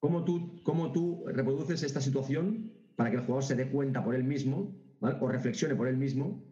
cómo 0.00 0.24
tú, 0.24 0.60
cómo 0.64 0.90
tú 0.90 1.24
reproduces 1.28 1.84
esta 1.84 2.00
situación 2.00 2.72
para 2.96 3.10
que 3.10 3.18
el 3.18 3.22
jugador 3.22 3.44
se 3.44 3.54
dé 3.54 3.70
cuenta 3.70 4.02
por 4.02 4.16
él 4.16 4.24
mismo 4.24 4.76
o 4.98 5.28
reflexione 5.28 5.76
por 5.76 5.86
él 5.86 5.96
mismo 5.96 6.42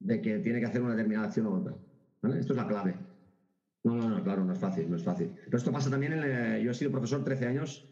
de 0.00 0.20
que 0.20 0.40
tiene 0.40 0.58
que 0.58 0.66
hacer 0.66 0.82
una 0.82 0.90
determinada 0.90 1.26
acción 1.26 1.46
u 1.46 1.54
otra. 1.54 1.76
Esto 2.36 2.52
es 2.52 2.56
la 2.56 2.66
clave. 2.66 2.98
No, 3.84 3.96
no, 3.96 4.08
no, 4.08 4.24
claro, 4.24 4.44
no 4.44 4.52
es 4.52 4.58
fácil, 4.58 4.90
no 4.90 4.96
es 4.96 5.04
fácil. 5.04 5.32
Pero 5.44 5.58
esto 5.58 5.70
pasa 5.70 5.88
también 5.88 6.14
en... 6.14 6.24
Eh, 6.24 6.62
yo 6.64 6.72
he 6.72 6.74
sido 6.74 6.90
profesor 6.90 7.22
13 7.22 7.46
años 7.46 7.88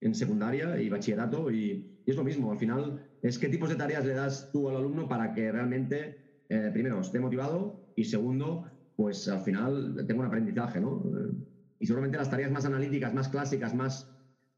en 0.00 0.12
secundaria 0.12 0.80
y 0.80 0.88
bachillerato 0.88 1.52
y, 1.52 1.88
es 2.04 2.16
lo 2.16 2.24
mismo. 2.24 2.50
Al 2.50 2.58
final 2.58 3.00
es 3.22 3.38
qué 3.38 3.48
tipos 3.48 3.68
de 3.68 3.76
tareas 3.76 4.04
le 4.04 4.14
das 4.14 4.50
tú 4.50 4.68
al 4.68 4.76
alumno 4.76 5.08
para 5.08 5.32
que 5.32 5.52
realmente, 5.52 6.23
eh, 6.48 6.70
primero, 6.72 7.00
esté 7.00 7.20
motivado 7.20 7.92
y 7.96 8.04
segundo, 8.04 8.70
pues 8.96 9.28
al 9.28 9.40
final 9.40 9.94
tenga 10.06 10.20
un 10.20 10.26
aprendizaje, 10.26 10.80
¿no? 10.80 11.02
Eh, 11.06 11.32
y 11.80 11.86
seguramente 11.86 12.18
las 12.18 12.30
tareas 12.30 12.50
más 12.50 12.64
analíticas, 12.64 13.12
más 13.12 13.28
clásicas, 13.28 13.74
más, 13.74 14.10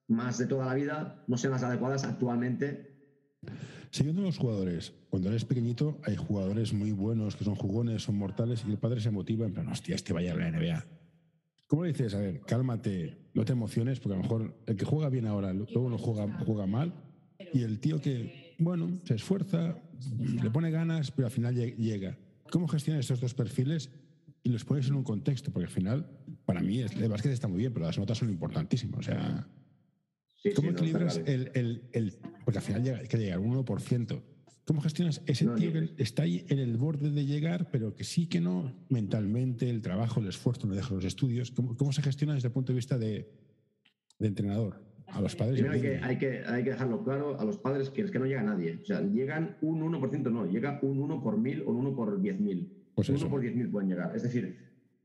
más 0.09 0.39
de 0.39 0.47
toda 0.47 0.67
la 0.67 0.75
vida 0.75 1.25
no 1.27 1.37
sean 1.37 1.53
las 1.53 1.63
adecuadas 1.63 2.05
actualmente 2.05 2.97
Siguiendo 3.91 4.23
los 4.23 4.39
jugadores, 4.39 4.93
cuando 5.09 5.29
eres 5.31 5.45
pequeñito 5.45 6.01
hay 6.05 6.17
jugadores 6.17 6.73
muy 6.73 6.93
buenos 6.93 7.37
que 7.37 7.45
son 7.45 7.55
jugones, 7.55 8.03
son 8.03 8.19
mortales 8.19 8.65
y 8.67 8.71
el 8.71 8.79
padre 8.79 9.01
se 9.01 9.11
motiva 9.11 9.47
en 9.47 9.55
plan, 9.55 9.69
hostia, 9.69 9.95
este 9.95 10.13
vaya 10.13 10.33
a 10.33 10.37
la 10.37 10.51
NBA. 10.51 10.87
¿Cómo 11.67 11.85
le 11.85 11.93
dices? 11.93 12.15
A 12.15 12.19
ver, 12.19 12.41
cálmate, 12.41 13.31
no 13.35 13.45
te 13.45 13.53
emociones, 13.53 13.99
porque 13.99 14.15
a 14.15 14.17
lo 14.19 14.23
mejor 14.23 14.55
el 14.67 14.77
que 14.77 14.85
juega 14.85 15.09
bien 15.09 15.27
ahora 15.27 15.53
luego 15.53 15.89
no 15.89 15.99
juega, 15.99 16.31
juega 16.45 16.67
mal 16.67 16.93
y 17.53 17.63
el 17.63 17.81
tío 17.81 18.01
que, 18.01 18.55
bueno, 18.59 19.01
se 19.05 19.15
esfuerza, 19.15 19.79
le 20.19 20.51
pone 20.51 20.71
ganas, 20.71 21.11
pero 21.11 21.27
al 21.27 21.33
final 21.33 21.55
llega. 21.55 22.19
¿Cómo 22.51 22.69
gestionas 22.69 23.01
estos 23.01 23.21
dos 23.21 23.35
perfiles 23.35 23.91
y 24.43 24.51
los 24.51 24.65
pones 24.65 24.89
en 24.89 24.95
un 24.95 25.03
contexto? 25.05 25.53
Porque 25.53 25.67
al 25.67 25.73
final, 25.73 26.07
para 26.45 26.61
mí, 26.61 26.81
el 26.81 27.09
básquet 27.09 27.33
está 27.33 27.49
muy 27.49 27.59
bien, 27.59 27.73
pero 27.73 27.87
las 27.87 27.99
notas 27.99 28.19
son 28.19 28.31
importantísimas. 28.31 29.01
O 29.01 29.03
sea, 29.03 29.49
¿Cómo 30.55 30.71
equilibras 30.71 31.21
el, 31.25 31.83
el, 31.93 32.19
Porque 32.45 32.59
al 32.59 32.65
final 32.65 32.83
llega, 32.83 32.99
hay 32.99 33.09
que 33.09 33.19
llegar 33.19 33.39
un 33.39 33.65
1%. 33.65 34.23
¿Cómo 34.65 34.81
gestionas 34.81 35.23
ese 35.27 35.47
tío 35.47 35.73
que 35.73 35.95
está 35.99 36.25
ahí 36.25 36.45
en 36.49 36.59
el 36.59 36.77
borde 36.77 37.11
de 37.11 37.25
llegar, 37.25 37.71
pero 37.71 37.95
que 37.95 38.03
sí 38.03 38.27
que 38.27 38.41
no, 38.41 38.75
mentalmente, 38.89 39.71
el 39.71 39.81
trabajo, 39.81 40.21
el 40.21 40.27
esfuerzo, 40.27 40.67
no 40.67 40.75
deja 40.75 40.93
los 40.93 41.05
estudios? 41.05 41.53
¿Cómo, 41.53 41.77
cómo 41.77 41.93
se 41.93 42.03
gestiona 42.03 42.35
desde 42.35 42.49
el 42.49 42.53
punto 42.53 42.73
de 42.73 42.77
vista 42.77 42.99
de, 42.99 43.31
de 44.19 44.27
entrenador? 44.27 44.86
A 45.09 45.21
los 45.21 45.37
padres. 45.37 45.63
hay, 45.63 45.81
que, 45.81 45.97
hay, 45.99 46.19
que, 46.19 46.43
hay 46.47 46.65
que 46.65 46.71
dejarlo 46.71 47.05
claro 47.05 47.39
a 47.41 47.45
los 47.45 47.59
padres 47.59 47.91
que 47.91 48.03
es 48.03 48.11
que 48.11 48.19
no 48.19 48.27
llega 48.27 48.43
nadie. 48.43 48.81
O 48.83 48.85
sea, 48.85 49.01
llegan 49.01 49.57
un 49.61 49.81
1%, 49.81 50.31
no, 50.31 50.47
llega 50.47 50.79
un 50.83 51.01
1 51.01 51.23
por 51.23 51.39
mil 51.39 51.63
o 51.63 51.71
un 51.71 51.87
1 51.87 51.97
por 51.97 52.21
10.000. 52.21 52.69
Pues 52.95 53.09
un 53.09 53.17
1 53.17 53.29
por 53.29 53.41
10.000 53.41 53.71
pueden 53.71 53.89
llegar. 53.89 54.15
Es 54.17 54.23
decir, 54.23 54.57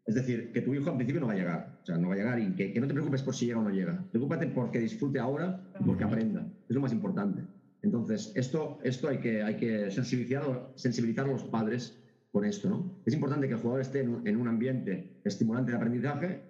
es 0.05 0.15
decir, 0.15 0.51
que 0.51 0.61
tu 0.61 0.73
hijo 0.73 0.89
al 0.89 0.95
principio 0.95 1.21
no 1.21 1.27
va 1.27 1.33
a 1.33 1.37
llegar, 1.37 1.79
o 1.83 1.85
sea, 1.85 1.97
no 1.97 2.09
va 2.09 2.15
a 2.15 2.17
llegar 2.17 2.39
y 2.39 2.55
que, 2.55 2.79
no 2.79 2.87
te 2.87 2.93
preocupes 2.93 3.21
por 3.21 3.35
si 3.35 3.45
llega 3.45 3.59
o 3.59 3.63
no 3.63 3.69
llega. 3.69 4.03
Preocúpate 4.11 4.47
porque 4.47 4.79
disfrute 4.79 5.19
ahora 5.19 5.63
y 5.79 5.83
porque 5.83 6.03
aprenda. 6.03 6.47
Es 6.67 6.75
lo 6.75 6.81
más 6.81 6.91
importante. 6.91 7.43
Entonces, 7.83 8.31
esto, 8.35 8.79
esto 8.83 9.07
hay 9.07 9.19
que, 9.19 9.43
hay 9.43 9.57
que 9.57 9.91
sensibilizar, 9.91 10.71
sensibilizar 10.75 11.25
a 11.25 11.31
los 11.31 11.43
padres 11.43 11.97
con 12.31 12.45
esto, 12.45 12.69
¿no? 12.69 13.01
Es 13.05 13.13
importante 13.13 13.47
que 13.47 13.53
el 13.53 13.59
jugador 13.59 13.81
esté 13.81 13.99
en 13.99 14.37
un, 14.37 14.47
ambiente 14.47 15.19
estimulante 15.23 15.71
de 15.71 15.77
aprendizaje 15.77 16.41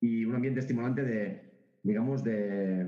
y 0.00 0.24
un 0.24 0.34
ambiente 0.34 0.60
estimulante 0.60 1.02
de, 1.04 1.51
digamos, 1.82 2.22
de, 2.22 2.86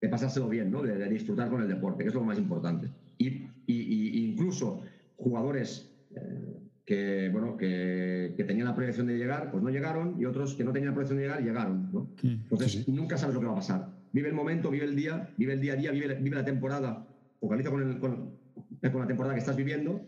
de 0.00 0.08
pasárselo 0.08 0.48
bien, 0.48 0.70
¿no? 0.70 0.82
De, 0.82 1.08
disfrutar 1.08 1.48
con 1.48 1.62
el 1.62 1.68
deporte, 1.68 2.04
que 2.04 2.08
es 2.08 2.14
lo 2.14 2.22
más 2.22 2.38
importante. 2.38 2.88
Y, 3.18 3.46
incluso 3.66 4.82
jugadores 5.16 5.90
eh, 6.14 6.58
que, 6.84 7.28
bueno, 7.30 7.56
que, 7.56 8.34
tenían 8.46 8.66
la 8.66 8.74
proyección 8.74 9.06
de 9.06 9.18
llegar, 9.18 9.50
pues 9.50 9.62
no 9.62 9.70
llegaron, 9.70 10.20
y 10.20 10.24
otros 10.24 10.54
que 10.54 10.64
no 10.64 10.72
tenían 10.72 10.90
la 10.90 10.94
proyección 10.94 11.18
de 11.18 11.24
llegar, 11.24 11.42
llegaron. 11.42 11.92
¿no? 11.92 12.10
Entonces, 12.22 12.88
nunca 12.88 13.18
sabes 13.18 13.34
lo 13.34 13.40
que 13.40 13.46
va 13.46 13.52
a 13.52 13.56
pasar. 13.56 13.98
Vive 14.12 14.28
el 14.28 14.34
momento, 14.34 14.70
vive 14.70 14.86
el 14.86 14.96
día, 14.96 15.34
vive 15.36 15.52
el 15.54 15.60
día 15.60 15.74
a 15.74 15.76
día, 15.76 15.90
vive, 15.90 16.14
vive 16.14 16.36
la 16.36 16.44
temporada, 16.44 17.06
focaliza 17.40 17.70
con, 17.70 17.82
el, 17.82 17.98
con, 17.98 18.38
con, 18.80 19.00
la 19.00 19.06
temporada 19.06 19.34
que 19.34 19.40
estás 19.40 19.56
viviendo 19.56 20.00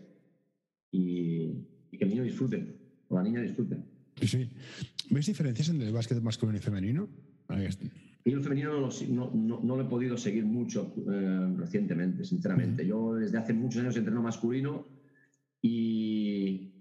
y, 0.89 1.67
que 1.91 2.05
el 2.05 2.09
niño 2.09 2.23
disfrute, 2.23 2.79
o 3.09 3.15
la 3.15 3.23
niña 3.23 3.41
disfrute. 3.41 3.77
Sí, 4.21 4.27
sí. 4.27 4.49
¿Ves 5.09 5.25
diferencias 5.25 5.69
entre 5.69 5.87
el 5.87 5.93
básquet 5.93 6.21
masculino 6.21 6.57
y 6.57 6.61
femenino? 6.61 7.09
Y 8.23 8.31
el 8.31 8.41
femenino 8.41 8.73
no 8.73 8.79
lo, 8.81 8.89
no, 9.09 9.59
no, 9.63 9.75
lo, 9.75 9.81
he 9.81 9.85
podido 9.85 10.15
seguir 10.15 10.45
mucho 10.45 10.93
eh, 11.11 11.53
recientemente, 11.57 12.23
sinceramente. 12.23 12.85
Yo 12.85 13.15
desde 13.15 13.37
hace 13.37 13.53
muchos 13.53 13.81
años 13.81 13.97
entreno 13.97 14.21
masculino 14.21 14.85
y, 15.61 16.71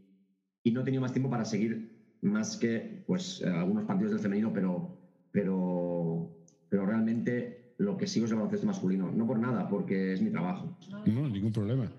y 0.63 0.71
no 0.71 0.83
he 0.83 0.85
tenido 0.85 1.01
más 1.01 1.13
tiempo 1.13 1.31
para 1.31 1.45
seguir 1.45 2.19
más 2.23 2.57
que 2.57 3.03
pues, 3.07 3.43
algunos 3.43 3.85
partidos 3.85 4.13
del 4.13 4.21
femenino, 4.21 4.53
pero, 4.53 4.99
pero, 5.33 6.31
pero 6.69 6.85
realmente 6.85 7.75
lo 7.79 7.97
que 7.97 8.07
sigo 8.07 8.27
es 8.27 8.33
el 8.33 8.37
baloncesto 8.37 8.67
masculino. 8.67 9.11
No 9.11 9.27
por 9.27 9.39
nada, 9.39 9.69
porque 9.69 10.13
es 10.13 10.21
mi 10.21 10.31
trabajo. 10.31 10.77
No, 11.07 11.29
ningún 11.29 11.53
problema. 11.53 11.91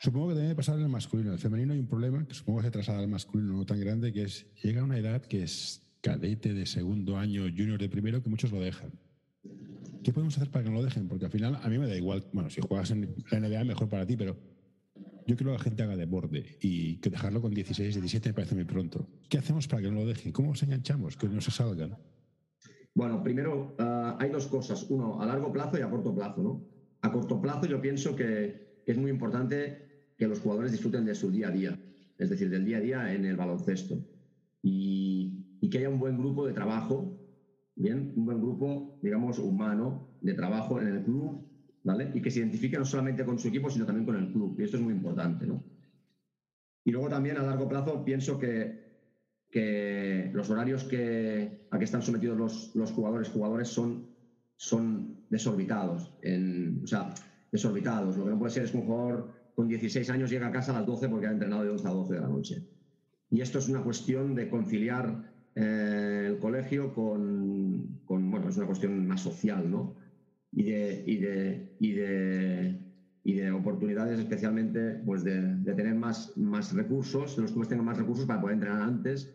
Supongo 0.00 0.30
que 0.30 0.34
debe 0.34 0.56
pasar 0.56 0.76
en 0.78 0.82
el 0.82 0.88
masculino. 0.88 1.28
En 1.28 1.34
el 1.34 1.38
femenino 1.38 1.72
hay 1.72 1.78
un 1.78 1.86
problema 1.86 2.26
que 2.26 2.34
supongo 2.34 2.58
que 2.58 2.66
se 2.66 2.70
traslada 2.72 3.00
al 3.00 3.08
masculino 3.08 3.52
no 3.52 3.64
tan 3.64 3.78
grande, 3.78 4.12
que 4.12 4.24
es 4.24 4.46
llega 4.60 4.80
a 4.80 4.84
una 4.84 4.98
edad 4.98 5.22
que 5.22 5.44
es 5.44 5.80
cadete 6.02 6.52
de 6.52 6.66
segundo 6.66 7.16
año, 7.16 7.44
junior 7.44 7.80
de 7.80 7.88
primero, 7.88 8.22
que 8.22 8.28
muchos 8.28 8.52
lo 8.52 8.60
dejan. 8.60 8.90
¿Qué 10.02 10.12
podemos 10.12 10.36
hacer 10.36 10.50
para 10.50 10.64
que 10.64 10.70
no 10.70 10.76
lo 10.76 10.82
dejen? 10.82 11.08
Porque 11.08 11.24
al 11.24 11.30
final 11.30 11.58
a 11.62 11.68
mí 11.68 11.78
me 11.78 11.86
da 11.86 11.96
igual, 11.96 12.26
bueno, 12.32 12.50
si 12.50 12.60
juegas 12.60 12.90
en 12.90 13.14
la 13.30 13.40
NBA 13.40 13.64
mejor 13.64 13.88
para 13.88 14.04
ti, 14.04 14.16
pero 14.16 14.36
yo 15.26 15.36
creo 15.36 15.52
que 15.52 15.58
la 15.58 15.62
gente 15.62 15.82
haga 15.84 15.96
de 15.96 16.06
borde 16.06 16.58
y 16.60 16.96
que 16.96 17.08
dejarlo 17.08 17.40
con 17.40 17.54
16, 17.54 17.94
17 17.94 18.30
me 18.30 18.34
parece 18.34 18.56
muy 18.56 18.64
pronto. 18.64 19.08
¿Qué 19.28 19.38
hacemos 19.38 19.68
para 19.68 19.82
que 19.82 19.90
no 19.90 20.00
lo 20.00 20.06
dejen? 20.06 20.32
¿Cómo 20.32 20.50
os 20.50 20.62
enganchamos? 20.62 21.16
Que 21.16 21.28
no 21.28 21.40
se 21.40 21.52
salgan. 21.52 21.96
Bueno, 22.94 23.22
primero 23.22 23.76
ah, 23.78 24.18
hay 24.20 24.30
dos 24.30 24.48
cosas. 24.48 24.84
Uno, 24.90 25.22
a 25.22 25.26
largo 25.26 25.52
plazo 25.52 25.78
y 25.78 25.82
a 25.82 25.88
corto 25.88 26.12
plazo. 26.12 26.42
¿no? 26.42 26.64
A 27.00 27.12
corto 27.12 27.40
plazo 27.40 27.66
yo 27.66 27.80
pienso 27.80 28.16
que 28.16 28.82
es 28.84 28.98
muy 28.98 29.10
importante 29.10 30.12
que 30.18 30.26
los 30.26 30.40
jugadores 30.40 30.72
disfruten 30.72 31.04
de 31.04 31.14
su 31.14 31.30
día 31.30 31.48
a 31.48 31.50
día, 31.52 31.78
es 32.18 32.28
decir, 32.28 32.50
del 32.50 32.64
día 32.64 32.78
a 32.78 32.80
día 32.80 33.14
en 33.14 33.24
el 33.24 33.36
baloncesto. 33.36 34.04
Y, 34.62 35.41
y 35.62 35.70
que 35.70 35.78
haya 35.78 35.88
un 35.88 36.00
buen 36.00 36.18
grupo 36.18 36.44
de 36.44 36.52
trabajo, 36.52 37.16
bien, 37.76 38.12
un 38.16 38.26
buen 38.26 38.38
grupo, 38.38 38.98
digamos, 39.00 39.38
humano 39.38 40.18
de 40.20 40.34
trabajo 40.34 40.80
en 40.80 40.88
el 40.88 41.04
club 41.04 41.48
y 42.14 42.20
que 42.20 42.32
se 42.32 42.40
identifique 42.40 42.76
no 42.76 42.84
solamente 42.84 43.24
con 43.24 43.38
su 43.38 43.46
equipo, 43.46 43.70
sino 43.70 43.86
también 43.86 44.04
con 44.04 44.16
el 44.16 44.32
club. 44.32 44.56
Y 44.58 44.64
esto 44.64 44.76
es 44.76 44.82
muy 44.82 44.92
importante, 44.92 45.46
¿no? 45.46 45.62
Y 46.84 46.90
luego 46.90 47.08
también 47.08 47.36
a 47.36 47.44
largo 47.44 47.68
plazo 47.68 48.04
pienso 48.04 48.40
que, 48.40 48.76
que 49.48 50.32
los 50.34 50.50
horarios 50.50 50.82
que, 50.82 51.68
a 51.70 51.78
que 51.78 51.84
están 51.84 52.02
sometidos 52.02 52.36
los, 52.36 52.74
los 52.74 52.90
jugadores, 52.90 53.28
jugadores 53.28 53.68
son, 53.68 54.08
son 54.56 55.24
desorbitados. 55.30 56.12
En, 56.22 56.80
o 56.82 56.86
sea, 56.88 57.14
desorbitados. 57.52 58.16
Lo 58.16 58.24
que 58.24 58.30
no 58.30 58.38
puede 58.38 58.50
ser 58.50 58.64
es 58.64 58.72
que 58.72 58.78
un 58.78 58.86
jugador 58.86 59.32
con 59.54 59.68
16 59.68 60.10
años 60.10 60.28
llega 60.28 60.48
a 60.48 60.52
casa 60.52 60.72
a 60.72 60.80
las 60.80 60.86
12 60.86 61.08
porque 61.08 61.28
ha 61.28 61.30
entrenado 61.30 61.62
de 61.62 61.70
11 61.70 61.86
a 61.86 61.90
12 61.92 62.14
de 62.14 62.20
la 62.20 62.28
noche. 62.28 62.66
Y 63.30 63.40
esto 63.40 63.60
es 63.60 63.68
una 63.68 63.84
cuestión 63.84 64.34
de 64.34 64.50
conciliar 64.50 65.31
eh, 65.54 66.26
el 66.28 66.38
colegio 66.38 66.92
con, 66.94 68.00
con, 68.04 68.30
bueno, 68.30 68.48
es 68.48 68.56
una 68.56 68.66
cuestión 68.66 69.06
más 69.06 69.20
social, 69.20 69.70
¿no? 69.70 70.02
y 70.52 70.64
de, 70.64 71.04
y 71.06 71.16
de, 71.16 71.76
y 71.80 71.92
de, 71.92 72.78
y 73.24 73.32
de 73.34 73.50
oportunidades, 73.50 74.18
especialmente 74.18 75.00
pues 75.04 75.24
de, 75.24 75.40
de, 75.40 75.74
tener 75.74 75.94
más, 75.94 76.36
más 76.36 76.74
recursos, 76.74 77.38
los 77.38 77.52
clubes 77.52 77.68
tengan 77.68 77.86
más 77.86 77.96
recursos 77.96 78.26
para 78.26 78.40
poder 78.40 78.54
entrenar 78.54 78.82
antes. 78.82 79.34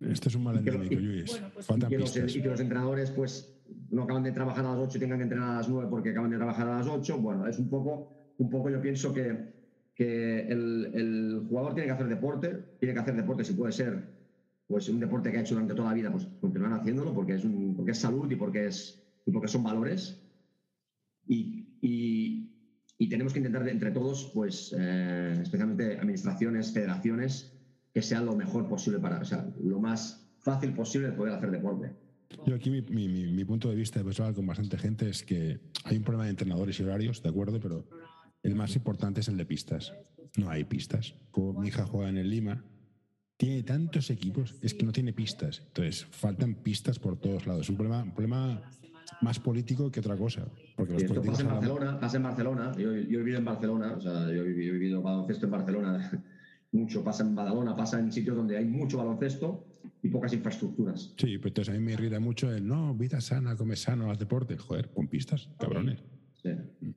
Esto 0.00 0.28
es 0.28 0.34
un 0.34 0.42
mal 0.42 0.58
endémico, 0.58 0.94
Luis. 0.96 1.40
Pues, 1.54 1.68
y, 1.70 1.86
que 1.86 1.98
los, 1.98 2.16
y, 2.16 2.42
que 2.42 2.48
los, 2.48 2.60
entrenadores 2.60 3.12
pues 3.12 3.56
no 3.90 4.02
acaban 4.02 4.24
de 4.24 4.32
trabajar 4.32 4.66
a 4.66 4.70
las 4.70 4.78
8 4.78 4.98
y 4.98 5.00
tengan 5.00 5.18
que 5.18 5.24
entrenar 5.24 5.50
a 5.50 5.56
las 5.58 5.68
9 5.68 5.88
porque 5.88 6.10
acaban 6.10 6.30
de 6.30 6.38
trabajar 6.38 6.66
a 6.66 6.78
las 6.78 6.88
8. 6.88 7.18
Bueno, 7.18 7.46
es 7.46 7.58
un 7.60 7.70
poco, 7.70 8.34
un 8.38 8.50
poco 8.50 8.68
yo 8.68 8.80
pienso 8.80 9.14
que, 9.14 9.52
que 9.94 10.40
el, 10.48 10.90
el 10.92 11.46
jugador 11.48 11.74
tiene 11.74 11.86
que 11.86 11.92
hacer 11.92 12.08
deporte, 12.08 12.48
tiene 12.80 12.94
que 12.94 13.00
hacer 13.00 13.14
deporte 13.14 13.44
si 13.44 13.52
puede 13.52 13.70
ser 13.70 14.21
pues 14.72 14.88
un 14.88 15.00
deporte 15.00 15.30
que 15.30 15.36
ha 15.36 15.40
hecho 15.42 15.54
durante 15.54 15.74
toda 15.74 15.90
la 15.90 15.94
vida, 15.94 16.10
pues 16.10 16.26
continuar 16.40 16.72
haciéndolo 16.72 17.12
porque 17.12 17.34
es, 17.34 17.44
un, 17.44 17.76
porque 17.76 17.90
es 17.90 17.98
salud 17.98 18.30
y 18.30 18.36
porque, 18.36 18.66
es, 18.68 19.04
y 19.26 19.30
porque 19.30 19.46
son 19.46 19.62
valores 19.62 20.18
y, 21.28 22.48
tenemos 23.10 23.34
que 23.34 23.40
intentar 23.40 23.68
entre 23.68 23.90
todos, 23.90 24.30
pues, 24.32 24.74
eh, 24.78 25.40
especialmente 25.42 25.98
administraciones, 25.98 26.72
federaciones, 26.72 27.52
que 27.92 28.00
sea 28.00 28.22
lo 28.22 28.34
mejor 28.34 28.66
posible 28.66 29.00
para, 29.00 29.20
o 29.20 29.24
sea, 29.26 29.46
lo 29.62 29.78
más 29.80 30.32
fácil 30.38 30.72
posible 30.72 31.08
de 31.08 31.12
poder 31.12 31.34
hacer 31.34 31.50
deporte. 31.50 31.92
Yo 32.46 32.54
aquí 32.54 32.70
mi, 32.70 33.44
punto 33.44 33.68
de 33.68 33.76
vista, 33.76 34.02
pues, 34.02 34.18
con 34.34 34.46
bastante 34.46 34.78
gente, 34.78 35.10
es 35.10 35.22
que 35.22 35.60
hay 35.84 35.98
un 35.98 36.04
problema 36.04 36.24
de 36.24 36.30
entrenadores 36.30 36.80
y 36.80 36.84
horarios, 36.84 37.22
de 37.22 37.28
acuerdo, 37.28 37.60
pero 37.60 37.86
el 38.42 38.54
más 38.54 38.74
importante 38.76 39.20
es 39.20 39.28
el 39.28 39.36
de 39.36 39.44
pistas. 39.44 39.92
No 40.38 40.48
hay 40.48 40.64
pistas. 40.64 41.14
mi 41.58 41.68
hija 41.68 41.84
juega 41.84 42.08
en 42.08 42.16
el 42.16 42.30
Lima, 42.30 42.64
tiene 43.36 43.62
tantos 43.62 44.10
equipos, 44.10 44.54
es 44.62 44.74
que 44.74 44.84
no 44.86 44.92
tiene 44.92 45.12
pistas. 45.12 45.62
Entonces, 45.66 46.04
faltan 46.10 46.54
pistas 46.54 46.98
por 46.98 47.16
todos 47.18 47.46
lados. 47.46 47.62
Es 47.62 47.70
un 47.70 47.76
problema, 47.76 48.02
un 48.02 48.12
problema 48.14 48.62
más 49.20 49.38
político 49.40 49.90
que 49.90 50.00
otra 50.00 50.16
cosa. 50.16 50.46
Porque 50.76 50.92
los 50.94 51.02
esto 51.02 51.22
pasa 51.22 51.42
en 51.42 51.48
Barcelona, 51.48 52.00
pasa 52.00 52.16
en 52.18 52.22
Barcelona. 52.22 52.72
Yo, 52.78 52.92
he 52.92 53.02
vivido 53.04 53.38
en 53.38 53.44
Barcelona, 53.44 53.94
o 53.96 54.00
sea, 54.00 54.26
yo 54.32 54.42
he, 54.42 54.52
vivido 54.52 55.02
baloncesto 55.02 55.46
en 55.46 55.52
Barcelona 55.52 56.22
mucho, 56.72 57.02
pasa 57.02 57.22
en 57.24 57.34
Badalona, 57.34 57.74
pasa 57.76 57.98
en 57.98 58.12
sitios 58.12 58.36
donde 58.36 58.56
hay 58.56 58.64
mucho 58.64 58.98
baloncesto 58.98 59.66
y 60.02 60.08
pocas 60.08 60.32
infraestructuras. 60.32 61.12
Sí, 61.16 61.36
pero 61.38 61.48
entonces 61.48 61.74
a 61.74 61.78
mí 61.78 61.84
me 61.84 61.92
irrita 61.92 62.20
mucho 62.20 62.50
el 62.52 62.66
no, 62.66 62.94
vida 62.94 63.20
sana, 63.20 63.56
come 63.56 63.76
sano, 63.76 64.10
haz 64.10 64.18
deporte. 64.18 64.56
Joder, 64.56 64.90
con 64.90 65.08
pistas, 65.08 65.48
cabrones. 65.58 65.98
Sí. 66.42 66.50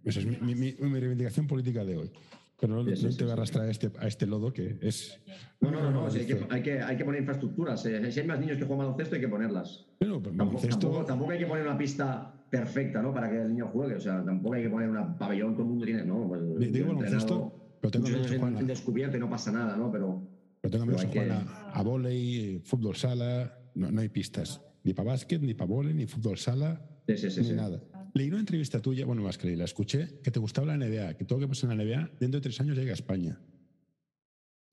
Esa 0.04 0.20
es 0.20 0.26
mi- 0.42 0.56
mi- 0.56 0.76
mi 0.80 1.00
reivindicación 1.00 1.48
política 1.48 1.84
de 1.84 1.98
hoy. 1.98 2.12
Pero 2.60 2.76
no, 2.84 2.96
Sí, 2.96 3.12
sí, 3.12 3.18
te 3.18 3.24
voy 3.26 3.32
a 3.32 3.34
arrastrar 3.34 3.66
a 3.66 3.72
este, 3.72 3.92
a 4.00 4.08
este 4.08 4.26
lodo 4.26 4.54
que 4.54 4.78
es. 4.82 5.20
No, 5.60 5.72
no, 5.72 5.82
no, 5.82 5.92
no, 5.92 6.08
hay, 6.08 6.26
que, 6.26 6.46
hay, 6.50 6.62
que, 6.64 6.82
hay 6.82 6.96
que 6.98 7.04
poner 7.04 7.20
infraestructuras. 7.22 7.86
eh. 7.86 8.12
Si 8.12 8.20
hay 8.22 8.28
más 8.28 8.40
niños 8.40 8.58
que 8.58 8.64
juegan 8.64 8.86
baloncesto, 8.86 9.16
hay 9.16 9.22
que 9.22 9.28
ponerlas. 9.28 9.86
Pero 10.00 10.22
Tampoco, 10.22 10.36
baloncesto- 10.58 10.80
tampoco, 10.80 11.06
tampoco 11.06 11.32
hay 11.32 11.40
que 11.40 11.46
poner 11.48 11.68
una 11.68 11.78
pista 11.78 12.34
perfecta, 12.50 13.02
¿no? 13.02 13.14
Para 13.14 13.30
que 13.30 13.42
el 13.42 13.50
niño 13.50 13.68
juegue. 13.74 13.96
O 13.96 14.00
sea, 14.00 14.24
tampoco 14.24 14.56
hay 14.56 14.64
que 14.64 14.70
poner 14.70 14.90
una 14.90 15.18
pabellón, 15.18 15.54
todo 15.54 15.64
el 15.64 15.70
mundo 15.70 15.86
tiene, 15.86 16.06
¿no? 16.06 16.28
Pues, 16.30 16.72
Digo 16.72 16.88
baloncesto, 16.94 17.78
pero 17.82 17.92
tengo 17.92 18.06
que 18.06 18.64
descubierto 18.64 19.18
y 19.18 19.20
no 19.20 19.30
pasa 19.30 19.52
nada, 19.52 19.76
¿no? 19.76 19.92
Pero 19.92 20.22
Pero 20.62 20.72
tengo 20.72 20.84
amigos 20.84 21.06
que 21.06 21.20
juegan 21.20 21.46
a, 21.48 21.72
a 21.72 21.84
vóley, 21.84 22.62
fútbol 22.64 22.96
sala, 22.96 23.60
no, 23.76 23.92
no 23.92 24.00
hay 24.02 24.10
pistas. 24.10 24.62
Ni 24.84 24.94
para 24.94 25.10
básquet, 25.12 25.42
ni 25.42 25.54
para 25.56 25.68
vóley, 25.70 25.94
ni 25.94 26.06
fútbol 26.06 26.38
sala, 26.38 26.82
sí, 27.08 27.42
ni 27.42 27.52
nada. 27.52 27.82
Leí 28.16 28.30
una 28.30 28.40
entrevista 28.40 28.82
tuya, 28.82 29.06
bueno, 29.06 29.22
más 29.22 29.38
que 29.38 29.48
leí, 29.48 29.58
la 29.58 29.66
escuché, 29.66 30.22
que 30.24 30.32
te 30.32 30.40
gustaba 30.40 30.68
la 30.68 30.78
NBA, 30.78 31.16
que 31.18 31.26
todo 31.26 31.38
lo 31.38 31.46
que 31.46 31.50
pasa 31.50 31.70
en 31.70 31.78
la 31.78 31.84
NBA, 31.84 32.12
dentro 32.18 32.40
de 32.40 32.44
tres 32.44 32.62
años 32.62 32.78
llega 32.78 32.92
a 32.92 32.94
España. 32.94 33.38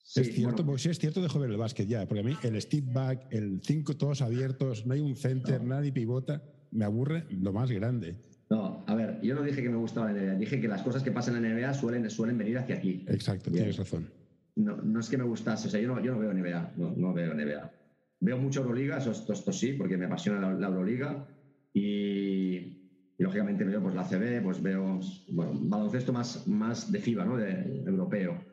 Sí, 0.05 0.21
es 0.21 0.27
cierto, 0.33 0.43
bueno, 0.43 0.67
porque 0.67 0.83
sí 0.83 0.91
es 0.91 0.99
cierto, 1.01 1.21
dejo 1.21 1.41
ver 1.41 1.51
el 1.51 1.57
básquet 1.57 1.89
ya, 1.89 2.07
porque 2.07 2.21
a 2.21 2.23
mí 2.23 2.37
el 2.45 2.63
step 2.63 2.93
back, 2.93 3.27
el 3.31 3.61
5 3.61 3.97
todos 3.97 4.23
abiertos, 4.23 4.87
no 4.87 4.95
hay 4.95 5.01
un 5.01 5.17
center, 5.17 5.65
nadie 5.65 5.91
pivota, 5.91 6.41
me 6.71 6.85
aburre 6.85 7.27
lo 7.31 7.53
más 7.53 7.69
grande. 7.73 8.15
no, 8.49 8.85
a 8.87 8.95
ver, 8.95 9.21
yo 9.23 9.35
no 9.35 9.43
dije 9.43 9.61
que 9.61 9.71
me 9.71 9.77
gustaba 9.77 10.13
la 10.13 10.21
NBA, 10.21 10.35
dije 10.37 10.61
que 10.61 10.69
las 10.69 10.83
cosas 10.83 11.03
que 11.03 11.11
pasan 11.11 11.35
en 11.35 11.43
la 11.43 11.49
NBA 11.49 11.75
suelen, 11.75 12.09
suelen 12.11 12.39
venir 12.39 12.59
hacia 12.59 12.77
aquí. 12.77 13.05
Exacto, 13.09 13.51
Bien. 13.51 13.65
tienes 13.65 13.77
razón. 13.77 14.09
No, 14.55 14.77
no 14.77 15.01
es 15.01 15.09
que 15.09 15.19
me 15.19 15.25
gustase, 15.25 15.67
o 15.67 15.71
sea, 15.71 15.81
yo 15.81 15.89
no, 15.89 16.01
yo 16.01 16.13
no 16.13 16.21
veo 16.21 16.33
NBA, 16.33 16.75
no, 16.77 16.95
no 16.95 17.13
veo 17.13 17.35
NBA. 17.35 17.73
Veo 18.21 18.39
mucho 18.39 18.61
Euroliga, 18.61 18.99
esto, 18.99 19.33
esto 19.33 19.53
sí, 19.53 19.73
porque 19.73 19.97
me 19.97 20.05
apasiona 20.05 20.39
la, 20.39 20.55
la 20.55 20.69
Euroliga 20.69 21.27
y, 21.75 22.82
y, 23.23 23.25
lógicamente 23.25 23.65
veo 23.65 23.81
pues, 23.81 23.95
la 23.95 24.05
CB, 24.05 24.43
pues 24.43 24.63
veo 24.63 25.01
bueno, 25.29 25.53
baloncesto 25.55 26.13
más, 26.13 26.47
más 26.47 26.91
de 26.91 26.99
FIBA, 26.99 27.25
¿no? 27.25 27.37
de, 27.37 27.83
europeo. 27.87 28.45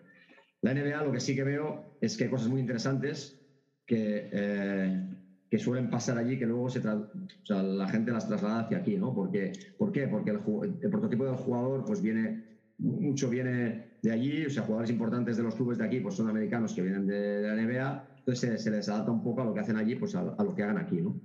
La 0.61 0.73
NBA 0.73 1.03
lo 1.03 1.11
que 1.11 1.19
sí 1.19 1.35
que 1.35 1.43
veo 1.43 1.97
es 2.01 2.17
que 2.17 2.25
hay 2.25 2.29
cosas 2.29 2.49
muy 2.49 2.61
interesantes 2.61 3.39
que, 3.85 4.29
eh, 4.31 5.09
que 5.49 5.57
suelen 5.57 5.89
pasar 5.89 6.17
allí 6.17 6.37
que 6.37 6.45
luego 6.45 6.69
se 6.69 6.79
o 6.79 7.61
la 7.61 7.87
gente 7.87 8.11
las 8.11 8.27
traslada 8.27 8.61
hacia 8.61 8.77
aquí, 8.77 8.97
¿no? 8.97 9.13
Porque, 9.13 9.53
¿Por 9.77 9.91
qué? 9.91 10.07
Porque 10.07 10.31
el, 10.31 10.89
prototipo 10.89 11.25
del 11.25 11.35
jugador 11.35 11.85
pues 11.85 12.01
viene, 12.01 12.43
mucho 12.77 13.29
viene 13.29 13.97
de 14.01 14.11
allí, 14.11 14.45
o 14.45 14.49
sea, 14.49 14.63
jugadores 14.63 14.91
importantes 14.91 15.37
de 15.37 15.43
los 15.43 15.55
clubes 15.55 15.77
de 15.77 15.85
aquí 15.85 16.01
pues 16.01 16.15
son 16.15 16.29
americanos 16.29 16.73
que 16.73 16.81
vienen 16.81 17.07
de, 17.07 17.41
la 17.41 17.55
NBA, 17.55 18.05
entonces 18.19 18.39
se, 18.39 18.57
se 18.57 18.71
les 18.71 18.87
adapta 18.89 19.11
un 19.11 19.23
poco 19.23 19.41
a 19.41 19.45
lo 19.45 19.53
que 19.53 19.61
hacen 19.61 19.77
allí, 19.77 19.95
pues 19.95 20.13
a, 20.15 20.19
a 20.19 20.43
lo 20.43 20.53
que 20.53 20.63
hagan 20.63 20.77
aquí, 20.77 21.01
¿no? 21.01 21.19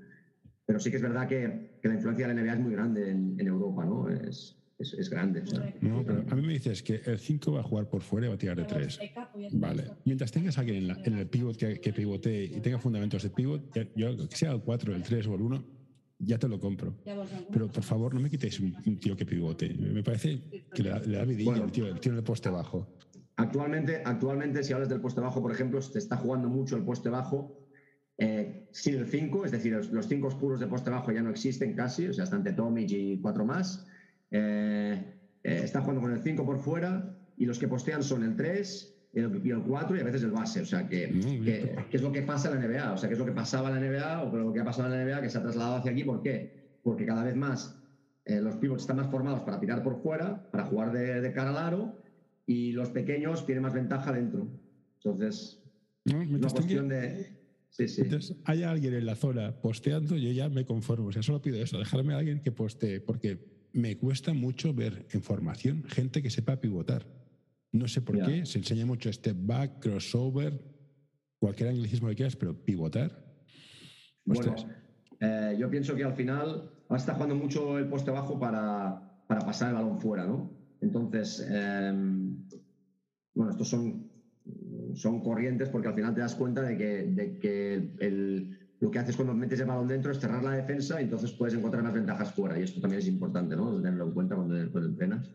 Pero 0.67 0.81
sí 0.81 0.91
que 0.91 0.97
es 0.97 1.03
verdad 1.03 1.29
que, 1.29 1.79
que 1.83 1.89
la 1.89 1.95
influencia 1.95 2.27
de 2.27 2.35
la 2.35 2.41
NBA 2.43 2.55
es 2.55 2.61
muy 2.61 2.73
grande 2.73 3.11
en, 3.11 3.37
en 3.39 3.47
Europa, 3.47 3.85
¿no? 3.85 4.09
Es, 4.09 4.57
es, 4.79 4.95
es 4.95 5.11
grande. 5.11 5.43
o 5.43 5.47
sea. 5.47 5.61
No, 5.83 6.03
pero 6.05 6.25
a 6.29 6.35
mí 6.35 6.43
me 6.43 6.55
dices 6.55 6.83
que 6.83 7.03
el 7.05 7.19
5 7.19 7.53
va 7.53 7.61
a 7.61 7.63
jugar 7.63 7.89
por 7.89 8.01
fuera 8.01 8.27
y 8.27 8.29
va 8.31 8.35
a 8.37 8.39
tirar 8.39 8.57
de 8.57 8.65
3. 8.65 8.99
Vale. 9.53 9.85
Mientras 10.05 10.33
tengas 10.33 10.57
a 10.57 10.61
alguien 10.63 10.79
en, 10.79 10.89
la- 10.89 11.01
en 11.05 11.19
el 11.19 11.29
pivot 11.29 11.57
que, 11.57 11.81
que 11.81 11.93
pivotee 11.93 12.45
y 12.45 12.61
tenga 12.61 12.79
fundamentos 12.79 13.23
de 13.23 13.31
pivot, 13.31 13.63
yo, 13.95 14.17
que 14.29 14.37
sea 14.37 14.53
el 14.53 14.63
4, 14.63 14.95
el 14.95 15.03
3 15.03 15.27
o 15.27 15.35
el 15.35 15.43
1, 15.43 15.65
ya 16.21 16.39
te 16.39 16.49
lo 16.49 16.59
compro. 16.59 16.97
Pero 17.53 17.69
por 17.69 17.83
favor, 17.83 18.15
no 18.15 18.21
me 18.21 18.31
quitéis 18.31 18.59
un, 18.61 18.75
un 18.87 18.99
tío 18.99 19.15
que 19.17 19.27
pivote. 19.27 19.75
Me 19.75 20.03
parece 20.03 20.65
que 20.73 20.83
le 20.83 20.89
da, 20.89 20.99
le 21.01 21.19
da 21.19 21.25
vidilla 21.25 21.51
Bueno. 21.51 21.65
el, 21.67 21.73
tío, 21.73 21.87
el 21.89 22.01
tío 22.01 22.13
en 22.13 22.19
el 22.19 22.25
poste 22.25 22.49
bajo. 22.49 22.97
Actualmente, 23.37 24.01
actualmente, 24.05 24.63
si 24.63 24.73
hablas 24.73 24.89
del 24.89 25.01
poste 25.01 25.21
bajo, 25.21 25.43
por 25.43 25.53
ejemplo, 25.53 25.83
se 25.83 25.99
está 25.99 26.17
jugando 26.17 26.49
mucho 26.49 26.77
el 26.77 26.85
poste 26.85 27.09
bajo 27.11 27.64
eh, 28.19 28.69
el 28.87 29.07
5, 29.07 29.45
es 29.45 29.53
decir, 29.53 29.73
los, 29.73 29.91
los 29.91 30.07
cinco 30.07 30.29
oscuros 30.29 30.61
de 30.61 30.67
poste 30.67 30.91
bajo 30.91 31.13
ya 31.13 31.23
no 31.23 31.31
existen 31.31 31.75
casi, 31.75 32.07
o 32.09 32.13
sea, 32.13 32.25
están 32.25 32.45
Tomic 32.55 32.91
y 32.91 33.19
cuatro 33.21 33.45
más. 33.45 33.87
Eh, 34.31 35.15
eh, 35.43 35.61
está 35.63 35.81
jugando 35.81 36.01
con 36.01 36.13
el 36.13 36.21
5 36.21 36.45
por 36.45 36.59
fuera 36.59 37.17
y 37.37 37.45
los 37.45 37.59
que 37.59 37.69
postean 37.69 38.03
son 38.03 38.25
el 38.25 38.35
3 38.35 39.09
el, 39.13 39.41
y 39.45 39.51
el 39.51 39.63
4 39.63 39.97
y 39.97 40.01
a 40.01 40.05
veces 40.05 40.25
el 40.25 40.31
base, 40.31 40.63
o 40.63 40.65
sea, 40.65 40.89
que, 40.89 41.09
que, 41.45 41.77
que 41.89 41.97
es 41.97 42.03
lo 42.03 42.11
que 42.11 42.23
pasa 42.23 42.51
en 42.51 42.59
la 42.59 42.67
NBA, 42.67 42.93
o 42.95 42.97
sea, 42.97 43.09
que 43.09 43.13
es 43.13 43.19
lo 43.19 43.27
que 43.27 43.33
pasaba 43.33 43.69
en 43.69 43.75
la 43.75 43.81
NBA 43.81 44.23
o 44.23 44.37
lo 44.37 44.53
que 44.53 44.61
ha 44.61 44.65
pasado 44.65 44.93
en 44.93 44.99
la 44.99 45.05
NBA 45.05 45.23
que 45.23 45.31
se 45.31 45.39
ha 45.39 45.43
trasladado 45.43 45.77
hacia 45.77 45.93
aquí, 45.93 46.03
¿por 46.03 46.23
qué? 46.23 46.79
Porque 46.83 47.07
cada 47.07 47.23
vez 47.23 47.37
más 47.37 47.81
eh, 48.25 48.41
los 48.41 48.57
pivots 48.57 48.83
están 48.83 48.97
más 48.97 49.09
formados 49.09 49.41
para 49.41 49.61
tirar 49.61 49.83
por 49.83 50.03
fuera, 50.03 50.51
para 50.51 50.65
jugar 50.65 50.91
de, 50.91 51.21
de 51.21 51.33
cara 51.33 51.51
al 51.51 51.59
aro 51.59 52.03
y 52.47 52.73
los 52.73 52.91
pequeños 52.91 53.47
tienen 53.47 53.63
más 53.63 53.75
ventaja 53.75 54.13
dentro. 54.13 54.49
Entonces, 54.97 55.63
¿no? 56.07 56.23
es 56.23 56.31
una 56.31 56.49
cuestión 56.49 56.89
de... 56.89 57.44
Sí, 57.77 57.89
sí. 57.89 58.03
mientras 58.03 58.33
haya 58.45 58.71
alguien 58.71 58.95
en 58.95 59.05
la 59.05 59.17
zona 59.17 59.61
posteando, 59.61 60.17
yo 60.17 60.31
ya 60.31 60.49
me 60.49 60.65
conformo. 60.65 61.09
O 61.09 61.13
sea, 61.13 61.25
solo 61.25 61.43
pido 61.43 61.57
eso, 61.61 61.77
dejarme 61.77 62.15
a 62.15 62.19
alguien 62.19 62.41
que 62.41 62.53
postee, 62.53 63.01
porque 63.01 63.69
me 63.73 63.97
cuesta 63.97 64.33
mucho 64.33 64.73
ver 64.73 65.07
en 65.11 65.23
formación 65.23 65.83
gente 65.89 66.23
que 66.23 66.31
sepa 66.31 66.61
pivotar. 66.61 67.05
No 67.73 67.89
sé 67.89 68.01
por 68.01 68.25
qué, 68.25 68.47
se 68.47 68.59
enseña 68.59 68.87
mucho 68.87 69.13
step 69.13 69.37
back, 69.41 69.81
crossover, 69.81 70.63
cualquier 71.41 71.71
anglicismo 71.71 72.09
que 72.09 72.15
quieras, 72.15 72.37
pero 72.37 72.55
pivotar. 72.65 73.11
Bueno, 74.25 74.55
eh, 75.19 75.57
yo 75.59 75.69
pienso 75.69 75.97
que 75.97 76.05
al 76.05 76.15
final 76.15 76.71
ahora 76.89 76.97
está 76.97 77.15
jugando 77.15 77.35
mucho 77.35 77.77
el 77.77 77.89
poste 77.89 78.13
bajo 78.13 78.39
para, 78.39 79.25
para 79.27 79.41
pasar 79.41 79.71
el 79.71 79.75
balón 79.75 80.01
fuera, 80.01 80.25
¿no? 80.25 80.57
Entonces, 80.81 81.45
eh, 81.51 81.93
bueno, 83.35 83.51
estos 83.51 83.69
son, 83.69 84.14
son 84.97 85.21
corrientes 85.23 85.69
porque 85.69 85.89
al 85.89 85.95
final 85.95 86.15
te 86.15 86.21
das 86.21 86.35
cuenta 86.35 86.63
de 86.63 86.77
que, 86.77 87.05
de 87.05 87.39
que 87.39 87.75
el- 88.01 88.59
lo 88.81 88.91
que 88.91 88.99
haces 88.99 89.17
cuando 89.17 89.35
metes 89.35 89.61
el 89.61 89.67
balón 89.67 89.89
dentro 89.89 90.13
es 90.13 90.19
cerrar 90.19 90.43
la 90.45 90.51
defensa 90.53 91.01
y 91.01 91.05
entonces 91.05 91.33
puedes 91.33 91.55
encontrar 91.55 91.83
más 91.83 91.95
ventajas 91.95 92.33
fuera. 92.35 92.59
Y 92.59 92.63
esto 92.65 92.81
también 92.81 93.01
es 93.01 93.09
importante, 93.09 93.57
¿no? 93.57 93.77
Tenerlo 93.81 94.07
en 94.07 94.13
cuenta 94.13 94.35
cuando, 94.37 94.55
cuando 94.73 94.91
entrenas. 94.91 95.31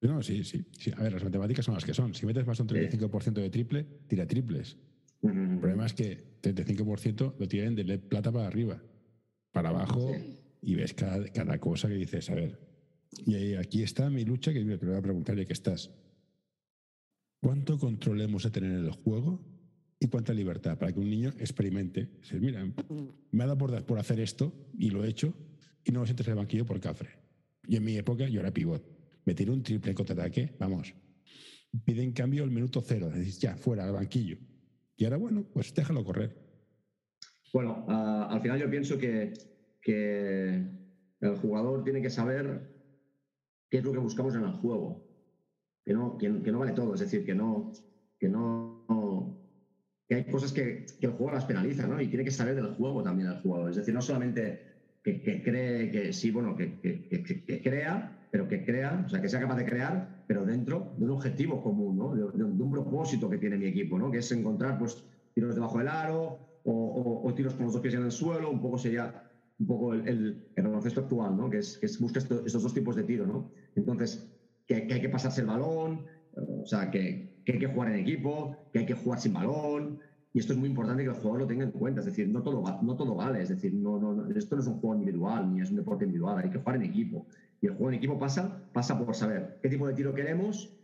No, 0.00 0.22
sí, 0.22 0.44
sí, 0.44 0.64
sí. 0.78 0.92
A 0.96 1.02
ver, 1.02 1.12
las 1.12 1.24
matemáticas 1.24 1.64
son 1.64 1.74
las 1.74 1.84
que 1.84 1.92
son. 1.92 2.14
Si 2.14 2.24
metes 2.24 2.46
más 2.46 2.56
de 2.56 2.62
un 2.62 2.68
35% 2.68 3.32
de 3.40 3.50
triple, 3.50 3.84
tira 4.06 4.26
triples. 4.26 4.76
El 5.22 5.58
problema 5.58 5.84
es 5.86 5.92
que 5.92 6.38
35% 6.40 7.34
lo 7.38 7.48
tienen 7.48 7.74
de 7.74 7.82
LED 7.84 8.00
plata 8.08 8.30
para 8.30 8.46
arriba, 8.46 8.80
para 9.52 9.70
abajo, 9.70 10.12
Sí. 10.14 10.38
y 10.62 10.74
ves 10.76 10.94
cada, 10.94 11.26
cada 11.28 11.58
cosa 11.58 11.88
que 11.88 11.94
dices, 11.94 12.30
a 12.30 12.36
ver. 12.36 12.58
Y 13.26 13.34
ahí- 13.34 13.54
aquí 13.56 13.82
está 13.82 14.08
mi 14.08 14.24
lucha, 14.24 14.52
que 14.52 14.60
te 14.64 14.86
lo 14.86 14.92
voy 14.92 14.98
a 15.00 15.02
preguntar 15.02 15.36
ya 15.36 15.44
que 15.44 15.52
estás. 15.52 15.90
¿Cuánto 17.40 17.78
control 17.78 18.20
hemos 18.20 18.42
de 18.42 18.50
tener 18.50 18.72
en 18.72 18.84
el 18.84 18.90
juego 18.90 19.40
y 20.00 20.08
cuánta 20.08 20.32
libertad 20.32 20.76
para 20.76 20.92
que 20.92 20.98
un 20.98 21.08
niño 21.08 21.30
experimente? 21.38 22.08
Dices, 22.20 22.40
mira, 22.40 22.66
me 23.30 23.44
ha 23.44 23.46
dado 23.46 23.58
por, 23.58 23.84
por 23.86 23.98
hacer 23.98 24.20
esto 24.20 24.52
y 24.76 24.90
lo 24.90 25.04
he 25.04 25.08
hecho 25.08 25.34
y 25.84 25.92
no 25.92 26.00
lo 26.00 26.06
sientes 26.06 26.26
en 26.26 26.32
el 26.32 26.38
banquillo 26.38 26.66
por 26.66 26.80
cafre. 26.80 27.10
Y 27.66 27.76
en 27.76 27.84
mi 27.84 27.96
época 27.96 28.28
yo 28.28 28.40
era 28.40 28.52
pivot. 28.52 28.82
Me 29.24 29.34
tiré 29.34 29.50
un 29.52 29.62
triple 29.62 29.94
contraataque, 29.94 30.56
vamos. 30.58 30.94
Pide 31.84 32.02
en 32.02 32.12
cambio 32.12 32.44
el 32.44 32.50
minuto 32.50 32.80
cero, 32.80 33.10
decís, 33.10 33.38
ya, 33.38 33.56
fuera, 33.56 33.84
al 33.84 33.92
banquillo. 33.92 34.38
Y 34.96 35.04
ahora, 35.04 35.18
bueno, 35.18 35.46
pues 35.52 35.72
déjalo 35.74 36.02
correr. 36.02 36.36
Bueno, 37.52 37.84
ah, 37.88 38.28
al 38.30 38.40
final 38.40 38.58
yo 38.58 38.68
pienso 38.68 38.98
que 38.98 39.32
el 41.20 41.36
jugador 41.36 41.84
tiene 41.84 42.02
que 42.02 42.10
saber 42.10 42.74
qué 43.70 43.78
es 43.78 43.84
lo 43.84 43.92
que 43.92 43.98
buscamos 43.98 44.34
en 44.34 44.42
el 44.42 44.52
juego. 44.52 45.07
Que 45.88 45.94
no, 45.94 46.18
que, 46.18 46.28
no 46.28 46.58
vale 46.58 46.72
todo, 46.72 46.92
es 46.92 47.00
decir, 47.00 47.24
que 47.24 47.34
no, 47.34 47.72
que 48.20 48.28
no, 48.28 48.84
que 50.06 50.16
hay 50.16 50.24
cosas 50.24 50.52
que, 50.52 50.84
que 51.00 51.06
el 51.06 51.12
juego 51.12 51.32
las 51.32 51.46
penaliza, 51.46 51.86
¿no? 51.86 51.98
Y 51.98 52.08
tiene 52.08 52.24
que 52.24 52.30
saber 52.30 52.56
del 52.56 52.74
juego 52.74 53.02
también 53.02 53.30
el 53.30 53.40
jugador. 53.40 53.70
Es 53.70 53.76
decir, 53.76 53.94
no 53.94 54.02
solamente 54.02 54.66
que, 55.02 55.22
que 55.22 55.42
cree 55.42 55.90
que 55.90 56.12
sí, 56.12 56.30
bueno, 56.30 56.54
que, 56.54 56.78
crea, 57.64 58.28
pero 58.30 58.46
que 58.46 58.62
crea, 58.66 59.02
o 59.06 59.08
sea, 59.08 59.22
que 59.22 59.30
sea 59.30 59.40
capaz 59.40 59.56
de 59.56 59.64
crear, 59.64 60.24
pero 60.26 60.44
dentro 60.44 60.92
de 60.98 61.04
un 61.06 61.10
objetivo 61.12 61.62
común, 61.62 61.96
¿no? 61.96 62.14
De, 62.14 62.44
un 62.44 62.70
propósito 62.70 63.30
que 63.30 63.38
tiene 63.38 63.56
mi 63.56 63.64
equipo, 63.64 63.98
¿no? 63.98 64.10
Que 64.10 64.18
es 64.18 64.30
encontrar, 64.30 64.76
pues, 64.78 65.02
tiros 65.32 65.54
debajo 65.54 65.78
del 65.78 65.88
aro 65.88 66.38
o, 66.64 67.32
tiros 67.34 67.54
con 67.54 67.64
los 67.64 67.72
dos 67.72 67.80
pies 67.80 67.94
en 67.94 68.02
el 68.02 68.10
suelo, 68.10 68.50
un 68.50 68.60
poco 68.60 68.76
sería 68.76 69.24
un 69.58 69.66
poco 69.66 69.94
el, 69.94 70.06
el, 70.06 70.50
el 70.54 70.66
actual, 70.66 71.34
¿no? 71.34 71.48
Que 71.48 71.56
es, 71.60 71.78
que 71.78 71.86
es 71.86 71.98
busca 71.98 72.18
esto- 72.18 72.44
estos 72.44 72.62
dos 72.62 72.74
tipos 72.74 72.94
de 72.94 73.04
tiro, 73.04 73.26
¿no? 73.26 73.48
Entonces, 73.74 74.37
que, 74.68 74.86
que 74.86 74.94
hay 74.94 75.02
que 75.02 75.10
pasarse 75.10 75.42
el 75.42 75.48
balón, 75.48 76.06
o 76.32 76.66
sea, 76.66 76.90
que, 76.90 77.40
que 77.44 77.52
hay 77.54 77.58
que 77.60 77.68
jugar 77.68 77.90
en 77.92 78.00
equipo, 78.00 78.56
que 78.72 78.80
hay 78.80 78.86
que 78.86 78.94
jugar 78.94 79.20
sin 79.20 79.34
balón. 79.34 80.00
Y 80.32 80.40
esto 80.40 80.52
es 80.54 80.58
muy 80.60 80.68
importante 80.68 81.02
que 81.04 81.08
el 81.10 81.16
jugador 81.16 81.40
lo 81.40 81.46
tenga 81.48 81.64
en 81.64 81.72
cuenta. 81.72 82.00
Es 82.00 82.06
decir, 82.06 82.28
no 82.28 82.42
todo, 82.42 82.62
no 82.82 82.96
todo 82.96 83.16
vale. 83.16 83.42
Es 83.42 83.48
decir, 83.48 83.74
no, 83.74 83.98
no, 83.98 84.28
esto 84.36 84.56
no 84.56 84.62
es 84.62 84.68
un 84.68 84.80
juego 84.80 84.94
individual 84.94 85.50
ni 85.52 85.62
es 85.62 85.70
un 85.70 85.76
deporte 85.78 86.04
individual. 86.04 86.38
Hay 86.38 86.50
que 86.50 86.58
jugar 86.58 86.76
en 86.76 86.82
equipo. 86.84 87.26
Y 87.60 87.66
el 87.66 87.72
juego 87.72 87.90
en 87.90 87.96
equipo 87.96 88.18
pasa, 88.18 88.70
pasa 88.72 88.98
por 88.98 89.14
saber 89.16 89.58
qué 89.62 89.68
tipo 89.70 89.88
de 89.88 89.94
tiro 89.94 90.14
queremos. 90.14 90.78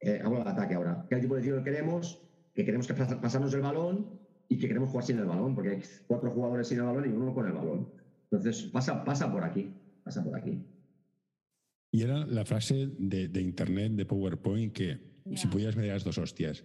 Eh, 0.00 0.20
hablo 0.24 0.38
del 0.38 0.48
ataque 0.48 0.74
ahora. 0.74 1.06
¿Qué 1.08 1.16
tipo 1.18 1.36
de 1.36 1.42
tiro 1.42 1.62
queremos? 1.62 2.28
Que 2.54 2.64
queremos 2.64 2.86
que 2.86 2.94
pas- 2.94 3.20
pasarnos 3.20 3.54
el 3.54 3.60
balón 3.62 4.20
y 4.48 4.58
que 4.58 4.68
queremos 4.68 4.90
jugar 4.90 5.04
sin 5.04 5.18
el 5.18 5.26
balón, 5.26 5.54
porque 5.54 5.70
hay 5.70 5.82
cuatro 6.06 6.30
jugadores 6.30 6.68
sin 6.68 6.78
el 6.78 6.84
balón 6.84 7.06
y 7.06 7.12
uno 7.12 7.32
con 7.34 7.46
el 7.46 7.52
balón. 7.52 7.92
Entonces, 8.30 8.64
pasa, 8.72 9.04
pasa 9.04 9.30
por 9.32 9.44
aquí. 9.44 9.80
Pasa 10.02 10.22
por 10.24 10.36
aquí. 10.36 10.71
Y 11.94 12.02
era 12.02 12.26
la 12.26 12.44
frase 12.46 12.88
de, 12.98 13.28
de 13.28 13.40
internet, 13.42 13.92
de 13.92 14.06
PowerPoint, 14.06 14.72
que 14.72 14.98
si 15.36 15.46
pudieras 15.46 15.76
me 15.76 15.86
das 15.86 16.04
dos 16.04 16.16
hostias. 16.16 16.64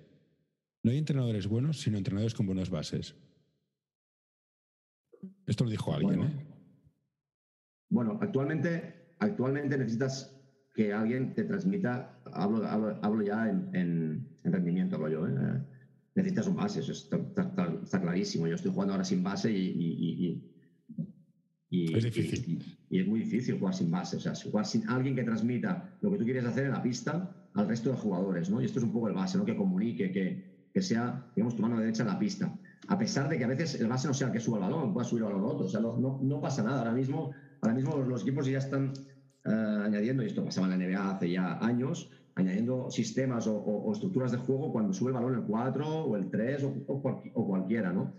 No 0.83 0.91
hay 0.91 0.97
entrenadores 0.97 1.47
buenos, 1.47 1.81
sino 1.81 1.97
entrenadores 1.97 2.33
con 2.33 2.45
buenas 2.45 2.69
bases. 2.69 3.13
Esto 5.45 5.65
lo 5.65 5.69
dijo 5.69 5.93
alguien, 5.93 6.19
Bueno. 6.19 6.31
¿eh? 6.33 6.45
Bueno, 7.89 8.19
actualmente, 8.21 9.15
actualmente 9.19 9.77
necesitas 9.77 10.33
que 10.73 10.93
alguien 10.93 11.33
te 11.33 11.43
transmita, 11.43 12.21
hablo, 12.31 12.65
hablo, 12.65 12.99
hablo 13.01 13.21
ya 13.21 13.49
en, 13.49 13.73
en- 13.75 14.39
en 14.43 14.53
rendimiento, 14.53 14.95
hablo 14.95 15.09
yo, 15.09 15.27
¿eh? 15.27 15.61
necesitas 16.15 16.47
un 16.47 16.55
base, 16.55 16.79
eso 16.79 16.91
está, 16.93 17.17
está- 17.17 17.43
está- 17.43 17.79
está 17.83 18.01
clarísimo. 18.01 18.47
Yo 18.47 18.55
estoy 18.55 18.71
jugando 18.71 18.93
ahora 18.93 19.03
sin 19.05 19.23
base 19.23 19.51
y, 19.51 19.57
y- 19.57 20.25
y- 20.25 20.53
y- 21.69 21.93
Es 21.97 22.03
difícil. 22.03 22.61
y- 22.89 22.97
y 22.97 22.99
es 23.01 23.07
muy 23.07 23.19
difícil 23.19 23.59
jugar 23.59 23.73
sin 23.73 23.91
base, 23.91 24.17
o 24.17 24.19
sea, 24.19 24.33
jugar 24.35 24.65
sin 24.65 24.87
alguien 24.89 25.15
que 25.15 25.23
transmita 25.23 25.97
lo 26.01 26.11
que 26.11 26.17
tú 26.17 26.23
quieres 26.25 26.45
hacer 26.45 26.65
en 26.65 26.71
la 26.71 26.81
pista 26.81 27.35
al 27.53 27.67
resto 27.67 27.89
de 27.91 27.97
jugadores, 27.97 28.49
¿no? 28.49 28.61
Y 28.61 28.65
esto 28.65 28.79
es 28.79 28.85
un 28.85 28.91
poco 28.93 29.07
el 29.09 29.13
base, 29.15 29.37
¿no? 29.37 29.45
Que 29.45 29.55
comunique, 29.55 30.11
que, 30.11 30.67
que 30.73 30.81
sea, 30.81 31.25
digamos, 31.35 31.55
tu 31.55 31.61
mano 31.61 31.79
derecha 31.79 32.03
en 32.03 32.09
la 32.09 32.19
pista. 32.19 32.53
A 32.87 32.97
pesar 32.97 33.27
de 33.27 33.37
que 33.37 33.43
a 33.43 33.47
veces 33.47 33.81
el 33.81 33.87
base 33.87 34.07
no 34.07 34.13
sea 34.13 34.27
el 34.27 34.33
que 34.33 34.39
suba 34.39 34.57
el 34.57 34.63
balón, 34.63 34.93
pueda 34.93 35.05
subir 35.05 35.23
el 35.23 35.29
balón 35.33 35.43
otro, 35.45 35.65
o 35.65 35.69
sea, 35.69 35.79
no, 35.81 35.97
no, 35.97 36.19
no 36.21 36.39
pasa 36.39 36.63
nada. 36.63 36.79
Ahora 36.79 36.93
mismo, 36.93 37.31
ahora 37.61 37.75
mismo 37.75 37.97
los 37.97 38.21
equipos 38.21 38.45
ya 38.45 38.59
están 38.59 38.93
eh, 39.45 39.49
añadiendo, 39.83 40.23
y 40.23 40.27
esto 40.27 40.43
pasaba 40.43 40.67
en 40.67 40.79
la 40.79 40.85
NBA 40.87 41.11
hace 41.15 41.31
ya 41.31 41.57
años, 41.59 42.09
añadiendo 42.35 42.91
sistemas 42.91 43.47
o, 43.47 43.57
o- 43.57 43.83
o 43.89 43.93
estructuras 43.93 44.31
de 44.31 44.37
juego 44.37 44.71
cuando 44.71 44.93
sube 44.93 45.09
el 45.09 45.13
balón 45.15 45.33
el 45.35 45.41
4 45.43 45.87
o 45.87 46.15
el 46.17 46.29
3 46.29 46.63
o, 46.63 46.83
o 46.87 47.01
cual- 47.01 47.21
o 47.33 47.47
cualquiera, 47.47 47.91
¿no? 47.91 48.13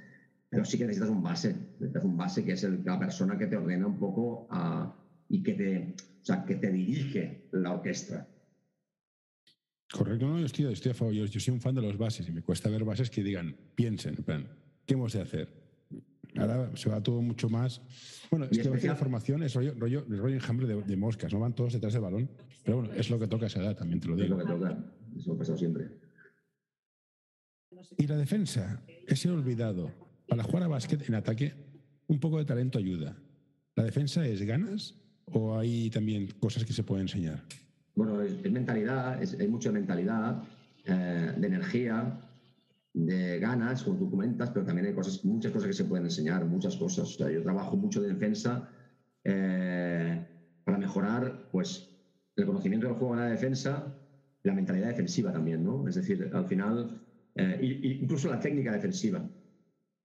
Pero 0.51 0.65
sí 0.65 0.79
que 0.79 0.85
necesitas 0.87 1.11
un 1.11 1.23
base, 1.23 1.55
necesitas 1.79 2.05
un 2.05 2.17
base 2.17 2.45
que 2.45 2.53
es 2.53 2.65
el- 2.65 2.83
la 2.85 2.99
persona 2.99 3.37
que 3.37 3.47
te 3.47 3.57
ordena 3.57 3.87
un 3.87 3.99
poco 3.99 4.47
a- 4.51 4.95
y 5.29 5.43
que 5.43 5.53
te, 5.55 5.95
o 6.23 6.25
sea, 6.25 6.45
que 6.45 6.55
te 6.57 6.71
dirige 6.73 7.49
la 7.53 7.75
orquesta. 7.75 8.27
Correcto, 9.93 10.27
no, 10.27 10.39
yo 10.39 10.47
estoy, 10.47 10.67
estoy 10.73 10.93
a 10.93 10.95
favor. 10.95 11.15
Yo, 11.15 11.25
yo 11.27 11.41
soy 11.41 11.55
un 11.55 11.61
fan 11.61 11.75
de 11.75 11.83
los 11.83 11.97
bases 11.97 12.29
y 12.29 12.33
me 12.33 12.43
cuesta 12.43 12.69
ver 12.71 12.85
bases 12.85 13.11
que 13.11 13.23
digan, 13.23 13.57
piensen, 13.75 14.15
en 14.19 14.25
plan, 14.25 14.49
¿qué 14.87 14.95
hemos 14.95 15.13
de 15.13 15.23
hacer? 15.23 15.49
Ahora 16.37 16.71
se 16.77 16.91
va 16.91 17.03
todo 17.03 17.21
mucho 17.23 17.49
más. 17.49 17.81
Bueno, 18.31 18.47
es 18.51 18.59
que 18.59 18.87
la 18.87 18.97
formación 18.97 19.43
es 19.43 19.55
rollo, 19.55 19.75
rollo, 19.79 20.05
rollo 20.09 20.35
enjambre 20.35 20.67
de, 20.67 20.83
de 20.83 20.97
moscas, 20.97 21.33
no 21.33 21.41
van 21.41 21.55
todos 21.55 21.73
detrás 21.73 21.95
del 21.95 22.03
balón. 22.03 22.31
Pero 22.65 22.79
bueno, 22.79 22.93
es 22.95 23.09
lo 23.09 23.19
que 23.19 23.27
toca 23.27 23.45
a 23.45 23.49
esa 23.49 23.61
edad, 23.61 23.77
también 23.77 24.01
te 24.01 24.09
lo 24.09 24.15
Es 24.15 24.29
lo 24.29 24.37
digo. 24.37 24.39
que 24.39 24.45
toca, 24.53 24.79
eso 25.17 25.33
ha 25.33 25.39
pasado 25.39 25.57
siempre. 25.59 25.89
Y 27.97 28.07
la 28.07 28.17
defensa, 28.17 28.83
ese 29.07 29.31
olvidado. 29.31 29.91
Para 30.29 30.43
jugar 30.43 30.63
a 30.65 30.69
básquet 30.69 31.09
en 31.09 31.15
ataque, 31.15 31.55
un 32.07 32.21
poco 32.21 32.39
de 32.39 32.45
talento 32.45 32.79
ayuda. 32.79 33.17
¿La 33.75 33.85
defensa 33.85 34.27
es 34.27 34.43
ganas 34.43 34.95
o 35.27 35.59
hay 35.59 35.91
también 35.91 36.29
cosas 36.39 36.65
que 36.65 36.73
se 36.73 36.83
pueden 36.83 37.03
enseñar? 37.03 37.43
Bueno, 37.95 38.21
es, 38.23 38.33
es 38.45 38.53
mentalidad, 38.53 39.23
es, 39.23 39.35
hay 39.39 39.49
mucha 39.49 39.73
mentalidad, 39.73 40.43
eh, 40.91 41.35
de 41.37 41.47
energía, 41.47 42.19
de 42.95 43.39
ganas, 43.39 43.83
como 43.83 43.99
tú 43.99 44.11
comentas, 44.11 44.49
pero 44.51 44.65
también 44.65 44.87
hay 44.87 44.95
cosas, 44.95 45.23
muchas 45.23 45.53
cosas 45.53 45.69
que 45.69 45.75
se 45.75 45.85
pueden 45.85 46.07
enseñar, 46.07 46.45
muchas 46.47 46.77
cosas. 46.77 47.11
O 47.11 47.19
sea, 47.19 47.31
yo 47.31 47.43
trabajo 47.43 47.77
mucho 47.77 48.01
de 48.01 48.09
defensa 48.09 48.71
eh, 49.23 50.27
para 50.65 50.79
mejorar 50.79 51.49
pues, 51.53 51.91
el 52.37 52.47
conocimiento 52.47 52.87
del 52.87 52.97
juego 52.97 53.15
en 53.15 53.21
la 53.21 53.27
defensa, 53.27 53.95
la 54.43 54.55
mentalidad 54.55 54.89
defensiva 54.89 55.31
también, 55.31 55.63
¿no? 55.63 55.87
Es 55.87 55.97
decir, 55.97 56.31
al 56.33 56.47
final, 56.47 57.03
eh, 57.35 57.99
incluso 58.01 58.31
la 58.31 58.41
técnica 58.41 58.73
defensiva, 58.73 59.29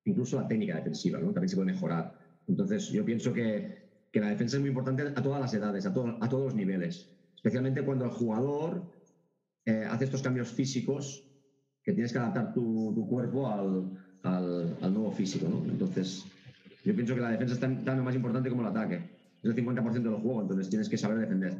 incluso 0.06 0.39
la 0.39 0.47
técnica 0.47 0.76
defensiva, 0.76 1.20
¿no? 1.20 1.32
También 1.34 1.49
se 1.49 1.56
puede 1.56 1.72
mejorar. 1.72 2.12
Entonces, 2.47 2.89
yo 2.89 3.06
pienso 3.06 3.32
que, 3.34 3.78
que 4.12 4.20
la 4.20 4.30
defensa 4.30 4.58
es 4.58 4.62
muy 4.62 4.70
importante 4.70 5.04
a 5.04 5.22
todas 5.22 5.39
las 5.41 5.54
edades, 5.54 5.86
a, 5.86 5.89
a 5.89 6.30
todos 6.30 6.43
los 6.45 6.56
niveles, 6.56 7.10
especialmente 7.36 7.84
cuando 7.84 8.06
el 8.06 8.12
jugador 8.12 8.84
eh, 9.66 9.86
hace 9.89 10.06
estos 10.06 10.22
cambios 10.22 10.51
físicos 10.51 11.26
que 11.84 11.93
tienes 11.93 12.12
que 12.12 12.18
adaptar 12.18 12.54
tu, 12.54 13.06
cuerpo 13.10 13.49
al, 13.49 13.89
al- 14.24 14.93
nuevo 14.93 15.12
físico, 15.12 15.47
¿no? 15.49 15.64
Entonces, 15.70 16.24
yo 16.84 16.95
pienso 16.95 17.16
que 17.16 17.22
la 17.22 17.32
defensa 17.32 17.54
es 17.54 17.60
tan, 17.60 17.84
tan 17.84 18.04
más 18.04 18.16
importante 18.16 18.49
como 18.49 18.62
el 18.62 18.68
ataque. 18.70 18.95
Es 19.41 19.49
el 19.49 19.56
50% 19.56 20.10
del 20.12 20.22
juego, 20.22 20.41
entonces 20.41 20.70
tienes 20.70 20.88
que 20.89 20.97
saber 20.97 21.18
defender. 21.20 21.54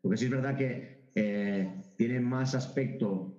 Porque 0.00 0.16
sí 0.16 0.26
es 0.26 0.30
verdad 0.30 0.56
que 0.56 0.98
eh, 1.14 1.68
tiene 1.96 2.20
más 2.20 2.54
aspecto, 2.54 3.33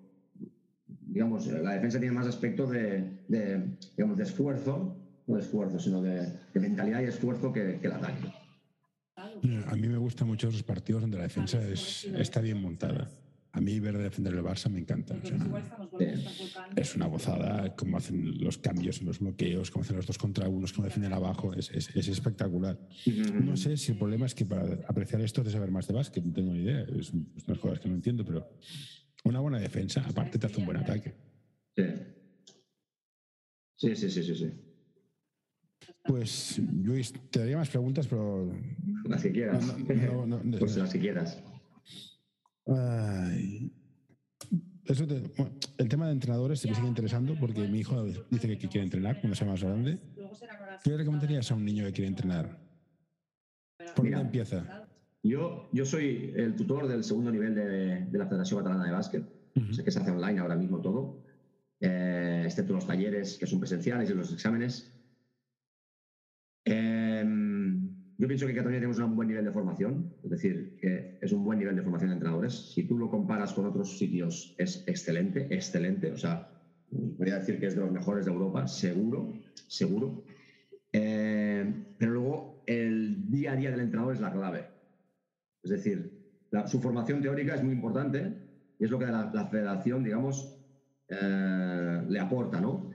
digamos, 1.15 1.47
la 1.47 1.71
defensa 1.71 1.97
tiene 1.97 2.13
más 2.13 2.27
aspecto 2.27 2.67
de, 2.67 3.21
de, 3.29 3.77
digamos, 3.95 4.17
de 4.17 4.23
esfuerzo, 4.25 4.97
no 5.27 5.35
de 5.37 5.41
esfuerzo, 5.41 5.79
sino 5.79 6.01
de, 6.01 6.27
de 6.53 6.59
mentalidad 6.59 7.01
y 7.01 7.05
esfuerzo 7.05 7.53
que, 7.53 7.79
que 7.79 7.87
el 7.87 7.93
ataque. 7.93 8.27
A 9.67 9.75
mí 9.77 9.87
me 9.87 9.97
gustan 9.97 10.27
mucho 10.27 10.51
los 10.51 10.61
partidos 10.63 11.03
donde 11.03 11.15
la 11.17 11.23
defensa 11.23 11.65
es, 11.65 12.03
está 12.17 12.41
bien 12.41 12.61
montada. 12.61 13.09
A 13.53 13.61
mí 13.61 13.79
ver 13.79 13.97
defender 13.97 14.33
el 14.33 14.43
Barça 14.43 14.69
me 14.69 14.79
encanta. 14.79 15.15
o 15.15 15.25
sea, 15.25 15.37
es 16.75 16.93
una 16.97 17.05
gozada 17.05 17.73
cómo 17.77 17.95
hacen 17.95 18.37
los 18.43 18.57
cambios 18.57 19.01
los 19.01 19.19
bloqueos, 19.19 19.71
cómo 19.71 19.83
hacen 19.83 19.95
los 19.95 20.05
dos 20.05 20.17
contra 20.17 20.49
unos, 20.49 20.73
cómo 20.73 20.83
defienden 20.83 21.13
abajo. 21.13 21.53
Es, 21.53 21.71
es- 21.71 21.95
es 21.95 22.09
espectacular. 22.09 22.77
No 23.39 23.55
sé 23.55 23.77
si 23.77 23.93
el 23.93 23.97
problema 23.97 24.25
es 24.25 24.35
que 24.35 24.43
para 24.45 24.63
apreciar 24.85 25.21
esto 25.21 25.41
de 25.45 25.51
saber 25.51 25.71
más 25.71 25.87
de 25.87 25.93
básquet, 25.93 26.25
no 26.25 26.33
tengo 26.33 26.51
ni 26.51 26.63
idea. 26.63 26.81
Es, 26.81 27.13
un- 27.13 27.31
es 27.37 27.45
unas 27.47 27.59
cosas 27.59 27.79
que 27.79 27.87
no 27.87 27.95
entiendo, 27.95 28.25
pero 28.25 28.49
una 29.25 29.39
buena 29.39 29.59
defensa, 29.59 30.03
aparte, 30.07 30.37
te 30.39 30.45
hace 30.47 30.59
un 30.59 30.65
buen 30.65 30.77
ataque. 30.77 31.13
Sí. 31.75 31.83
Sí, 33.77 33.95
sí, 33.95 34.09
sí, 34.09 34.23
sí, 34.23 34.35
sí. 34.35 34.51
Pues, 36.03 36.59
Luis, 36.59 37.13
te 37.29 37.39
daría 37.39 37.57
más 37.57 37.69
preguntas, 37.69 38.07
pero. 38.07 38.51
Las 39.05 39.21
que 39.21 39.31
quieras. 39.31 39.77
No, 39.77 40.25
no, 40.25 40.43
no, 40.43 40.57
pues 40.59 40.77
las 40.77 40.91
que 40.93 40.99
quieras. 40.99 41.43
Ay. 42.67 43.71
Eso 44.85 45.07
te- 45.07 45.19
bueno, 45.35 45.51
el 45.79 45.89
tema 45.89 46.05
de 46.05 46.11
entrenadores 46.13 46.59
sí 46.59 46.69
me 46.69 46.75
sigue 46.75 46.87
interesando 46.87 47.35
porque 47.39 47.67
mi 47.67 47.79
hijo 47.79 48.03
dice 48.29 48.47
que 48.57 48.69
quiere 48.69 48.83
entrenar 48.83 49.19
cuando 49.19 49.35
sea 49.35 49.47
más 49.47 49.63
grande. 49.63 49.99
¿Qué 50.83 50.91
le 50.91 50.97
recomendarías 50.97 51.49
a 51.51 51.55
un 51.55 51.65
niño 51.65 51.85
que 51.85 51.91
quiere 51.91 52.07
entrenar? 52.07 52.59
¿Por 53.95 54.05
dónde 54.05 54.21
empieza? 54.21 54.84
Yo, 55.25 55.67
yo 55.71 55.85
soy 55.85 56.31
el 56.35 56.55
tutor 56.55 56.87
del 56.87 57.03
segundo 57.03 57.31
nivel 57.31 57.55
de, 57.55 58.05
de 58.05 58.17
la 58.17 58.27
Federación 58.27 58.59
Catalana 58.59 58.85
de 58.85 58.91
Básquet. 58.91 59.25
Sé 59.71 59.83
que 59.83 59.89
se 59.89 59.97
hace 59.97 60.11
online 60.11 60.39
ahora 60.39 60.55
mismo 60.55 60.79
todo, 60.81 61.23
eh, 61.79 62.43
excepto 62.45 62.73
los 62.73 62.85
talleres 62.85 63.37
que 63.39 63.47
son 63.47 63.59
presenciales 63.59 64.07
y 64.07 64.13
los 64.13 64.31
exámenes. 64.31 64.93
Em, 66.63 67.89
yo 68.17 68.27
pienso 68.27 68.45
que 68.45 68.51
en 68.51 68.57
Cataluña 68.57 68.79
tenemos 68.79 68.99
un 68.99 69.15
buen 69.15 69.27
nivel 69.27 69.45
de 69.45 69.51
formación, 69.51 70.13
es 70.21 70.29
decir, 70.29 70.75
que 70.77 71.17
es 71.19 71.31
un 71.31 71.43
buen 71.43 71.57
nivel 71.57 71.75
de 71.75 71.81
formación 71.81 72.09
de 72.09 72.15
entrenadores. 72.15 72.71
Si 72.73 72.83
tú 72.83 72.95
lo 72.95 73.09
comparas 73.09 73.53
con 73.53 73.65
otros 73.65 73.97
sitios, 73.97 74.53
es 74.59 74.83
excelente, 74.85 75.47
excelente. 75.49 76.11
O 76.11 76.17
sea, 76.17 76.47
voy 76.91 77.31
a 77.31 77.39
decir 77.39 77.59
que 77.59 77.65
es 77.65 77.73
de 77.73 77.81
los 77.81 77.91
mejores 77.91 78.25
de 78.25 78.31
Europa, 78.31 78.67
seguro, 78.67 79.33
seguro. 79.67 80.23
Eh, 80.91 81.65
pero 81.97 82.11
luego 82.11 82.61
el 82.67 83.27
día 83.31 83.53
a 83.53 83.55
día 83.55 83.71
del 83.71 83.79
entrenador 83.79 84.13
es 84.13 84.21
la 84.21 84.31
clave. 84.31 84.74
Es 85.65 85.71
decir, 85.71 86.13
su 86.67 86.79
formación 86.79 87.21
teórica 87.21 87.55
es 87.55 87.63
muy 87.63 87.73
importante 87.73 88.35
y 88.77 88.83
es 88.85 88.91
lo 88.91 88.99
que 88.99 89.05
la, 89.05 89.47
federación, 89.49 90.03
digamos, 90.03 90.61
eh, 91.09 92.03
le 92.07 92.19
aporta, 92.19 92.61
¿no? 92.61 92.91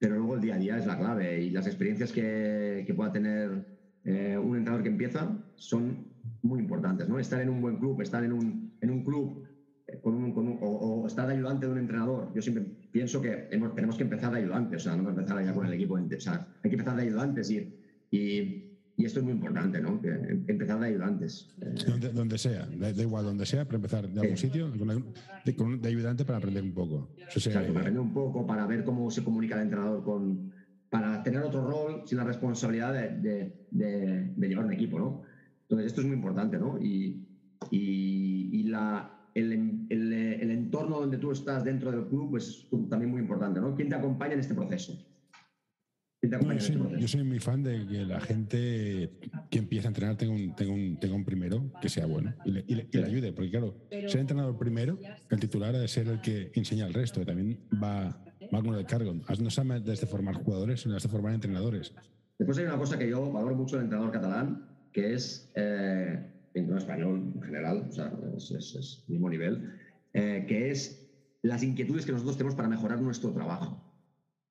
Pero 0.00 0.16
luego 0.16 0.34
el 0.34 0.40
día 0.40 0.56
a 0.56 0.58
día 0.58 0.76
es 0.78 0.86
la 0.86 0.98
clave 0.98 1.40
y 1.40 1.50
las 1.50 1.66
experiencias 1.68 2.12
que, 2.12 2.82
que 2.84 2.94
pueda 2.94 3.12
tener 3.12 3.64
eh, 4.02 4.36
un 4.36 4.56
entrenador 4.56 4.82
que 4.82 4.88
empieza 4.88 5.40
son 5.54 6.16
muy 6.42 6.58
importantes, 6.58 7.08
¿no? 7.08 7.18
Estar 7.20 7.40
en 7.40 7.48
un 7.48 7.60
buen 7.60 7.78
club, 7.78 8.00
estar 8.00 8.24
en 8.24 8.32
un, 8.32 8.76
en 8.80 8.90
un 8.90 9.04
club 9.04 9.46
eh, 9.86 10.00
con 10.00 10.14
un, 10.16 10.32
con 10.32 10.48
un- 10.48 10.58
o, 10.60 11.06
estar 11.06 11.28
de 11.28 11.34
ayudante 11.34 11.66
de 11.66 11.72
un 11.72 11.78
entrenador. 11.78 12.32
Yo 12.34 12.42
siempre 12.42 12.64
pienso 12.90 13.20
que 13.20 13.46
hemos- 13.52 13.74
tenemos 13.76 13.96
que 13.96 14.02
empezar 14.02 14.32
de 14.32 14.38
ayudantes, 14.38 14.82
o 14.82 14.84
sea, 14.84 14.96
no 14.96 15.08
empezar 15.08 15.44
ya 15.44 15.54
con 15.54 15.64
el 15.66 15.72
equipo 15.74 15.94
o 15.94 16.20
sea, 16.20 16.44
hay 16.60 16.70
que 16.70 16.74
empezar 16.76 16.96
de 16.96 17.02
ayudantes 17.02 17.48
y, 17.50 17.72
y, 18.10 18.67
y 18.98 19.04
esto 19.06 19.20
es 19.20 19.24
muy 19.24 19.32
importante, 19.32 19.80
¿no? 19.80 20.00
Que 20.02 20.08
em- 20.08 20.44
empezar 20.48 20.78
de 20.80 20.86
ayudantes. 20.88 21.54
Donde, 21.86 22.08
donde 22.10 22.36
sea, 22.36 22.66
da, 22.76 22.92
da 22.92 23.02
igual 23.02 23.24
donde 23.24 23.46
sea, 23.46 23.64
para 23.64 23.76
empezar 23.76 24.08
de 24.08 24.20
algún 24.20 24.36
Sí. 24.36 24.46
sitio, 24.48 24.68
de, 24.70 25.02
de 25.80 25.88
ayudante 25.88 26.24
para 26.24 26.38
aprender 26.38 26.62
un 26.64 26.72
poco. 26.74 27.08
Exacto, 27.18 27.60
la 27.60 27.66
para 27.68 27.80
aprender 27.80 28.00
un 28.00 28.12
poco, 28.12 28.46
para 28.46 28.66
ver 28.66 28.84
cómo 28.84 29.10
se 29.10 29.22
comunica 29.24 29.54
el 29.54 29.62
entrenador 29.62 30.02
con. 30.04 30.52
para 30.90 31.22
tener 31.22 31.42
otro 31.42 31.66
rol 31.66 32.02
sin 32.06 32.16
la 32.18 32.24
responsabilidad 32.24 32.92
de, 32.94 33.18
de- 33.20 33.66
de- 33.70 34.32
de 34.34 34.48
llevar 34.48 34.64
un 34.64 34.72
equipo, 34.72 34.98
¿no? 34.98 35.22
Entonces, 35.62 35.86
esto 35.88 36.00
es 36.00 36.06
muy 36.06 36.16
importante, 36.16 36.58
¿no? 36.58 36.78
Y, 36.82 37.26
y- 37.70 38.48
y 38.52 38.62
la, 38.64 39.28
el, 39.34 39.86
el- 39.90 40.12
el 40.12 40.50
entorno 40.50 40.98
donde 41.00 41.18
tú 41.18 41.30
estás 41.30 41.62
dentro 41.62 41.92
del 41.92 42.06
club 42.06 42.30
pues, 42.30 42.48
es 42.48 42.88
también 42.88 43.10
muy 43.10 43.20
importante, 43.20 43.60
¿no? 43.60 43.74
¿Quién 43.76 43.90
te 43.90 43.94
acompaña 43.96 44.32
en 44.34 44.40
este 44.40 44.54
proceso? 44.54 44.94
¿Quién 44.94 44.96
te 44.96 44.98
No, 44.98 45.04
acompaña 45.04 46.07
yo, 46.22 46.36
este 46.52 46.72
soy, 46.72 47.00
yo 47.00 47.08
soy 47.08 47.22
muy 47.24 47.38
fan 47.38 47.62
de 47.62 47.86
que 47.86 48.04
la 48.04 48.20
gente 48.20 49.10
que 49.50 49.58
empieza 49.58 49.88
a 49.88 49.90
entrenar 49.90 50.16
tenga 50.16 50.32
un, 50.32 50.54
tenga 50.56 50.72
un, 50.72 50.98
tenga 50.98 51.14
un 51.14 51.24
primero 51.24 51.70
que 51.80 51.88
sea 51.88 52.06
bueno 52.06 52.34
y 52.44 52.50
le, 52.50 52.64
y 52.66 52.74
le- 52.74 52.88
y 52.90 52.98
le 52.98 53.04
ayude, 53.04 53.32
porque 53.32 53.50
claro, 53.50 53.76
ser 53.90 54.20
entrenador 54.20 54.58
primero, 54.58 54.98
el 55.30 55.40
titular 55.40 55.74
ha 55.74 55.78
de 55.78 55.88
ser 55.88 56.08
el 56.08 56.20
que 56.20 56.50
enseña 56.54 56.86
al 56.86 56.94
resto, 56.94 57.20
que 57.20 57.26
también 57.26 57.60
va, 57.82 58.20
va 58.52 58.62
con 58.62 58.74
el 58.74 58.84
cargo. 58.86 59.14
No 59.14 59.50
solamente 59.50 59.90
de 59.92 59.96
formar 60.06 60.34
jugadores, 60.34 60.80
sino 60.80 60.94
de 60.94 61.00
formar 61.00 61.34
entrenadores. 61.34 61.94
Después 62.38 62.58
hay 62.58 62.64
una 62.64 62.78
cosa 62.78 62.98
que 62.98 63.08
yo 63.08 63.30
valoro 63.32 63.54
mucho 63.56 63.76
del 63.76 63.84
entrenador 63.84 64.12
catalán, 64.12 64.68
que 64.92 65.14
es, 65.14 65.50
eh, 65.54 66.18
el 66.54 66.60
entrenador 66.62 66.78
español 66.78 67.32
en 67.36 67.42
general, 67.42 67.86
o 67.88 67.92
sea, 67.92 68.12
es, 68.36 68.50
es, 68.50 68.74
es 68.74 69.04
mismo 69.08 69.28
nivel, 69.30 69.72
eh, 70.14 70.44
que 70.48 70.70
es 70.70 71.04
las 71.42 71.62
inquietudes 71.62 72.04
que 72.06 72.12
nosotros 72.12 72.36
tenemos 72.36 72.56
para 72.56 72.68
mejorar 72.68 73.00
nuestro 73.00 73.30
trabajo. 73.32 73.84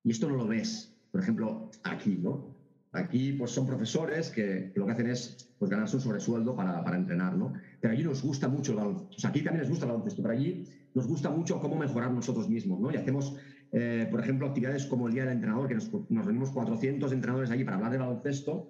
Y 0.03 0.11
esto 0.11 0.29
no 0.29 0.35
lo 0.37 0.47
ves, 0.47 0.96
por 1.17 1.23
ejemplo, 1.23 1.71
aquí, 1.81 2.19
¿no? 2.21 2.55
Aquí 2.91 3.33
pues 3.33 3.49
son 3.49 3.65
profesores 3.65 4.29
que, 4.29 4.71
lo 4.75 4.85
que 4.85 4.91
hacen 4.91 5.07
es 5.07 5.49
pues, 5.57 5.71
ganarse 5.71 5.95
un 5.95 6.01
sobresueldo 6.03 6.55
para, 6.55 6.83
para, 6.83 6.95
entrenar, 6.95 7.35
¿no? 7.35 7.53
Pero 7.81 7.91
allí 7.91 8.03
nos 8.03 8.21
gusta 8.21 8.47
mucho 8.47 8.73
el 8.73 8.77
baloncesto. 8.77 9.15
O 9.15 9.19
sea, 9.19 9.31
aquí 9.31 9.41
también 9.41 9.61
les 9.61 9.69
gusta 9.71 9.85
el 9.85 9.93
baloncesto, 9.93 10.21
pero 10.21 10.35
allí 10.35 10.67
nos 10.93 11.07
gusta 11.07 11.31
mucho 11.31 11.59
cómo 11.59 11.75
mejorar 11.75 12.11
nosotros 12.11 12.47
mismos, 12.47 12.79
¿no? 12.79 12.91
Y 12.91 12.97
hacemos, 12.97 13.35
eh, 13.71 14.07
por 14.11 14.19
ejemplo, 14.19 14.45
actividades 14.45 14.85
como 14.85 15.07
el 15.07 15.15
Día 15.15 15.23
del 15.23 15.33
Entrenador, 15.33 15.67
que 15.67 15.73
nos, 15.73 15.91
nos 15.91 16.23
reunimos 16.23 16.51
400 16.51 17.11
entrenadores 17.11 17.49
allí 17.49 17.63
para 17.63 17.77
hablar 17.77 17.93
de 17.93 17.97
baloncesto, 17.97 18.69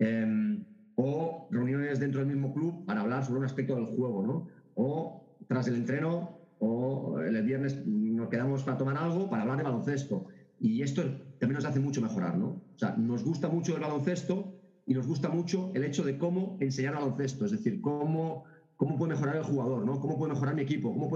eh, 0.00 0.58
o 0.96 1.46
reuniones 1.52 2.00
dentro 2.00 2.18
del 2.18 2.28
mismo 2.28 2.52
club 2.52 2.84
para 2.86 3.02
hablar 3.02 3.24
sobre 3.24 3.38
un 3.38 3.44
aspecto 3.44 3.76
del 3.76 3.86
juego, 3.86 4.26
¿no? 4.26 4.48
O 4.74 5.36
tras 5.46 5.68
el 5.68 5.76
entreno, 5.76 6.40
o 6.58 7.20
el 7.20 7.40
viernes 7.44 7.86
nos 7.86 8.28
quedamos 8.28 8.64
para 8.64 8.78
tomar 8.78 8.96
algo 8.96 9.30
para 9.30 9.42
hablar 9.42 9.58
de 9.58 9.62
baloncesto. 9.62 10.26
Y 10.64 10.80
esto 10.80 11.02
también 11.38 11.56
nos 11.56 11.66
hace 11.66 11.78
mucho 11.78 12.00
mejorar, 12.00 12.38
¿no? 12.38 12.46
O 12.46 12.78
sea, 12.78 12.96
nos 12.96 13.22
gusta 13.22 13.50
mucho 13.50 13.74
el 13.74 13.82
baloncesto 13.82 14.58
y 14.86 14.94
nos 14.94 15.06
gusta 15.06 15.28
mucho 15.28 15.70
el 15.74 15.84
hecho 15.84 16.02
de 16.02 16.16
cómo 16.16 16.56
enseñar 16.58 16.94
baloncesto, 16.94 17.44
es 17.44 17.50
decir, 17.50 17.82
cómo, 17.82 18.44
cómo 18.74 18.96
puede 18.96 19.12
mejorar 19.12 19.36
el 19.36 19.42
jugador, 19.42 19.84
¿no? 19.84 20.00
Cómo 20.00 20.16
puede 20.16 20.32
mejorar 20.32 20.54
mi 20.54 20.62
equipo, 20.62 20.90
cómo, 20.90 21.10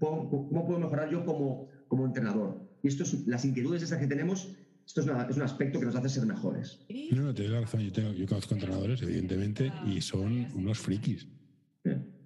cómo 0.00 0.66
puedo 0.66 0.78
mejorar 0.80 1.10
yo 1.10 1.26
como, 1.26 1.68
como 1.88 2.06
entrenador. 2.06 2.58
Y 2.82 2.88
esto 2.88 3.02
es, 3.02 3.26
las 3.26 3.44
inquietudes 3.44 3.82
esas 3.82 3.98
que 3.98 4.06
tenemos, 4.06 4.56
esto 4.86 5.02
es, 5.02 5.06
es, 5.28 5.36
un 5.36 5.42
aspecto 5.42 5.78
que 5.78 5.84
nos 5.84 5.94
hace 5.94 6.08
ser 6.08 6.24
mejores. 6.24 6.80
No, 7.12 7.20
no, 7.20 7.34
te 7.34 7.42
doy 7.42 7.52
la 7.52 7.60
razón. 7.60 7.82
Yo, 7.82 7.92
tengo, 7.92 8.14
yo 8.14 8.26
conozco 8.26 8.54
entrenadores, 8.54 9.02
evidentemente, 9.02 9.70
y 9.84 10.00
son 10.00 10.46
unos 10.54 10.78
frikis. 10.78 11.28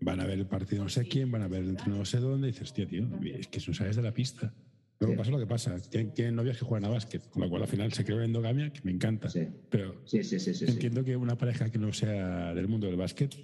Van 0.02 0.20
a 0.20 0.24
ver 0.24 0.38
el 0.38 0.46
partido 0.46 0.84
no 0.84 0.88
sé 0.88 1.04
quién, 1.08 1.32
van 1.32 1.42
a 1.42 1.48
ver 1.48 1.64
el 1.64 1.70
entrenador 1.70 1.98
no 1.98 2.04
sé 2.04 2.20
dónde, 2.20 2.46
y 2.46 2.52
dices, 2.52 2.72
tío, 2.72 2.86
tío, 2.86 3.08
es 3.24 3.48
que 3.48 3.60
no 3.66 3.74
sabes 3.74 3.96
de 3.96 4.02
la 4.02 4.14
pista. 4.14 4.54
Luego 5.00 5.16
pasa 5.16 5.30
lo 5.30 5.38
que 5.38 5.46
pasa. 5.46 5.76
Tienen, 5.88 6.36
novias 6.36 6.58
que 6.58 6.64
juegan 6.66 6.84
a 6.84 6.92
básquet, 6.92 7.26
con 7.30 7.42
lo 7.42 7.48
cual 7.48 7.62
al 7.62 7.68
final 7.68 7.90
se 7.92 8.04
una 8.12 8.26
endogamia 8.26 8.70
que 8.70 8.80
me 8.84 8.92
encanta. 8.92 9.28
Pero 9.70 9.94
entiendo 10.04 11.02
que 11.04 11.16
una 11.16 11.38
pareja 11.38 11.70
que 11.70 11.78
no 11.78 11.90
sea 11.92 12.52
del 12.52 12.68
mundo 12.68 12.86
del 12.86 12.96
básquet 12.96 13.34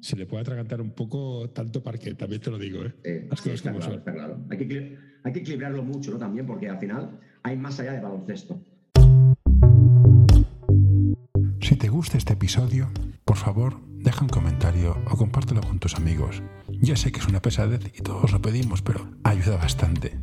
se 0.00 0.16
le 0.16 0.26
puede 0.26 0.42
atragantar 0.42 0.80
un 0.80 0.90
poco 0.90 1.48
tanto 1.50 1.82
parque, 1.82 2.14
también 2.14 2.40
te 2.40 2.50
lo 2.50 2.58
digo. 2.58 2.84
¿eh? 2.84 3.26
Las 3.30 3.40
cosas 3.40 3.62
como 3.62 3.78
claro, 3.78 4.02
claro. 4.04 4.38
Hay, 4.50 4.58
que, 4.58 4.98
hay 5.22 5.32
que 5.32 5.40
equilibrarlo 5.40 5.82
mucho 5.82 6.10
¿no? 6.10 6.18
también, 6.18 6.44
porque 6.44 6.68
al 6.68 6.78
final 6.78 7.20
hay 7.42 7.56
más 7.56 7.78
allá 7.78 7.92
de 7.92 8.00
baloncesto. 8.00 8.60
Si 11.60 11.76
te 11.76 11.88
gusta 11.88 12.18
este 12.18 12.32
episodio, 12.32 12.90
por 13.24 13.36
favor, 13.36 13.80
deja 13.88 14.22
un 14.22 14.28
comentario 14.28 14.96
o 15.10 15.16
compártelo 15.16 15.60
con 15.60 15.78
tus 15.78 15.94
amigos. 15.94 16.42
Ya 16.80 16.96
sé 16.96 17.10
que 17.10 17.20
es 17.20 17.28
una 17.28 17.42
pesadez 17.42 17.92
y 17.96 18.02
todos 18.02 18.32
lo 18.32 18.40
pedimos, 18.40 18.82
pero 18.82 19.08
ayuda 19.24 19.56
bastante. 19.56 20.16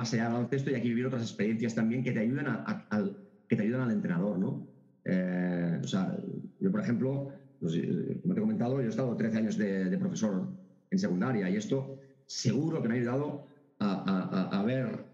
Más 0.00 0.14
allá 0.14 0.24
del 0.24 0.32
baloncesto 0.32 0.70
y 0.70 0.74
hay 0.76 0.80
que 0.80 0.88
vivir 0.88 1.04
otras 1.04 1.20
experiencias 1.20 1.74
también 1.74 2.02
que 2.02 2.12
te 2.12 2.20
ayudan, 2.20 2.46
al, 2.46 3.18
que 3.46 3.54
te 3.54 3.64
ayudan 3.64 3.82
al 3.82 3.90
entrenador, 3.90 4.38
¿no? 4.38 4.66
Eh, 5.04 5.78
o 5.84 5.86
sea, 5.86 6.16
yo, 6.58 6.70
por 6.70 6.80
ejemplo, 6.80 7.28
pues, 7.60 7.74
eh, 7.74 8.18
como 8.22 8.32
te 8.32 8.40
he 8.40 8.42
comentado, 8.42 8.80
yo 8.80 8.86
he 8.86 8.88
estado 8.88 9.14
13 9.14 9.36
años 9.36 9.58
de, 9.58 9.98
profesor 9.98 10.48
en 10.90 10.98
secundaria 10.98 11.50
y 11.50 11.56
esto 11.56 11.98
seguro 12.24 12.80
que 12.80 12.88
me 12.88 12.94
ha 12.94 12.96
ayudado 12.96 13.46
a, 13.78 14.62
ver, 14.64 15.04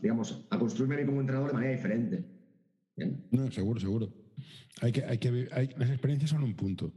digamos, 0.00 0.46
a 0.48 0.58
construirme 0.58 1.04
como 1.04 1.20
entrenador 1.20 1.48
de 1.48 1.54
manera 1.54 1.72
diferente. 1.72 2.24
No, 3.32 3.50
seguro, 3.50 3.80
seguro. 3.80 4.08
Hay 4.80 4.92
que, 4.92 5.04
hay 5.04 5.18
que, 5.18 5.30
las 5.76 5.90
experiencias 5.90 6.30
son 6.30 6.42
un 6.42 6.56
punto. 6.56 6.90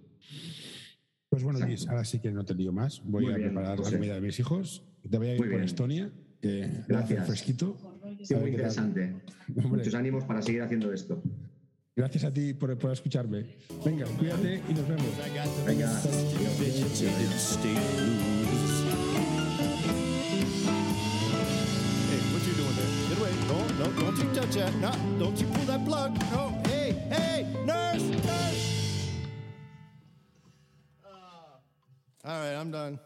Pues 1.28 1.44
bueno, 1.44 1.60
Luis, 1.60 1.86
ahora 1.90 2.06
sí 2.06 2.20
que 2.20 2.32
no 2.32 2.46
te 2.46 2.54
digo 2.54 2.72
más. 2.72 3.02
Voy 3.04 3.30
a 3.30 3.36
preparar 3.36 3.78
la 3.78 3.92
comida 3.92 4.14
de 4.16 4.22
mis 4.22 4.40
hijos. 4.40 4.86
Te 5.10 5.18
voy 5.18 5.28
a 5.28 5.36
ir 5.36 5.52
por 5.52 5.62
Estonia, 5.62 6.10
que 6.46 6.70
Gracias. 6.88 7.26
fresquito. 7.26 7.76
Sí, 8.24 8.36
muy 8.36 8.52
interesante. 8.52 9.16
Muchos 9.48 9.96
ánimos 9.96 10.24
para 10.26 10.42
seguir 10.42 10.62
haciendo 10.62 10.94
esto. 10.94 11.22
Gracias 11.96 12.24
a 12.26 12.32
ti 12.32 12.54
por, 12.54 12.78
por 12.78 12.92
escucharme. 12.92 13.46
Venga, 13.84 14.06
cuídate 14.06 14.62
y 14.70 14.74
nos 14.74 14.88
vemos. 14.88 15.06
Venga. 15.66 16.02
No, 23.48 23.68
no, 23.78 23.92
don't 24.02 24.18
you 24.18 24.34
touch 24.34 24.56
that. 24.56 24.74
No, 24.76 24.92
don't 25.20 25.40
you 25.40 25.48
pull 25.48 25.66
that 25.66 25.86
plug. 25.86 26.18
No, 26.32 26.60
hey, 26.66 26.96
hey, 27.10 27.46
nurse, 27.64 28.02
nurse. 28.02 29.12
All 32.24 32.40
right, 32.40 32.56
I'm 32.56 32.72
done. 32.72 33.00